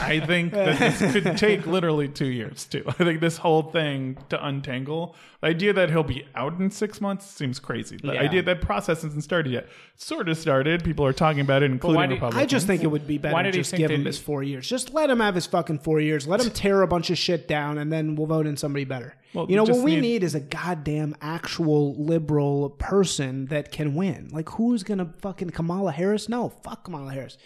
I 0.01 0.21
think 0.21 0.53
that 0.53 0.79
this 0.79 1.13
could 1.13 1.37
take 1.37 1.67
literally 1.67 2.09
two 2.09 2.27
years 2.27 2.65
too. 2.65 2.85
I 2.89 2.93
think 2.93 3.21
this 3.21 3.37
whole 3.37 3.63
thing 3.63 4.17
to 4.31 4.47
untangle 4.47 5.15
the 5.41 5.47
idea 5.49 5.73
that 5.73 5.89
he'll 5.89 6.03
be 6.03 6.27
out 6.35 6.59
in 6.61 6.71
six 6.71 7.01
months 7.01 7.25
seems 7.27 7.59
crazy. 7.59 7.97
The 7.97 8.13
Yeah. 8.13 8.21
idea 8.21 8.43
that 8.43 8.61
process 8.61 9.03
hasn't 9.03 9.25
started 9.25 9.53
yet. 9.53 9.69
Sort 9.97 10.29
of 10.29 10.37
started. 10.37 10.85
People 10.85 11.07
are 11.07 11.15
talking 11.15 11.41
about 11.41 11.63
it, 11.63 11.71
including 11.71 11.97
why 11.97 12.07
did- 12.07 12.15
Republicans. 12.15 12.43
I 12.43 12.47
just 12.47 12.67
think 12.67 12.83
it 12.83 12.89
would 12.89 13.07
be 13.07 13.17
better 13.17 13.33
Why 13.35 13.43
to 13.45 13.51
did 13.51 13.57
just 13.59 13.75
give 13.75 13.91
him 13.91 14.05
his 14.05 14.19
four 14.19 14.43
years. 14.43 14.69
Just 14.69 14.93
let 14.93 15.09
him 15.09 15.21
have 15.21 15.35
his 15.35 15.47
fucking 15.47 15.79
four 15.79 15.99
years. 16.01 16.29
Let 16.29 16.43
him 16.43 16.51
tear 16.53 16.83
a 16.83 16.87
bunch 16.87 17.09
of 17.11 17.17
shit 17.17 17.49
down, 17.49 17.79
and 17.79 17.91
then 17.91 18.17
we'll 18.17 18.27
vote 18.27 18.47
in 18.47 18.57
somebody 18.59 18.85
better. 18.85 19.15
Well, 19.33 19.47
you 19.49 19.57
know 19.57 19.65
what 19.65 19.83
we 19.83 19.95
need- 19.95 20.01
need 20.03 20.25
is 20.25 20.35
a 20.35 20.41
goddamn 20.41 21.17
actual 21.23 21.95
liberal 21.97 22.71
person 22.71 23.47
that 23.47 23.73
can 23.73 23.95
win. 23.95 24.29
Like 24.33 24.51
who's 24.51 24.83
gonna 24.83 25.13
fucking 25.23 25.51
Kamala 25.51 25.93
Harris? 25.93 26.29
No, 26.29 26.51
fuck 26.51 26.85
Kamala 26.85 27.13
Harris. 27.13 27.39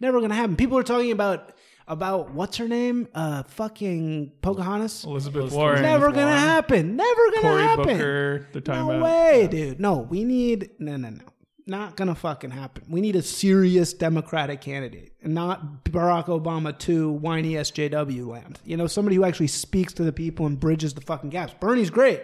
Never 0.00 0.20
gonna 0.22 0.34
happen. 0.34 0.56
People 0.56 0.78
are 0.78 0.82
talking 0.82 1.10
about 1.12 1.52
about 1.92 2.30
what's 2.32 2.56
her 2.56 2.66
name? 2.68 3.08
Uh, 3.14 3.42
fucking 3.44 4.32
Pocahontas. 4.42 5.04
Elizabeth 5.04 5.52
Warren, 5.52 5.76
It's 5.78 5.82
Never 5.82 6.10
gonna 6.10 6.36
happen. 6.38 6.96
Never 6.96 7.30
gonna 7.34 7.40
Cory 7.48 7.62
happen. 7.62 7.84
Booker. 7.86 8.46
They're 8.52 8.60
talking 8.62 8.82
No 8.86 8.90
about. 8.98 9.04
way, 9.04 9.46
dude. 9.50 9.80
No, 9.80 9.98
we 9.98 10.24
need 10.24 10.70
no, 10.78 10.96
no, 10.96 11.10
no. 11.10 11.24
Not 11.64 11.96
gonna 11.96 12.16
fucking 12.16 12.50
happen. 12.50 12.84
We 12.88 13.00
need 13.00 13.14
a 13.14 13.22
serious 13.22 13.92
Democratic 13.92 14.60
candidate, 14.60 15.12
and 15.22 15.32
not 15.32 15.84
Barack 15.84 16.24
Obama 16.26 16.76
to 16.80 17.10
whiny 17.12 17.52
SJW 17.52 18.26
land. 18.26 18.58
You 18.64 18.76
know, 18.76 18.88
somebody 18.88 19.14
who 19.14 19.24
actually 19.24 19.46
speaks 19.46 19.92
to 19.94 20.02
the 20.02 20.12
people 20.12 20.46
and 20.46 20.58
bridges 20.58 20.94
the 20.94 21.02
fucking 21.02 21.30
gaps. 21.30 21.54
Bernie's 21.60 21.88
great, 21.90 22.22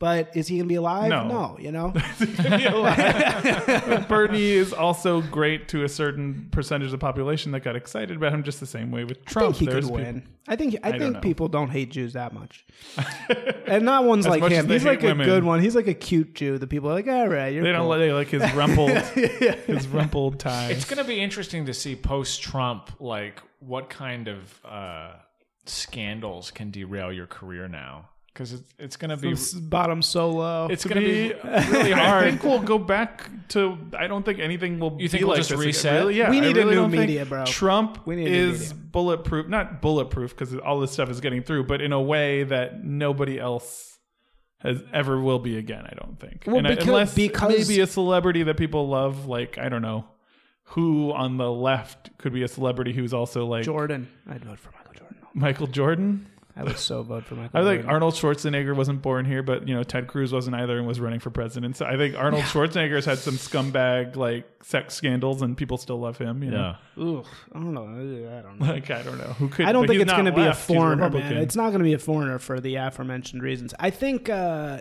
but 0.00 0.34
is 0.34 0.48
he 0.48 0.56
gonna 0.56 0.66
be 0.66 0.74
alive? 0.76 1.10
No. 1.10 1.56
you 1.60 1.70
know. 1.70 1.92
Bernie 4.08 4.50
is 4.50 4.72
also 4.72 5.20
great 5.20 5.68
to 5.68 5.84
a 5.84 5.88
certain 5.88 6.48
percentage 6.50 6.86
of 6.86 6.92
the 6.92 6.98
population 6.98 7.52
that 7.52 7.60
got 7.60 7.76
excited 7.76 8.16
about 8.16 8.32
him, 8.32 8.42
just 8.42 8.58
the 8.60 8.66
same 8.66 8.90
way 8.90 9.04
with 9.04 9.18
I 9.26 9.30
Trump. 9.30 9.56
think 9.56 9.68
he 9.68 9.72
There's 9.72 9.84
could 9.84 9.94
people- 9.96 10.12
win. 10.12 10.28
I 10.48 10.56
think 10.56 10.76
I, 10.82 10.90
don't 10.92 11.12
think 11.12 11.22
people 11.22 11.46
don't 11.48 11.68
hate 11.68 11.90
Jews 11.92 12.14
that 12.14 12.32
much, 12.32 12.64
and 13.68 13.84
not 13.84 14.04
ones 14.04 14.26
like 14.26 14.42
him. 14.50 14.68
He's 14.68 14.82
hate 14.82 14.88
like 14.88 15.02
a 15.04 15.06
women. 15.06 15.26
good 15.26 15.44
one. 15.44 15.60
He's 15.60 15.76
like 15.76 15.86
a 15.86 15.94
cute 15.94 16.34
Jew. 16.34 16.58
The 16.58 16.66
people 16.66 16.90
are 16.90 16.94
like, 16.94 17.06
all 17.06 17.28
right, 17.28 17.52
you're 17.52 17.62
They 17.62 17.70
don't 17.70 17.86
like 17.88 18.00
they 18.00 18.12
like 18.12 18.28
his 18.28 18.42
rumpled, 18.54 18.90
his 18.90 19.86
rumpled 19.86 20.40
ties. 20.40 20.70
It's 20.72 20.84
going 20.86 20.98
to 20.98 21.04
be 21.04 21.20
interesting 21.20 21.66
to 21.66 21.74
see 21.74 21.94
post 21.94 22.42
Trump, 22.42 22.90
like 22.98 23.40
what 23.60 23.90
kind 23.90 24.26
of 24.26 24.60
uh, 24.64 25.12
scandals 25.66 26.50
can 26.50 26.70
derail 26.72 27.12
your 27.12 27.26
career 27.26 27.68
now. 27.68 28.08
Because 28.32 28.52
it's, 28.52 28.74
it's 28.78 28.96
going 28.96 29.10
to 29.10 29.16
be 29.16 29.34
bottom 29.60 30.02
so 30.02 30.30
low. 30.30 30.68
it's 30.70 30.84
to 30.84 30.88
going 30.88 31.02
to 31.02 31.06
be 31.06 31.28
be 31.32 31.72
really 31.76 31.92
I 31.94 32.30
think 32.30 32.42
we'll 32.44 32.60
go 32.62 32.78
back 32.78 33.28
to. 33.48 33.76
I 33.98 34.06
don't 34.06 34.24
think 34.24 34.38
anything 34.38 34.78
will. 34.78 34.96
You 35.00 35.08
think 35.08 35.22
we'll 35.22 35.30
like 35.30 35.38
just 35.38 35.50
this 35.50 35.58
reset? 35.58 35.98
Really, 36.00 36.16
yeah, 36.18 36.30
We 36.30 36.38
I 36.38 36.40
need 36.40 36.56
a 36.56 36.64
new 36.64 36.88
media, 36.88 37.26
bro. 37.26 37.44
Trump 37.44 38.06
We 38.06 38.16
need 38.16 38.28
is 38.28 38.72
media. 38.72 38.84
bulletproof, 38.92 39.48
not 39.48 39.82
bulletproof 39.82 40.30
because 40.36 40.54
all 40.56 40.78
this 40.80 40.92
stuff 40.92 41.10
is 41.10 41.20
getting 41.20 41.42
through, 41.42 41.64
but 41.64 41.80
in 41.80 41.92
a 41.92 42.00
way 42.00 42.44
that 42.44 42.84
nobody 42.84 43.38
else 43.38 43.98
has 44.58 44.80
ever 44.92 45.20
will 45.20 45.38
be 45.40 45.58
again. 45.58 45.84
I 45.86 45.94
don't 46.00 46.18
think. 46.20 46.44
Well, 46.46 46.58
And 46.58 46.68
I- 46.68 46.72
unless 46.74 47.14
because- 47.14 47.68
maybe 47.68 47.80
a 47.80 47.86
celebrity 47.86 48.44
that 48.44 48.56
people 48.56 48.88
love, 48.88 49.26
like 49.26 49.58
I 49.58 49.68
don't 49.68 49.82
know. 49.82 50.04
Who 50.74 51.10
on 51.12 51.36
the 51.36 51.50
left 51.50 52.16
could 52.18 52.32
be 52.32 52.44
a 52.44 52.48
celebrity 52.48 52.92
who's 52.92 53.12
also 53.12 53.44
like 53.44 53.64
Jordan. 53.64 54.08
I'd 54.28 54.44
vote 54.44 54.60
for 54.60 54.70
Michael 54.70 54.94
Jordan. 54.94 55.16
Michael 55.34 55.66
Jordan? 55.66 56.26
I 56.56 56.64
would 56.64 56.78
so 56.78 57.02
vote 57.02 57.24
for 57.24 57.36
Michael 57.36 57.58
I 57.58 57.62
Jordan. 57.62 57.80
think 57.82 57.92
Arnold 57.92 58.14
Schwarzenegger 58.14 58.74
wasn't 58.76 59.02
born 59.02 59.24
here, 59.24 59.42
but 59.42 59.66
you 59.68 59.74
know 59.74 59.82
Ted 59.82 60.06
Cruz 60.08 60.32
wasn't 60.32 60.56
either 60.56 60.76
and 60.78 60.86
was 60.86 61.00
running 61.00 61.20
for 61.20 61.30
president. 61.30 61.76
So 61.76 61.86
I 61.86 61.96
think 61.96 62.16
Arnold 62.18 62.42
Schwarzenegger's 62.44 63.04
had 63.04 63.18
some 63.18 63.34
scumbag 63.34 64.16
like 64.16 64.46
sex 64.62 64.94
scandals, 64.94 65.42
and 65.42 65.56
people 65.56 65.78
still 65.78 65.98
love 66.00 66.18
him. 66.18 66.42
You 66.42 66.50
know, 66.50 66.74
yeah. 66.96 67.02
Ugh, 67.04 67.26
I 67.54 67.58
don't 67.58 67.72
know. 67.74 67.84
I 67.84 68.42
don't 68.42 68.58
know. 68.60 68.66
like 68.66 68.90
I 68.90 69.02
don't 69.02 69.18
know 69.18 69.32
who 69.34 69.48
could. 69.48 69.66
I 69.66 69.72
don't 69.72 69.86
think 69.86 70.00
it's 70.02 70.12
going 70.12 70.24
to 70.26 70.32
be 70.32 70.42
a 70.42 70.46
left, 70.46 70.66
he's 70.66 70.76
foreigner, 70.76 71.08
man. 71.10 71.36
It's 71.38 71.56
not 71.56 71.68
going 71.68 71.78
to 71.80 71.84
be 71.84 71.94
a 71.94 71.98
foreigner 71.98 72.38
for 72.38 72.60
the 72.60 72.74
aforementioned 72.76 73.42
reasons. 73.42 73.72
I 73.78 73.90
think 73.90 74.28
uh, 74.28 74.80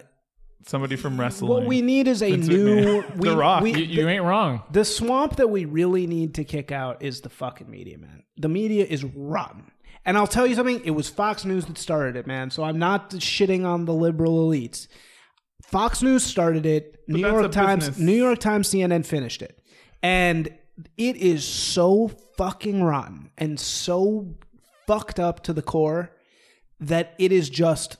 somebody 0.65 0.95
from 0.95 1.19
wrestling. 1.19 1.49
what 1.51 1.65
we 1.65 1.81
need 1.81 2.07
is 2.07 2.21
a 2.23 2.31
Vince 2.31 2.47
new. 2.47 3.03
We, 3.15 3.29
The 3.29 3.37
Rock. 3.37 3.63
we- 3.63 3.73
You, 3.73 4.01
you 4.03 4.09
ain't 4.09 4.23
wrong. 4.23 4.63
the 4.71 4.83
swamp 4.83 5.37
that 5.37 5.49
we 5.49 5.65
really 5.65 6.07
need 6.07 6.33
to 6.35 6.43
kick 6.43 6.71
out 6.71 7.01
is 7.03 7.21
the 7.21 7.29
fucking 7.29 7.69
media, 7.69 7.97
man. 7.97 8.23
The 8.37 8.49
media 8.49 8.85
is 8.85 9.03
rotten. 9.03 9.71
And 10.09 10.17
I'll 10.17 10.25
tell 10.25 10.47
you 10.47 10.55
something, 10.55 10.81
it 10.83 10.89
was 10.89 11.07
Fox 11.07 11.45
News 11.45 11.67
that 11.67 11.77
started 11.77 12.15
it, 12.15 12.25
man. 12.25 12.49
So 12.49 12.63
I'm 12.63 12.79
not 12.79 13.11
shitting 13.11 13.63
on 13.63 13.85
the 13.85 13.93
liberal 13.93 14.49
elites. 14.49 14.87
Fox 15.61 16.01
News 16.01 16.23
started 16.23 16.65
it, 16.65 17.03
New 17.07 17.19
York 17.19 17.51
Times, 17.51 17.89
business. 17.89 18.07
New 18.07 18.15
York 18.15 18.39
Times, 18.39 18.69
CNN 18.69 19.05
finished 19.05 19.43
it. 19.43 19.61
And 20.01 20.47
it 20.97 21.15
is 21.17 21.45
so 21.45 22.07
fucking 22.37 22.81
rotten 22.81 23.29
and 23.37 23.59
so 23.59 24.33
fucked 24.87 25.19
up 25.19 25.43
to 25.43 25.53
the 25.53 25.61
core 25.61 26.09
that 26.79 27.13
it 27.19 27.31
is 27.31 27.47
just 27.47 27.97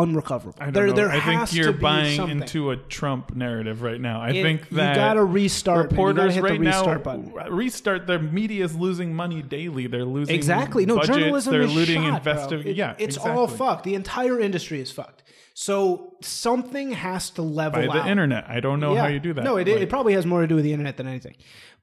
unrecoverable. 0.00 0.56
I 0.60 0.64
don't 0.66 0.74
there, 0.74 0.86
know. 0.88 0.92
there 0.94 1.10
I 1.10 1.20
think 1.20 1.52
you're 1.54 1.72
buying 1.72 2.16
something. 2.16 2.40
into 2.42 2.70
a 2.70 2.76
Trump 2.76 3.34
narrative 3.34 3.82
right 3.82 4.00
now. 4.00 4.20
I 4.20 4.30
It- 4.30 4.42
think 4.42 4.68
that 4.70 4.90
you 4.90 4.94
got 4.94 5.14
to 5.14 5.24
restart. 5.24 5.92
man. 5.92 5.98
You 6.00 6.06
gotta 6.06 6.28
reporters 6.28 6.38
right 6.40 6.60
restart 6.60 7.04
now 7.04 7.12
button. 7.32 7.54
restart. 7.54 8.06
Their 8.06 8.18
media 8.18 8.64
is 8.64 8.74
losing 8.76 9.14
money 9.14 9.42
daily. 9.42 9.86
They're 9.86 10.04
losing 10.04 10.34
Exactly. 10.34 10.86
No, 10.86 10.96
budgets, 10.96 11.16
journalism 11.18 11.52
They're 11.52 11.62
is 11.62 11.74
looting 11.74 12.02
shot, 12.02 12.24
bro. 12.24 12.58
It- 12.60 12.76
yeah, 12.76 12.94
it's 12.98 13.16
exactly. 13.16 13.30
all 13.32 13.46
fucked. 13.46 13.84
The 13.84 13.94
entire 13.94 14.40
industry 14.40 14.80
is 14.80 14.90
fucked. 14.90 15.22
So 15.54 16.14
something 16.22 16.92
has 16.92 17.30
to 17.30 17.42
level 17.42 17.86
by 17.86 17.94
the 17.94 18.02
out. 18.04 18.08
internet. 18.08 18.46
I 18.48 18.60
don't 18.60 18.80
know 18.80 18.94
how 18.94 19.08
you 19.08 19.20
do 19.20 19.32
that. 19.34 19.44
No, 19.44 19.56
it, 19.58 19.68
Like, 19.68 19.82
it 19.82 19.88
probably 19.90 20.14
has 20.14 20.24
more 20.24 20.40
to 20.40 20.46
do 20.46 20.54
with 20.54 20.64
the 20.64 20.72
internet 20.72 20.96
than 20.96 21.06
anything. 21.06 21.34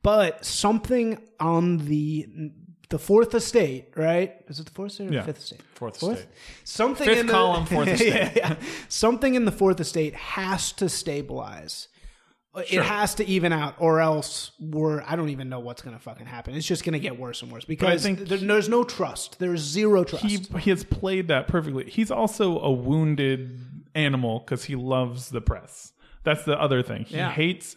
But 0.03 0.43
something 0.45 1.19
on 1.39 1.77
the 1.79 2.27
the 2.89 2.99
fourth 2.99 3.33
estate, 3.35 3.89
right? 3.95 4.35
Is 4.47 4.59
it 4.59 4.65
the 4.65 4.71
fourth 4.71 4.91
estate 4.91 5.09
or 5.09 5.13
Yeah. 5.13 5.23
fifth 5.23 5.39
estate? 5.39 5.61
Fourth 5.75 5.99
Fourth? 5.99 6.19
estate. 6.19 6.29
Something 6.63 7.05
Fifth 7.07 7.19
in 7.19 7.27
the, 7.27 7.33
column, 7.33 7.65
fourth 7.65 7.87
estate. 7.95 8.07
yeah, 8.13 8.31
yeah. 8.35 8.55
Something 8.87 9.35
in 9.35 9.45
the 9.45 9.51
fourth 9.51 9.79
estate 9.79 10.13
has 10.15 10.71
to 10.73 10.87
stabilize. 10.89 11.89
Uh, 12.55 12.63
sure. 12.63 12.81
It 12.81 12.85
has 12.87 13.13
to 13.15 13.25
even 13.27 13.53
out, 13.53 13.75
or 13.77 13.99
else 13.99 14.51
we're. 14.59 15.01
I 15.05 15.15
don't 15.15 15.29
even 15.29 15.47
know 15.49 15.59
what's 15.59 15.81
going 15.83 15.95
to 15.95 16.01
fucking 16.01 16.25
happen. 16.25 16.55
It's 16.55 16.65
just 16.65 16.83
going 16.83 16.93
to 16.93 16.99
get 16.99 17.19
worse 17.19 17.41
and 17.43 17.51
worse 17.51 17.65
because 17.65 18.01
there- 18.03 18.15
there's 18.15 18.69
no 18.69 18.83
trust. 18.83 19.37
There's 19.37 19.59
zero 19.61 20.03
trust. 20.03 20.25
he 20.25 20.37
he 20.59 20.69
has 20.71 20.83
played 20.83 21.27
that 21.27 21.47
perfectly. 21.47 21.87
He's 21.89 22.09
also 22.09 22.57
a 22.59 22.71
wounded 22.71 23.59
animal 23.93 24.39
because 24.39 24.63
he 24.63 24.75
loves 24.75 25.29
the 25.29 25.41
press. 25.41 25.93
That's 26.23 26.45
the 26.45 26.59
other 26.59 26.81
thing. 26.81 27.03
He 27.03 27.17
Yeah. 27.17 27.31
hates 27.31 27.75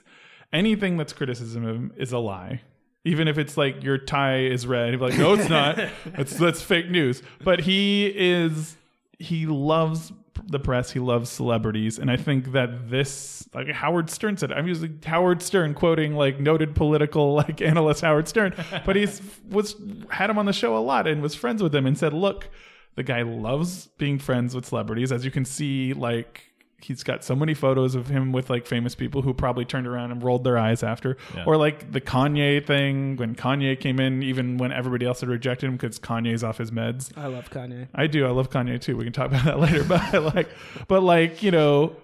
anything 0.52 0.96
that's 0.96 1.12
criticism 1.12 1.64
of 1.66 1.76
him 1.76 1.92
is 1.96 2.12
a 2.12 2.18
lie. 2.18 2.62
Even 3.04 3.28
if 3.28 3.38
it's 3.38 3.56
like 3.56 3.82
your 3.82 3.96
tie 3.96 4.40
is 4.40 4.66
red, 4.66 4.90
he'd 4.90 4.98
be 4.98 5.04
like, 5.04 5.18
"No, 5.18 5.34
it's 5.34 5.48
not. 5.48 5.76
that's 6.06 6.36
that's 6.36 6.60
fake 6.60 6.90
news." 6.90 7.22
But 7.42 7.60
he 7.60 8.12
is 8.14 8.76
he 9.18 9.46
loves 9.46 10.12
the 10.46 10.58
press. 10.58 10.90
He 10.90 11.00
loves 11.00 11.30
celebrities, 11.30 11.98
and 11.98 12.10
I 12.10 12.16
think 12.16 12.52
that 12.52 12.90
this, 12.90 13.48
like 13.54 13.68
Howard 13.68 14.10
Stern 14.10 14.36
said, 14.36 14.52
I'm 14.52 14.66
using 14.66 15.00
Howard 15.04 15.42
Stern 15.42 15.74
quoting 15.74 16.14
like 16.14 16.40
noted 16.40 16.74
political 16.74 17.34
like 17.34 17.60
analyst 17.62 18.02
Howard 18.02 18.28
Stern, 18.28 18.54
but 18.84 18.96
he's 18.96 19.22
was 19.48 19.76
had 20.10 20.30
him 20.30 20.38
on 20.38 20.46
the 20.46 20.52
show 20.52 20.76
a 20.76 20.80
lot 20.80 21.06
and 21.06 21.22
was 21.22 21.34
friends 21.34 21.62
with 21.62 21.74
him 21.74 21.86
and 21.86 21.96
said, 21.96 22.12
"Look, 22.12 22.48
the 22.96 23.02
guy 23.02 23.22
loves 23.22 23.86
being 23.98 24.18
friends 24.18 24.54
with 24.54 24.66
celebrities, 24.66 25.12
as 25.12 25.24
you 25.24 25.30
can 25.30 25.44
see, 25.44 25.92
like." 25.92 26.46
He's 26.82 27.02
got 27.02 27.22
so 27.24 27.34
many 27.36 27.54
photos 27.54 27.94
of 27.94 28.08
him 28.08 28.32
with 28.32 28.50
like 28.50 28.66
famous 28.66 28.94
people 28.94 29.22
who 29.22 29.32
probably 29.34 29.64
turned 29.64 29.86
around 29.86 30.10
and 30.10 30.22
rolled 30.22 30.44
their 30.44 30.58
eyes 30.58 30.82
after 30.82 31.16
or 31.46 31.56
like 31.56 31.92
the 31.92 32.00
kanye 32.00 32.64
thing 32.64 33.16
when 33.16 33.34
kanye 33.34 33.78
came 33.78 34.00
in 34.00 34.22
even 34.22 34.56
when 34.58 34.72
everybody 34.72 35.04
else 35.06 35.20
had 35.20 35.28
rejected 35.28 35.66
him 35.66 35.76
because 35.76 35.98
kanye's 35.98 36.42
off 36.42 36.58
his 36.58 36.70
meds 36.70 37.10
I 37.16 37.26
love 37.26 37.50
Kanye. 37.50 37.88
I 37.94 38.06
do. 38.06 38.26
I 38.26 38.30
love 38.30 38.50
Kanye 38.50 38.80
too. 38.80 38.96
We 38.96 39.04
can 39.04 39.12
talk 39.12 39.28
about 39.28 39.44
that 39.44 39.58
later. 39.58 39.84
But 40.12 40.34
like, 40.34 40.48
but 40.88 41.02
like, 41.02 41.42
you 41.42 41.50
know, 41.50 41.96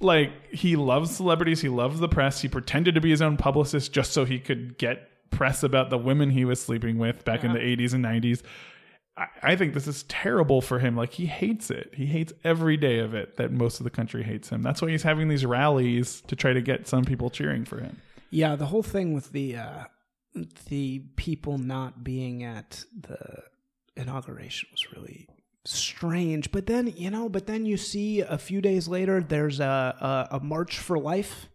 like 0.00 0.30
he 0.52 0.76
loves 0.76 1.14
celebrities. 1.14 1.60
He 1.60 1.68
loves 1.68 1.98
the 2.00 2.08
press. 2.08 2.40
He 2.40 2.48
pretended 2.48 2.94
to 2.94 3.00
be 3.00 3.10
his 3.10 3.22
own 3.22 3.36
publicist 3.36 3.92
just 3.92 4.12
so 4.12 4.24
he 4.24 4.38
could 4.38 4.78
get 4.78 5.08
press 5.30 5.62
about 5.62 5.90
the 5.90 5.98
women 5.98 6.30
he 6.30 6.44
was 6.44 6.60
sleeping 6.60 6.98
with 6.98 7.24
back 7.24 7.42
in 7.42 7.52
the 7.52 7.58
80s 7.58 7.94
and 7.94 8.04
90s. 8.04 8.42
I, 9.16 9.26
I 9.42 9.56
think 9.56 9.74
this 9.74 9.86
is 9.86 10.04
terrible 10.04 10.60
for 10.60 10.78
him. 10.78 10.96
Like 10.96 11.12
he 11.12 11.26
hates 11.26 11.70
it. 11.70 11.92
He 11.94 12.06
hates 12.06 12.32
every 12.44 12.76
day 12.76 12.98
of 12.98 13.14
it 13.14 13.36
that 13.36 13.52
most 13.52 13.80
of 13.80 13.84
the 13.84 13.90
country 13.90 14.22
hates 14.22 14.48
him. 14.48 14.62
That's 14.62 14.80
why 14.80 14.90
he's 14.90 15.02
having 15.02 15.28
these 15.28 15.44
rallies 15.44 16.22
to 16.28 16.36
try 16.36 16.52
to 16.52 16.62
get 16.62 16.88
some 16.88 17.04
people 17.04 17.30
cheering 17.30 17.64
for 17.64 17.78
him. 17.78 17.98
Yeah, 18.30 18.56
the 18.56 18.66
whole 18.66 18.82
thing 18.82 19.12
with 19.12 19.32
the 19.32 19.56
uh, 19.56 19.84
the 20.68 21.00
people 21.16 21.58
not 21.58 22.02
being 22.02 22.42
at 22.42 22.84
the 22.98 23.42
inauguration 23.96 24.68
was 24.72 24.90
really 24.92 25.28
strange. 25.64 26.50
But 26.50 26.66
then 26.66 26.86
you 26.96 27.10
know, 27.10 27.28
but 27.28 27.46
then 27.46 27.66
you 27.66 27.76
see 27.76 28.20
a 28.20 28.38
few 28.38 28.60
days 28.62 28.88
later, 28.88 29.22
there's 29.22 29.60
a 29.60 30.28
a, 30.32 30.36
a 30.36 30.40
march 30.40 30.78
for 30.78 30.98
life. 30.98 31.48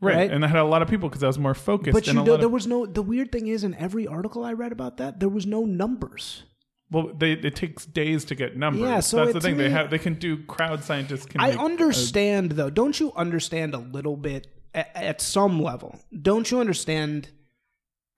Right. 0.00 0.14
Right. 0.16 0.30
And 0.30 0.44
that 0.44 0.48
had 0.48 0.60
a 0.60 0.64
lot 0.64 0.82
of 0.82 0.88
people 0.88 1.08
because 1.08 1.24
I 1.24 1.26
was 1.26 1.40
more 1.40 1.54
focused. 1.54 1.92
But 1.92 2.06
you 2.06 2.12
know, 2.12 2.22
there 2.22 2.46
of, 2.46 2.52
was 2.52 2.66
no. 2.66 2.86
The 2.86 3.02
weird 3.02 3.32
thing 3.32 3.48
is, 3.48 3.64
in 3.64 3.74
every 3.74 4.06
article 4.06 4.44
I 4.44 4.52
read 4.52 4.70
about 4.70 4.98
that, 4.98 5.18
there 5.18 5.28
was 5.28 5.46
no 5.46 5.64
numbers. 5.64 6.44
Well, 6.90 7.12
they, 7.16 7.32
it 7.32 7.54
takes 7.54 7.84
days 7.84 8.24
to 8.26 8.34
get 8.34 8.56
numbers. 8.56 8.88
Yeah, 8.88 9.00
so 9.00 9.18
that's 9.18 9.32
the 9.34 9.40
thing. 9.40 9.56
They 9.56 9.70
have 9.70 9.90
they 9.90 9.98
can 9.98 10.14
do 10.14 10.42
crowd 10.44 10.82
scientists 10.82 11.26
can 11.26 11.40
I 11.40 11.48
make 11.48 11.56
a- 11.58 11.60
understand 11.62 12.52
though. 12.52 12.70
Don't 12.70 12.98
you 12.98 13.12
understand 13.14 13.74
a 13.74 13.78
little 13.78 14.16
bit 14.16 14.46
at, 14.74 14.90
at 14.94 15.20
some 15.20 15.62
level? 15.62 15.98
Don't 16.22 16.50
you 16.50 16.60
understand 16.60 17.28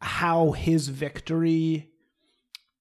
how 0.01 0.53
his 0.53 0.89
victory 0.89 1.91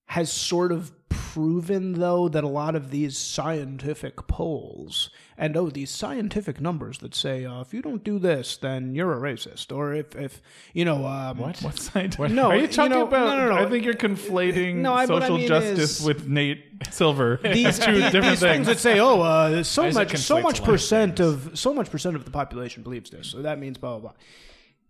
has 0.05 0.31
sort 0.31 0.71
of 0.71 0.91
proven 1.33 1.93
though 1.93 2.27
that 2.27 2.43
a 2.43 2.47
lot 2.47 2.75
of 2.75 2.89
these 2.89 3.17
scientific 3.17 4.25
polls 4.27 5.09
and 5.37 5.55
oh 5.55 5.69
these 5.69 5.91
scientific 5.91 6.59
numbers 6.59 6.97
that 6.99 7.13
say 7.13 7.45
uh, 7.45 7.61
if 7.61 7.73
you 7.73 7.81
don't 7.81 8.03
do 8.03 8.17
this 8.17 8.57
then 8.57 8.95
you're 8.95 9.13
a 9.13 9.19
racist 9.33 9.75
or 9.75 9.93
if 9.93 10.15
if 10.15 10.41
you 10.73 10.83
know 10.83 11.05
um, 11.05 11.37
What 11.37 11.57
scientific? 11.77 12.31
No, 12.31 12.49
are 12.49 12.55
you 12.55 12.61
you 12.63 12.67
talking 12.67 12.91
know- 12.91 13.07
about? 13.07 13.37
no, 13.37 13.45
no, 13.47 13.55
no. 13.55 13.63
I 13.65 13.69
think 13.69 13.85
you're 13.85 13.93
conflating 13.93 14.75
No, 14.77 14.93
I- 14.93 15.05
what 15.05 15.21
I 15.23 15.27
social 15.27 15.37
mean 15.37 15.47
justice 15.47 15.99
is- 15.99 16.05
with 16.05 16.27
Nate 16.27 16.63
Silver. 16.91 17.39
these, 17.43 17.77
two 17.85 17.93
these, 17.93 18.11
different 18.11 18.25
these 18.25 18.39
things 18.39 18.67
that 18.67 18.79
say, 18.79 18.99
"Oh, 18.99 19.21
uh, 19.21 19.63
so 19.63 19.83
Isaac 19.83 20.09
much, 20.13 20.17
so 20.17 20.35
much 20.41 20.59
a 20.59 20.61
lot 20.61 20.69
of 20.69 20.73
percent 20.73 21.19
of 21.19 21.51
so 21.59 21.73
much 21.73 21.91
percent 21.91 22.15
of 22.15 22.25
the 22.25 22.31
population 22.31 22.83
believes 22.83 23.09
this, 23.09 23.27
so 23.27 23.41
that 23.41 23.59
means 23.59 23.77
blah 23.77 23.99
blah 23.99 24.11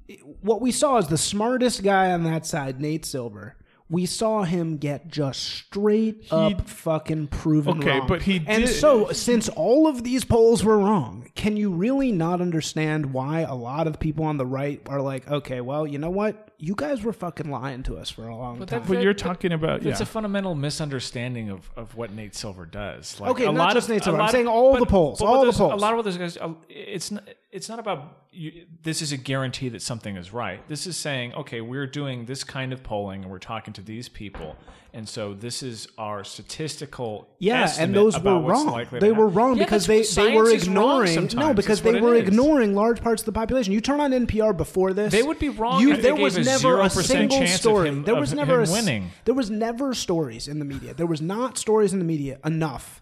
blah." 0.07 0.17
What 0.41 0.61
we 0.61 0.71
saw 0.71 0.97
is 0.97 1.07
the 1.07 1.17
smartest 1.17 1.83
guy 1.83 2.11
on 2.11 2.23
that 2.23 2.45
side, 2.45 2.79
Nate 2.79 3.05
Silver. 3.05 3.55
We 3.91 4.05
saw 4.05 4.43
him 4.43 4.77
get 4.77 5.07
just 5.07 5.41
straight 5.41 6.27
up 6.31 6.67
fucking 6.69 7.27
proven 7.27 7.79
Okay, 7.79 7.97
wrong. 7.99 8.07
but 8.07 8.21
he 8.21 8.43
and 8.45 8.69
so 8.69 9.11
since 9.11 9.49
all 9.49 9.87
of 9.87 10.03
these 10.03 10.23
polls 10.25 10.63
were 10.63 10.77
wrong, 10.77 11.29
can 11.33 11.57
you 11.57 11.71
really 11.71 12.11
not 12.11 12.39
understand 12.39 13.13
why 13.13 13.39
a 13.41 13.55
lot 13.55 13.87
of 13.87 13.99
people 13.99 14.25
on 14.25 14.37
the 14.37 14.45
right 14.45 14.79
are 14.87 15.01
like, 15.01 15.27
okay, 15.29 15.59
well, 15.61 15.87
you 15.87 15.97
know 15.97 16.11
what? 16.11 16.48
You 16.62 16.76
guys 16.76 17.01
were 17.03 17.14
fucking 17.14 17.49
lying 17.49 17.84
to 17.84 17.97
us 17.97 18.10
for 18.10 18.28
a 18.28 18.36
long 18.36 18.66
time. 18.66 18.84
But 18.86 19.01
you're 19.01 19.14
talking 19.14 19.53
about 19.53 19.86
It's 19.86 19.99
yeah. 20.01 20.03
a 20.03 20.05
fundamental 20.05 20.55
misunderstanding 20.55 21.49
of, 21.49 21.70
of 21.78 21.95
what 21.95 22.12
Nate 22.12 22.36
Silver 22.36 22.66
does. 22.66 23.18
Like 23.20 23.32
Okay, 23.32 23.45
a 23.45 23.51
not 23.53 23.55
lot 23.68 23.74
just 23.76 23.88
of, 23.88 23.93
Nate 23.93 24.01
a 24.01 24.03
Silver. 24.03 24.18
I'm 24.18 24.22
lot 24.26 24.32
saying 24.32 24.47
of- 24.47 24.53
all 24.53 24.76
the 24.78 24.86
polls, 24.86 25.22
all 25.22 25.45
the 25.45 25.53
polls. 25.53 25.72
A 25.72 25.76
lot 25.78 25.97
of 25.97 26.03
those 26.03 26.18
guys. 26.18 26.36
uh, 26.38 26.53
It's 26.68 27.12
not. 27.12 27.24
It's 27.51 27.68
not 27.70 27.80
about 27.80 28.26
you, 28.32 28.66
this 28.84 29.01
is 29.01 29.12
a 29.12 29.18
guarantee 29.18 29.70
that 29.70 29.82
something 29.82 30.16
is 30.18 30.32
right. 30.32 30.60
This 30.68 30.86
is 30.86 30.95
saying, 30.95 31.34
okay, 31.34 31.62
we're 31.62 31.88
doing 31.88 32.26
this 32.26 32.43
kind 32.43 32.72
of 32.74 32.84
polling 32.84 33.24
and 33.24 33.32
we're 33.32 33.39
talking 33.39 33.74
to 33.74 33.82
these 33.82 34.07
people, 34.07 34.55
and 34.93 35.07
so 35.07 35.33
this 35.33 35.61
is 35.63 35.87
our 35.97 36.23
statistical. 36.23 37.27
Yeah, 37.39 37.71
and 37.77 37.93
those 37.93 38.19
were 38.19 38.39
wrong. 38.41 38.85
They 38.91 39.11
were 39.11 39.27
wrong 39.27 39.57
Yeah, 39.57 39.65
because 39.65 39.87
they, 39.87 40.01
they 40.03 40.35
were 40.35 40.45
science 40.47 40.63
is 40.63 40.69
wrong 40.69 41.05
ignoring 41.05 41.29
no 41.35 41.53
because 41.53 41.81
they 41.81 41.99
were 42.01 42.15
is. 42.15 42.27
ignoring 42.27 42.75
large 42.75 43.01
parts 43.01 43.21
of 43.21 43.25
the 43.27 43.31
population. 43.31 43.73
You 43.73 43.81
turn 43.81 43.99
on 43.99 44.11
NPR 44.11 44.55
before 44.55 44.93
this, 44.93 45.11
They 45.11 45.23
would 45.23 45.39
be 45.39 45.49
wrong 45.49 45.81
You, 45.81 45.93
if 45.93 46.01
there 46.01 46.15
was 46.15 46.37
a 46.37 46.43
never 46.43 46.79
a 46.81 46.85
0% 46.85 47.03
single 47.03 47.47
story. 47.47 47.89
him- 47.89 48.03
there 48.03 48.15
was 48.15 48.33
never 48.33 48.63
a 48.63 48.65
winning. 48.69 49.11
There 49.25 49.35
was 49.35 49.49
never 49.49 49.93
stories 49.93 50.47
in 50.47 50.59
the 50.59 50.65
media. 50.65 50.93
There 50.93 51.07
was 51.07 51.21
not 51.21 51.57
stories 51.57 51.93
in 51.93 51.99
the 51.99 52.05
media 52.05 52.39
enough 52.45 53.01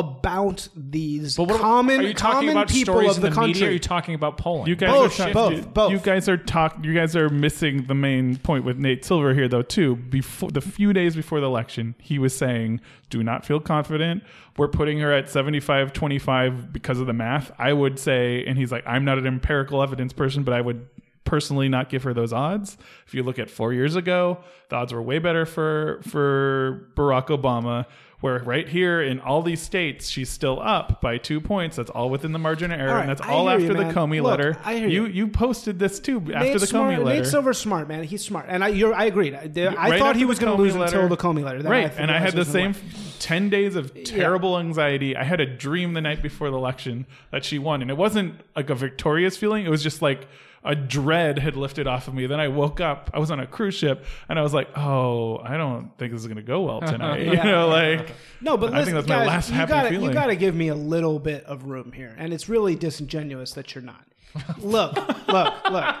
about 0.00 0.68
these 0.74 1.36
But 1.36 1.48
what, 1.48 1.60
common 1.60 2.00
are 2.00 2.02
you 2.02 2.14
talking 2.14 2.48
common 2.48 2.50
about 2.50 2.68
people 2.68 2.94
stories 2.94 3.16
of 3.16 3.22
the, 3.22 3.28
in 3.28 3.32
the 3.32 3.34
country. 3.34 3.52
media? 3.52 3.66
Or 3.66 3.68
are 3.68 3.72
you 3.72 3.78
talking 3.78 4.14
about 4.14 4.36
Poland? 4.36 4.68
you 4.68 4.76
guys 4.76 4.90
Both, 4.90 5.20
are 5.20 5.32
both, 5.32 5.52
you, 5.52 5.62
both. 5.62 5.92
You 5.92 5.98
guys 5.98 6.28
are 6.28 6.36
talk. 6.36 6.78
You 6.82 6.94
guys 6.94 7.14
are 7.14 7.28
missing 7.28 7.86
the 7.86 7.94
main 7.94 8.36
point 8.36 8.64
with 8.64 8.78
Nate 8.78 9.04
Silver 9.04 9.34
here, 9.34 9.48
though. 9.48 9.62
Too 9.62 9.96
before 9.96 10.50
the 10.50 10.60
few 10.60 10.92
days 10.92 11.14
before 11.14 11.40
the 11.40 11.46
election, 11.46 11.94
he 11.98 12.18
was 12.18 12.36
saying, 12.36 12.80
"Do 13.08 13.22
not 13.22 13.44
feel 13.44 13.60
confident. 13.60 14.24
We're 14.56 14.68
putting 14.68 14.98
her 14.98 15.12
at 15.12 15.26
75-25 15.26 16.72
because 16.72 17.00
of 17.00 17.06
the 17.06 17.12
math." 17.12 17.52
I 17.58 17.72
would 17.72 17.98
say, 17.98 18.44
and 18.46 18.58
he's 18.58 18.72
like, 18.72 18.84
"I'm 18.86 19.04
not 19.04 19.18
an 19.18 19.26
empirical 19.26 19.82
evidence 19.82 20.12
person, 20.12 20.42
but 20.42 20.54
I 20.54 20.60
would." 20.60 20.86
personally 21.22 21.68
not 21.68 21.88
give 21.88 22.02
her 22.02 22.12
those 22.12 22.32
odds. 22.32 22.76
If 23.06 23.14
you 23.14 23.22
look 23.22 23.38
at 23.38 23.48
4 23.48 23.72
years 23.72 23.94
ago, 23.94 24.38
the 24.68 24.76
odds 24.76 24.92
were 24.92 25.02
way 25.02 25.20
better 25.20 25.46
for 25.46 26.00
for 26.02 26.88
Barack 26.96 27.26
Obama 27.28 27.86
where 28.20 28.38
right 28.40 28.68
here 28.68 29.02
in 29.02 29.20
all 29.20 29.42
these 29.42 29.60
states 29.62 30.08
she's 30.08 30.28
still 30.28 30.60
up 30.60 31.00
by 31.00 31.18
2 31.18 31.40
points. 31.40 31.76
That's 31.76 31.90
all 31.90 32.10
within 32.10 32.32
the 32.32 32.38
margin 32.38 32.70
of 32.70 32.78
error 32.80 32.94
right, 32.94 33.00
and 33.00 33.08
that's 33.10 33.20
I 33.20 33.30
all 33.32 33.48
after 33.48 33.64
you, 33.66 33.74
the. 33.74 33.84
Comey 33.84 34.22
Look, 34.22 34.30
letter. 34.30 34.58
I 34.64 34.76
hear 34.76 34.88
you 34.88 35.06
you. 35.06 35.12
you 35.12 35.28
posted 35.28 35.78
this 35.78 35.98
too 36.00 36.18
after 36.18 36.38
Nate's 36.38 36.60
the 36.60 36.66
smart, 36.66 36.92
Comey 36.92 37.04
letter. 37.04 37.20
Nate 37.20 37.26
Silver's 37.26 37.58
smart, 37.58 37.88
man. 37.88 38.04
He's 38.04 38.24
smart, 38.24 38.46
and 38.48 38.62
I, 38.62 38.68
you're, 38.68 38.94
I 38.94 39.04
agreed. 39.04 39.34
I, 39.34 39.50
I 39.56 39.90
Right 39.90 39.98
thought 39.98 40.16
he 40.16 40.24
was 40.24 40.38
going 40.38 40.56
to 40.56 40.62
lose 40.62 40.76
letter. 40.76 41.00
until 41.00 41.16
the 41.16 41.22
Comey 41.22 41.42
letter. 41.42 41.62
Then 41.62 41.72
right, 41.72 41.90
I 41.90 41.94
and 42.00 42.10
I 42.10 42.18
had 42.18 42.32
the 42.34 42.44
realized 42.44 42.56
he 42.56 42.66
was 42.68 42.76
same 42.76 42.92
win. 42.92 43.10
10 43.20 43.50
days 43.50 43.76
of 43.76 44.04
terrible 44.04 44.58
anxiety. 44.58 45.16
I 45.16 45.24
had 45.24 45.40
a 45.40 45.46
dream 45.46 45.94
the 45.94 46.00
night 46.00 46.22
before 46.22 46.50
the 46.50 46.56
election 46.56 47.06
that 47.32 47.44
she 47.44 47.58
won. 47.58 47.82
And 47.82 47.90
it 47.90 47.96
wasn't 47.96 48.40
like 48.56 48.70
a 48.70 48.74
victorious 48.74 49.36
feeling. 49.36 49.66
It 49.66 49.70
was 49.70 49.82
just 49.82 50.00
like 50.00 50.26
a 50.62 50.74
dread 50.74 51.38
had 51.38 51.56
lifted 51.56 51.86
off 51.86 52.06
of 52.08 52.14
me. 52.14 52.26
Then 52.26 52.38
I 52.40 52.48
woke 52.48 52.80
up. 52.80 53.10
I 53.14 53.18
was 53.18 53.30
on 53.30 53.40
a 53.40 53.46
cruise 53.46 53.74
ship 53.74 54.04
and 54.28 54.38
I 54.38 54.42
was 54.42 54.52
like, 54.52 54.68
oh, 54.76 55.38
I 55.38 55.56
don't 55.56 55.96
think 55.96 56.12
this 56.12 56.20
is 56.20 56.26
going 56.26 56.36
to 56.36 56.42
go 56.42 56.62
well 56.62 56.80
tonight. 56.82 57.20
you 57.24 57.32
Yeah. 57.32 57.44
know, 57.44 57.68
like. 57.68 58.12
No, 58.40 58.56
but 58.56 58.74
I 58.74 58.78
listen, 58.80 58.94
think 58.94 59.06
that's 59.06 59.20
my 59.20 59.26
last 59.26 59.48
you 59.48 59.54
happy 59.54 59.70
gotta, 59.72 59.88
feeling. 59.88 60.08
You 60.08 60.12
got 60.14 60.26
to 60.26 60.36
give 60.36 60.54
me 60.54 60.68
a 60.68 60.74
little 60.74 61.18
bit 61.18 61.44
of 61.44 61.64
room 61.64 61.92
here, 61.92 62.14
and 62.18 62.32
it's 62.32 62.48
really 62.48 62.76
disingenuous 62.76 63.52
that 63.52 63.74
you're 63.74 63.84
not. 63.84 64.04
Look, 64.58 64.94
look, 65.26 65.70
look. 65.72 65.94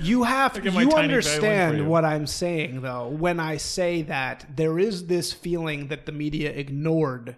You 0.00 0.24
have 0.24 0.60
get 0.60 0.74
my 0.74 0.82
you 0.82 0.90
understand 0.90 1.78
you. 1.78 1.84
what 1.84 2.04
I'm 2.04 2.26
saying 2.26 2.80
though 2.80 3.06
when 3.06 3.38
I 3.38 3.58
say 3.58 4.02
that 4.02 4.44
there 4.56 4.76
is 4.76 5.06
this 5.06 5.32
feeling 5.32 5.86
that 5.86 6.04
the 6.04 6.10
media 6.10 6.50
ignored 6.50 7.36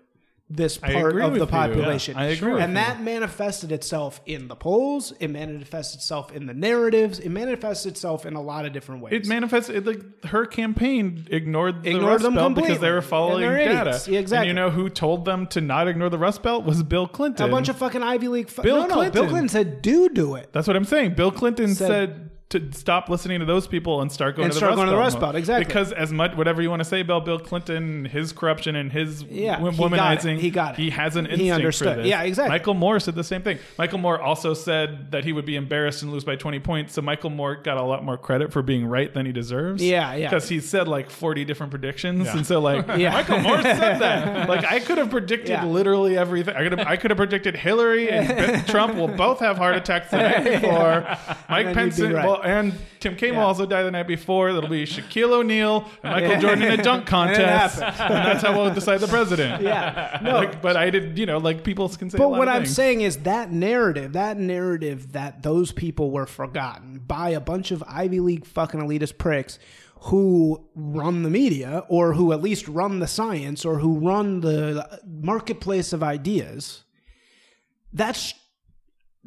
this 0.48 0.78
part 0.78 1.20
of 1.20 1.34
the 1.34 1.46
population. 1.46 2.14
Yeah, 2.16 2.22
I 2.22 2.26
agree 2.26 2.60
and 2.60 2.70
you. 2.70 2.74
that 2.74 3.02
manifested 3.02 3.72
itself 3.72 4.20
in 4.26 4.46
the 4.46 4.54
polls. 4.54 5.12
It 5.18 5.28
manifested 5.28 5.98
itself 5.98 6.32
in 6.32 6.46
the 6.46 6.54
narratives. 6.54 7.18
It 7.18 7.30
manifested 7.30 7.92
itself 7.92 8.24
in 8.24 8.34
a 8.34 8.40
lot 8.40 8.64
of 8.64 8.72
different 8.72 9.02
ways. 9.02 9.12
It 9.14 9.26
manifests 9.26 9.68
like 9.68 10.24
her 10.26 10.46
campaign 10.46 11.26
ignored 11.30 11.82
the 11.82 11.90
Ignored 11.90 12.04
Rust 12.12 12.22
them 12.24 12.34
Belt 12.34 12.54
because 12.54 12.78
they 12.78 12.92
were 12.92 13.02
following 13.02 13.48
data. 13.50 14.00
Yeah, 14.08 14.20
exactly. 14.20 14.36
And 14.36 14.46
you 14.46 14.54
know 14.54 14.70
who 14.70 14.88
told 14.88 15.24
them 15.24 15.48
to 15.48 15.60
not 15.60 15.88
ignore 15.88 16.10
the 16.10 16.18
Rust 16.18 16.44
Belt 16.44 16.64
was 16.64 16.82
Bill 16.84 17.08
Clinton. 17.08 17.48
a 17.48 17.50
bunch 17.50 17.68
of 17.68 17.76
fucking 17.76 18.02
Ivy 18.02 18.28
League. 18.28 18.48
Fu- 18.48 18.62
Bill 18.62 18.82
no, 18.82 18.86
no, 18.86 18.94
Clinton. 18.94 19.12
Bill 19.22 19.28
Clinton 19.30 19.48
said, 19.48 19.82
"Do 19.82 20.08
do 20.08 20.36
it." 20.36 20.52
That's 20.52 20.68
what 20.68 20.76
I'm 20.76 20.84
saying. 20.84 21.14
Bill 21.14 21.32
Clinton 21.32 21.74
Said- 21.74 21.88
said, 21.88 22.30
to 22.48 22.72
stop 22.72 23.08
listening 23.08 23.40
to 23.40 23.44
those 23.44 23.66
people 23.66 24.00
and 24.02 24.12
start 24.12 24.36
going 24.36 24.44
And 24.44 24.52
to 24.52 24.54
the 24.54 24.58
start 24.60 24.70
Rust 24.70 24.76
going 24.76 24.86
to 24.86 24.90
the 24.92 24.96
Belt 24.96 25.04
Rust. 25.04 25.20
Belt, 25.20 25.34
exactly. 25.34 25.64
Because 25.64 25.90
as 25.92 26.12
much 26.12 26.36
whatever 26.36 26.62
you 26.62 26.70
want 26.70 26.78
to 26.78 26.84
say 26.84 27.00
about 27.00 27.24
Bill 27.24 27.40
Clinton, 27.40 28.04
his 28.04 28.32
corruption 28.32 28.76
and 28.76 28.92
his 28.92 29.24
Yeah, 29.24 29.60
wo- 29.60 29.70
he 29.72 29.76
got 29.78 29.90
womanizing, 29.90 30.34
it. 30.36 30.40
He 30.40 30.50
got 30.50 30.74
it. 30.74 30.80
He 30.80 30.90
has 30.90 31.16
an 31.16 31.24
He 31.26 31.50
understood. 31.50 31.88
for 31.96 32.02
this. 32.02 32.06
Yeah, 32.06 32.22
exactly. 32.22 32.50
Michael 32.50 32.74
Moore 32.74 33.00
said 33.00 33.16
the 33.16 33.24
same 33.24 33.42
thing. 33.42 33.58
Michael 33.78 33.98
Moore 33.98 34.20
also 34.22 34.54
said 34.54 35.10
that 35.10 35.24
he 35.24 35.32
would 35.32 35.44
be 35.44 35.56
embarrassed 35.56 36.02
and 36.04 36.12
lose 36.12 36.22
by 36.22 36.36
20 36.36 36.60
points. 36.60 36.92
So 36.94 37.02
Michael 37.02 37.30
Moore 37.30 37.56
got 37.56 37.78
a 37.78 37.82
lot 37.82 38.04
more 38.04 38.16
credit 38.16 38.52
for 38.52 38.62
being 38.62 38.86
right 38.86 39.12
than 39.12 39.26
he 39.26 39.32
deserves. 39.32 39.82
Yeah, 39.82 40.14
yeah. 40.14 40.28
Because 40.30 40.48
he 40.48 40.60
said 40.60 40.86
like 40.86 41.10
40 41.10 41.44
different 41.44 41.70
predictions, 41.72 42.28
and 42.28 42.46
so 42.46 42.60
like 42.60 42.86
Yeah. 42.96 43.10
Michael 43.10 43.40
Moore 43.40 43.60
said 43.60 43.98
that. 43.98 44.48
Like 44.48 44.64
I 44.64 44.78
could 44.78 44.98
have 44.98 45.10
predicted 45.10 45.48
Yeah. 45.48 45.64
literally 45.64 46.16
everything. 46.16 46.54
I 46.54 46.62
could 46.68 46.78
have 46.78 46.86
I 46.86 46.96
could 46.96 47.10
have 47.10 47.18
predicted 47.18 47.56
Hillary 47.56 48.08
and 48.08 48.64
Trump 48.68 48.94
will 48.94 49.08
both 49.08 49.40
have 49.40 49.56
heart 49.56 49.74
attacks 49.74 50.12
the 50.12 50.18
night 50.18 50.44
before. 50.44 51.04
Mike 51.48 51.74
Pence 51.74 51.98
be 51.98 52.06
right. 52.12 52.24
well, 52.24 52.35
and 52.42 52.74
Tim 53.00 53.16
Kaine 53.16 53.30
will 53.34 53.40
Yeah. 53.40 53.46
also 53.46 53.66
die 53.66 53.82
the 53.82 53.90
night 53.90 54.06
before. 54.06 54.52
That'll 54.52 54.68
be 54.70 54.84
Shaquille 54.84 55.30
O'Neal 55.32 55.88
and 56.02 56.12
Michael 56.14 56.40
Jordan 56.40 56.62
in 56.64 56.78
a 56.80 56.82
dunk 56.82 57.06
contest, 57.16 57.80
and, 57.80 57.94
happened. 57.94 58.26
that's 58.26 58.42
how 58.42 58.56
we'll 58.56 58.72
decide 58.74 59.00
the 59.00 59.06
president. 59.08 59.62
Yeah, 59.66 60.18
no. 60.22 60.34
Like, 60.34 60.60
but 60.62 60.76
I 60.76 60.90
did, 60.90 61.18
you 61.18 61.26
know, 61.26 61.38
like 61.38 61.64
people 61.64 61.88
can 61.88 62.10
say. 62.10 62.18
But 62.18 62.30
what 62.30 62.48
I'm 62.48 62.62
things. 62.62 62.74
saying 62.74 63.00
is 63.02 63.18
that 63.18 63.50
narrative, 63.52 64.12
that 64.14 64.36
narrative 64.38 65.12
that 65.12 65.42
those 65.42 65.72
people 65.72 66.10
were 66.10 66.26
forgotten 66.26 66.98
by 67.06 67.30
a 67.30 67.40
bunch 67.40 67.70
of 67.70 67.82
Ivy 67.86 68.20
League 68.20 68.44
fucking 68.46 68.80
elitist 68.80 69.18
pricks 69.18 69.58
who 70.02 70.64
run 70.74 71.22
the 71.22 71.30
media 71.30 71.82
or 71.88 72.12
who 72.14 72.32
at 72.32 72.42
least 72.42 72.68
run 72.68 73.00
the 73.00 73.06
science 73.06 73.64
or 73.64 73.78
who 73.78 73.98
run 73.98 74.40
the 74.40 75.00
marketplace 75.06 75.92
of 75.92 76.02
ideas. 76.02 76.84
that's 77.92 78.34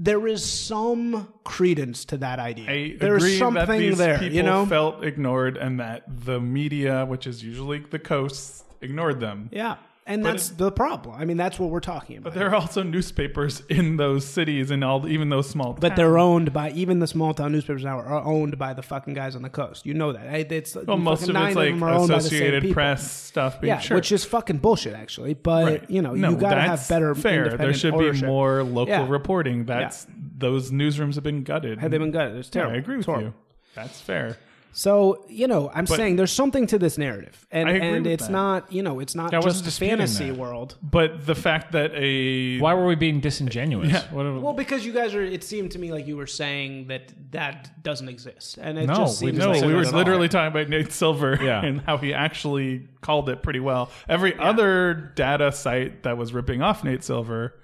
there 0.02 0.26
is 0.28 0.44
some 0.44 1.28
credence 1.44 2.06
to 2.06 2.18
that 2.18 2.40
idea. 2.40 2.72
I 2.72 2.96
there 2.98 3.18
is 3.18 3.24
agree 3.24 3.34
that 3.34 3.40
something 3.40 3.80
these 3.80 3.98
there, 3.98 4.18
people 4.18 4.36
you 4.36 4.44
know. 4.44 4.66
felt 4.66 5.04
ignored, 5.04 5.58
and 5.58 5.80
that 5.82 6.04
the 6.26 6.40
media, 6.40 7.06
which 7.06 7.28
is 7.28 7.44
usually 7.44 7.80
the 7.80 8.00
coast, 8.00 8.64
ignored 8.82 9.20
them. 9.20 9.50
yeah, 9.52 9.76
and 10.10 10.26
that's 10.26 10.50
the 10.50 10.72
problem. 10.72 11.16
I 11.18 11.24
mean, 11.24 11.38
that's 11.38 11.58
what 11.58 11.70
we're 11.70 11.80
talking 11.80 12.18
about. 12.18 12.34
But 12.34 12.40
there 12.40 12.50
are 12.50 12.56
also 12.56 12.84
newspapers 12.84 13.62
in 13.70 13.96
those 13.98 14.26
cities 14.26 14.72
and 14.72 14.84
all, 14.84 15.08
even 15.08 15.30
those 15.30 15.50
small. 15.50 15.74
But 15.74 15.96
they're 15.96 16.18
owned 16.18 16.52
by 16.52 16.72
even 16.72 17.00
the 17.00 17.08
small 17.08 17.34
town 17.34 17.52
newspapers 17.54 17.84
now 17.84 18.00
are 18.00 18.24
owned 18.26 18.58
by 18.58 18.74
the 18.74 18.82
fucking 18.82 19.14
guys 19.14 19.36
on 19.36 19.42
the 19.42 19.50
coast. 19.50 19.86
You 19.86 19.94
know 19.94 20.12
that. 20.12 20.52
It's 20.52 20.76
well, 20.76 20.98
most 20.98 21.24
of 21.24 21.30
it's 21.30 21.56
like 21.56 21.70
them 21.70 21.84
are 21.84 21.92
owned 21.94 22.10
by 22.10 22.16
the 22.16 22.22
same 22.22 22.42
Associated. 22.42 22.74
Press 22.74 23.10
stuff. 23.12 23.62
Being 23.62 23.70
Yeah, 23.70 23.80
sure. 23.80 23.96
which 23.96 24.12
is 24.12 24.26
fucking 24.26 24.58
bullshit, 24.58 24.94
actually. 24.96 25.36
But 25.36 25.66
Right. 25.66 25.90
you 25.90 26.02
know, 26.02 26.14
No, 26.14 26.32
you 26.32 26.38
gotta 26.38 26.62
have 26.62 26.86
better. 26.90 27.16
fair. 27.16 27.56
There 27.56 27.74
should 27.74 27.94
ownership. 27.94 28.22
be 28.22 28.28
more 28.28 28.64
local 28.64 28.90
Yeah. 28.94 29.06
reporting. 29.08 29.66
That's 29.66 30.08
those 30.38 30.72
newsrooms 30.72 31.16
have 31.16 31.24
been 31.24 31.44
gutted. 31.44 31.80
Have 31.80 31.92
they 31.92 31.98
been 31.98 32.12
gutted? 32.12 32.38
It's 32.38 32.48
Yeah, 32.50 32.62
terrible. 32.64 32.76
I 32.76 32.80
agree 32.80 32.98
with 32.98 33.08
you. 33.08 33.34
That's 33.76 34.02
fair. 34.02 34.38
So 34.72 35.26
you 35.28 35.48
know, 35.48 35.72
I'm 35.74 35.88
saying 35.88 36.16
there's 36.16 36.32
something 36.32 36.68
to 36.68 36.78
this 36.80 36.98
narrative, 36.98 37.46
and 37.52 37.68
I 37.68 37.72
agree 37.74 37.88
and 37.88 38.04
with 38.06 38.14
it's 38.14 38.28
that. 38.28 38.32
not 38.32 38.72
you 38.72 38.84
know 38.84 39.00
it's 39.00 39.16
not 39.16 39.34
I 39.34 39.42
just 39.42 39.68
a 39.68 39.72
fantasy 39.72 40.30
that. 40.30 40.38
world. 40.38 40.76
But 40.82 41.26
the 41.26 41.36
fact 41.36 41.72
that 41.72 41.92
a 41.96 42.60
Why 42.60 42.74
were 42.76 42.86
we 42.86 42.96
being 42.96 43.20
disingenuous? 43.20 43.90
Yeah. 43.92 44.04
What 44.12 44.26
are- 44.26 44.40
Well, 44.40 44.54
because 44.54 44.86
you 44.86 44.94
guys 44.94 45.16
are, 45.16 45.24
it 45.24 45.44
seemed 45.44 45.72
to 45.72 45.80
me 45.80 45.92
like 45.92 46.06
you 46.08 46.16
were 46.18 46.28
saying 46.28 46.88
that 46.88 47.14
that 47.32 47.84
doesn't 47.84 48.10
exist, 48.10 48.58
and 48.62 48.78
it 48.78 48.86
No, 48.88 48.96
just 48.96 49.22
we 49.22 49.30
seems 49.32 49.40
didn't 49.40 49.54
No, 49.54 49.58
like 49.60 49.68
we 49.68 49.74
were 49.74 49.82
at 49.82 49.88
all. 49.88 49.94
literally 49.98 50.30
talking 50.30 50.48
about 50.56 50.70
Nate 50.70 50.92
Silver 50.92 51.38
Yeah. 51.42 51.66
and 51.66 51.82
how 51.82 51.98
he 51.98 52.14
actually 52.14 52.88
called 53.02 53.28
it 53.30 53.42
pretty 53.42 53.60
well. 53.60 53.90
Every 54.08 54.38
other 54.38 55.12
data 55.16 55.52
site 55.52 56.04
that 56.04 56.18
was 56.18 56.32
ripping 56.34 56.62
off 56.62 56.84
Nate 56.84 57.04
Silver 57.04 57.56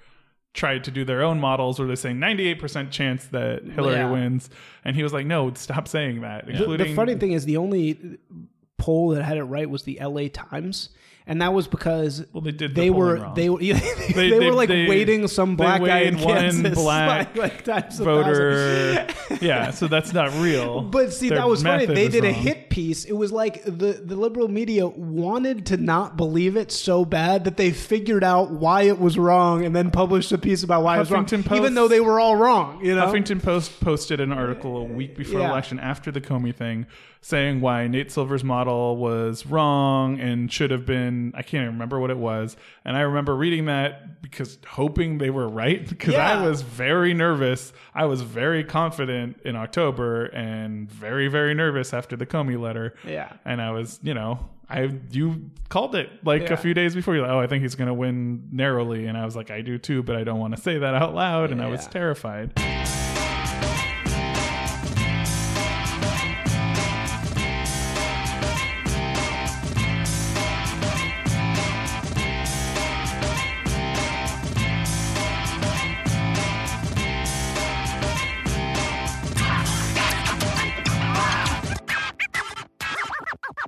tried 0.56 0.82
to 0.84 0.90
do 0.90 1.04
their 1.04 1.22
own 1.22 1.38
models 1.38 1.78
where 1.78 1.86
they're 1.86 1.94
saying 1.96 2.16
98% 2.16 2.90
chance 2.90 3.26
that 3.26 3.62
Hillary 3.64 3.96
Yeah. 3.96 4.10
wins. 4.10 4.50
And 4.84 4.96
he 4.96 5.02
was 5.04 5.12
like, 5.12 5.26
no, 5.26 5.52
stop 5.54 5.86
saying 5.86 6.22
that. 6.22 6.46
The- 6.46 6.52
Including 6.52 6.88
the 6.88 6.94
funny 6.94 7.14
thing 7.14 7.32
is, 7.32 7.44
the 7.44 7.58
only 7.58 8.18
poll 8.78 9.10
that 9.10 9.22
had 9.22 9.36
it 9.36 9.44
right 9.44 9.68
was 9.70 9.84
the 9.84 10.00
L.A. 10.00 10.28
Times, 10.28 10.88
and 11.26 11.42
that 11.42 11.52
was 11.52 11.66
because 11.66 12.24
Well, 12.32 12.40
they 12.40 12.52
did 12.52 12.74
the 12.74 12.80
they 12.82 12.90
were 12.90 13.16
wrong. 13.16 13.34
they 13.34 13.50
were 13.50 13.58
they, 13.60 13.72
They- 14.14 14.30
were 14.46 14.52
like 14.52 14.68
they- 14.68 14.86
waiting 14.88 15.26
some 15.28 15.56
they 15.56 15.64
black 15.64 15.82
guy 15.84 16.00
in 16.00 16.16
Kansas, 16.16 16.74
black 16.82 17.36
like, 17.36 17.66
like 17.66 17.92
voter. 17.92 19.06
yeah, 19.40 19.70
so 19.70 19.86
that's 19.88 20.12
not 20.12 20.32
real. 20.40 20.82
But 20.82 21.12
see, 21.12 21.28
Their 21.28 21.38
that 21.38 21.48
was 21.48 21.62
funny. 21.62 21.86
They 21.86 22.08
did 22.08 22.24
a 22.24 22.32
hit 22.32 22.70
piece. 22.70 23.04
It 23.04 23.12
was 23.12 23.32
like 23.32 23.64
the, 23.64 24.00
the 24.04 24.16
liberal 24.16 24.48
media 24.48 24.86
wanted 24.86 25.66
to 25.66 25.76
not 25.76 26.16
believe 26.16 26.56
it 26.56 26.70
so 26.72 27.04
bad 27.04 27.44
that 27.44 27.56
they 27.56 27.70
figured 27.72 28.24
out 28.24 28.50
why 28.50 28.82
it 28.82 28.98
was 28.98 29.18
wrong 29.18 29.64
and 29.64 29.74
then 29.74 29.90
published 29.90 30.32
a 30.32 30.38
piece 30.38 30.62
about 30.62 30.82
why 30.82 30.96
it 30.96 31.00
was 31.00 31.10
wrong, 31.10 31.24
Post- 31.26 31.52
even 31.52 31.74
though 31.74 31.88
they 31.88 32.00
were 32.00 32.20
all 32.20 32.36
wrong. 32.36 32.84
You 32.84 32.94
know, 32.94 33.06
Huffington 33.06 33.42
Post 33.42 33.80
posted 33.80 34.20
an 34.20 34.32
article 34.32 34.76
a 34.78 34.84
week 34.84 35.16
before 35.16 35.40
Yeah. 35.40 35.50
election 35.50 35.78
after 35.78 36.10
the 36.10 36.20
Comey 36.20 36.54
thing 36.54 36.86
saying 37.20 37.60
why 37.60 37.86
Nate 37.88 38.10
Silver's 38.12 38.44
model 38.44 38.96
was 38.96 39.46
wrong 39.46 40.20
and 40.20 40.52
should 40.52 40.70
have 40.70 40.86
been 40.86 41.32
I 41.34 41.42
can't 41.42 41.62
even 41.62 41.74
remember 41.74 41.98
what 41.98 42.10
it 42.10 42.18
was. 42.18 42.56
And 42.84 42.96
I 42.96 43.00
remember 43.00 43.34
reading 43.34 43.64
that 43.66 44.22
because 44.22 44.58
hoping 44.66 45.18
they 45.18 45.30
were 45.30 45.48
right 45.48 45.86
because 45.88 46.14
Yeah. 46.14 46.38
I 46.40 46.46
was 46.48 46.62
very 46.62 47.14
nervous. 47.14 47.72
I 47.94 48.04
was 48.04 48.22
very 48.22 48.62
confident 48.64 49.40
in 49.44 49.56
October 49.56 50.26
and 50.26 50.90
very 50.90 51.28
very 51.28 51.54
nervous 51.54 51.92
after 51.92 52.16
the 52.16 52.26
Comey 52.26 52.58
letter. 52.60 52.94
Yeah. 53.04 53.32
And 53.44 53.60
I 53.60 53.70
was, 53.72 53.98
you 54.02 54.14
know, 54.14 54.48
I 54.68 54.90
you 55.10 55.50
called 55.68 55.94
it 55.94 56.10
like 56.24 56.42
Yeah. 56.42 56.54
a 56.54 56.56
few 56.56 56.74
days 56.74 56.94
before. 56.94 57.14
You're 57.14 57.22
like, 57.26 57.32
oh, 57.32 57.40
I 57.40 57.46
think 57.46 57.62
he's 57.62 57.76
going 57.76 57.86
to 57.88 57.94
win 57.94 58.48
narrowly, 58.50 59.06
and 59.06 59.16
I 59.16 59.24
was 59.24 59.36
like, 59.36 59.50
I 59.52 59.60
do 59.60 59.78
too, 59.78 60.02
but 60.02 60.16
I 60.16 60.24
don't 60.24 60.40
want 60.40 60.56
to 60.56 60.60
say 60.60 60.78
that 60.78 60.94
out 60.94 61.14
loud, 61.14 61.52
and 61.52 61.62
I 61.62 61.68
was 61.68 61.84
Yeah. 61.84 61.90
terrified. 61.90 62.52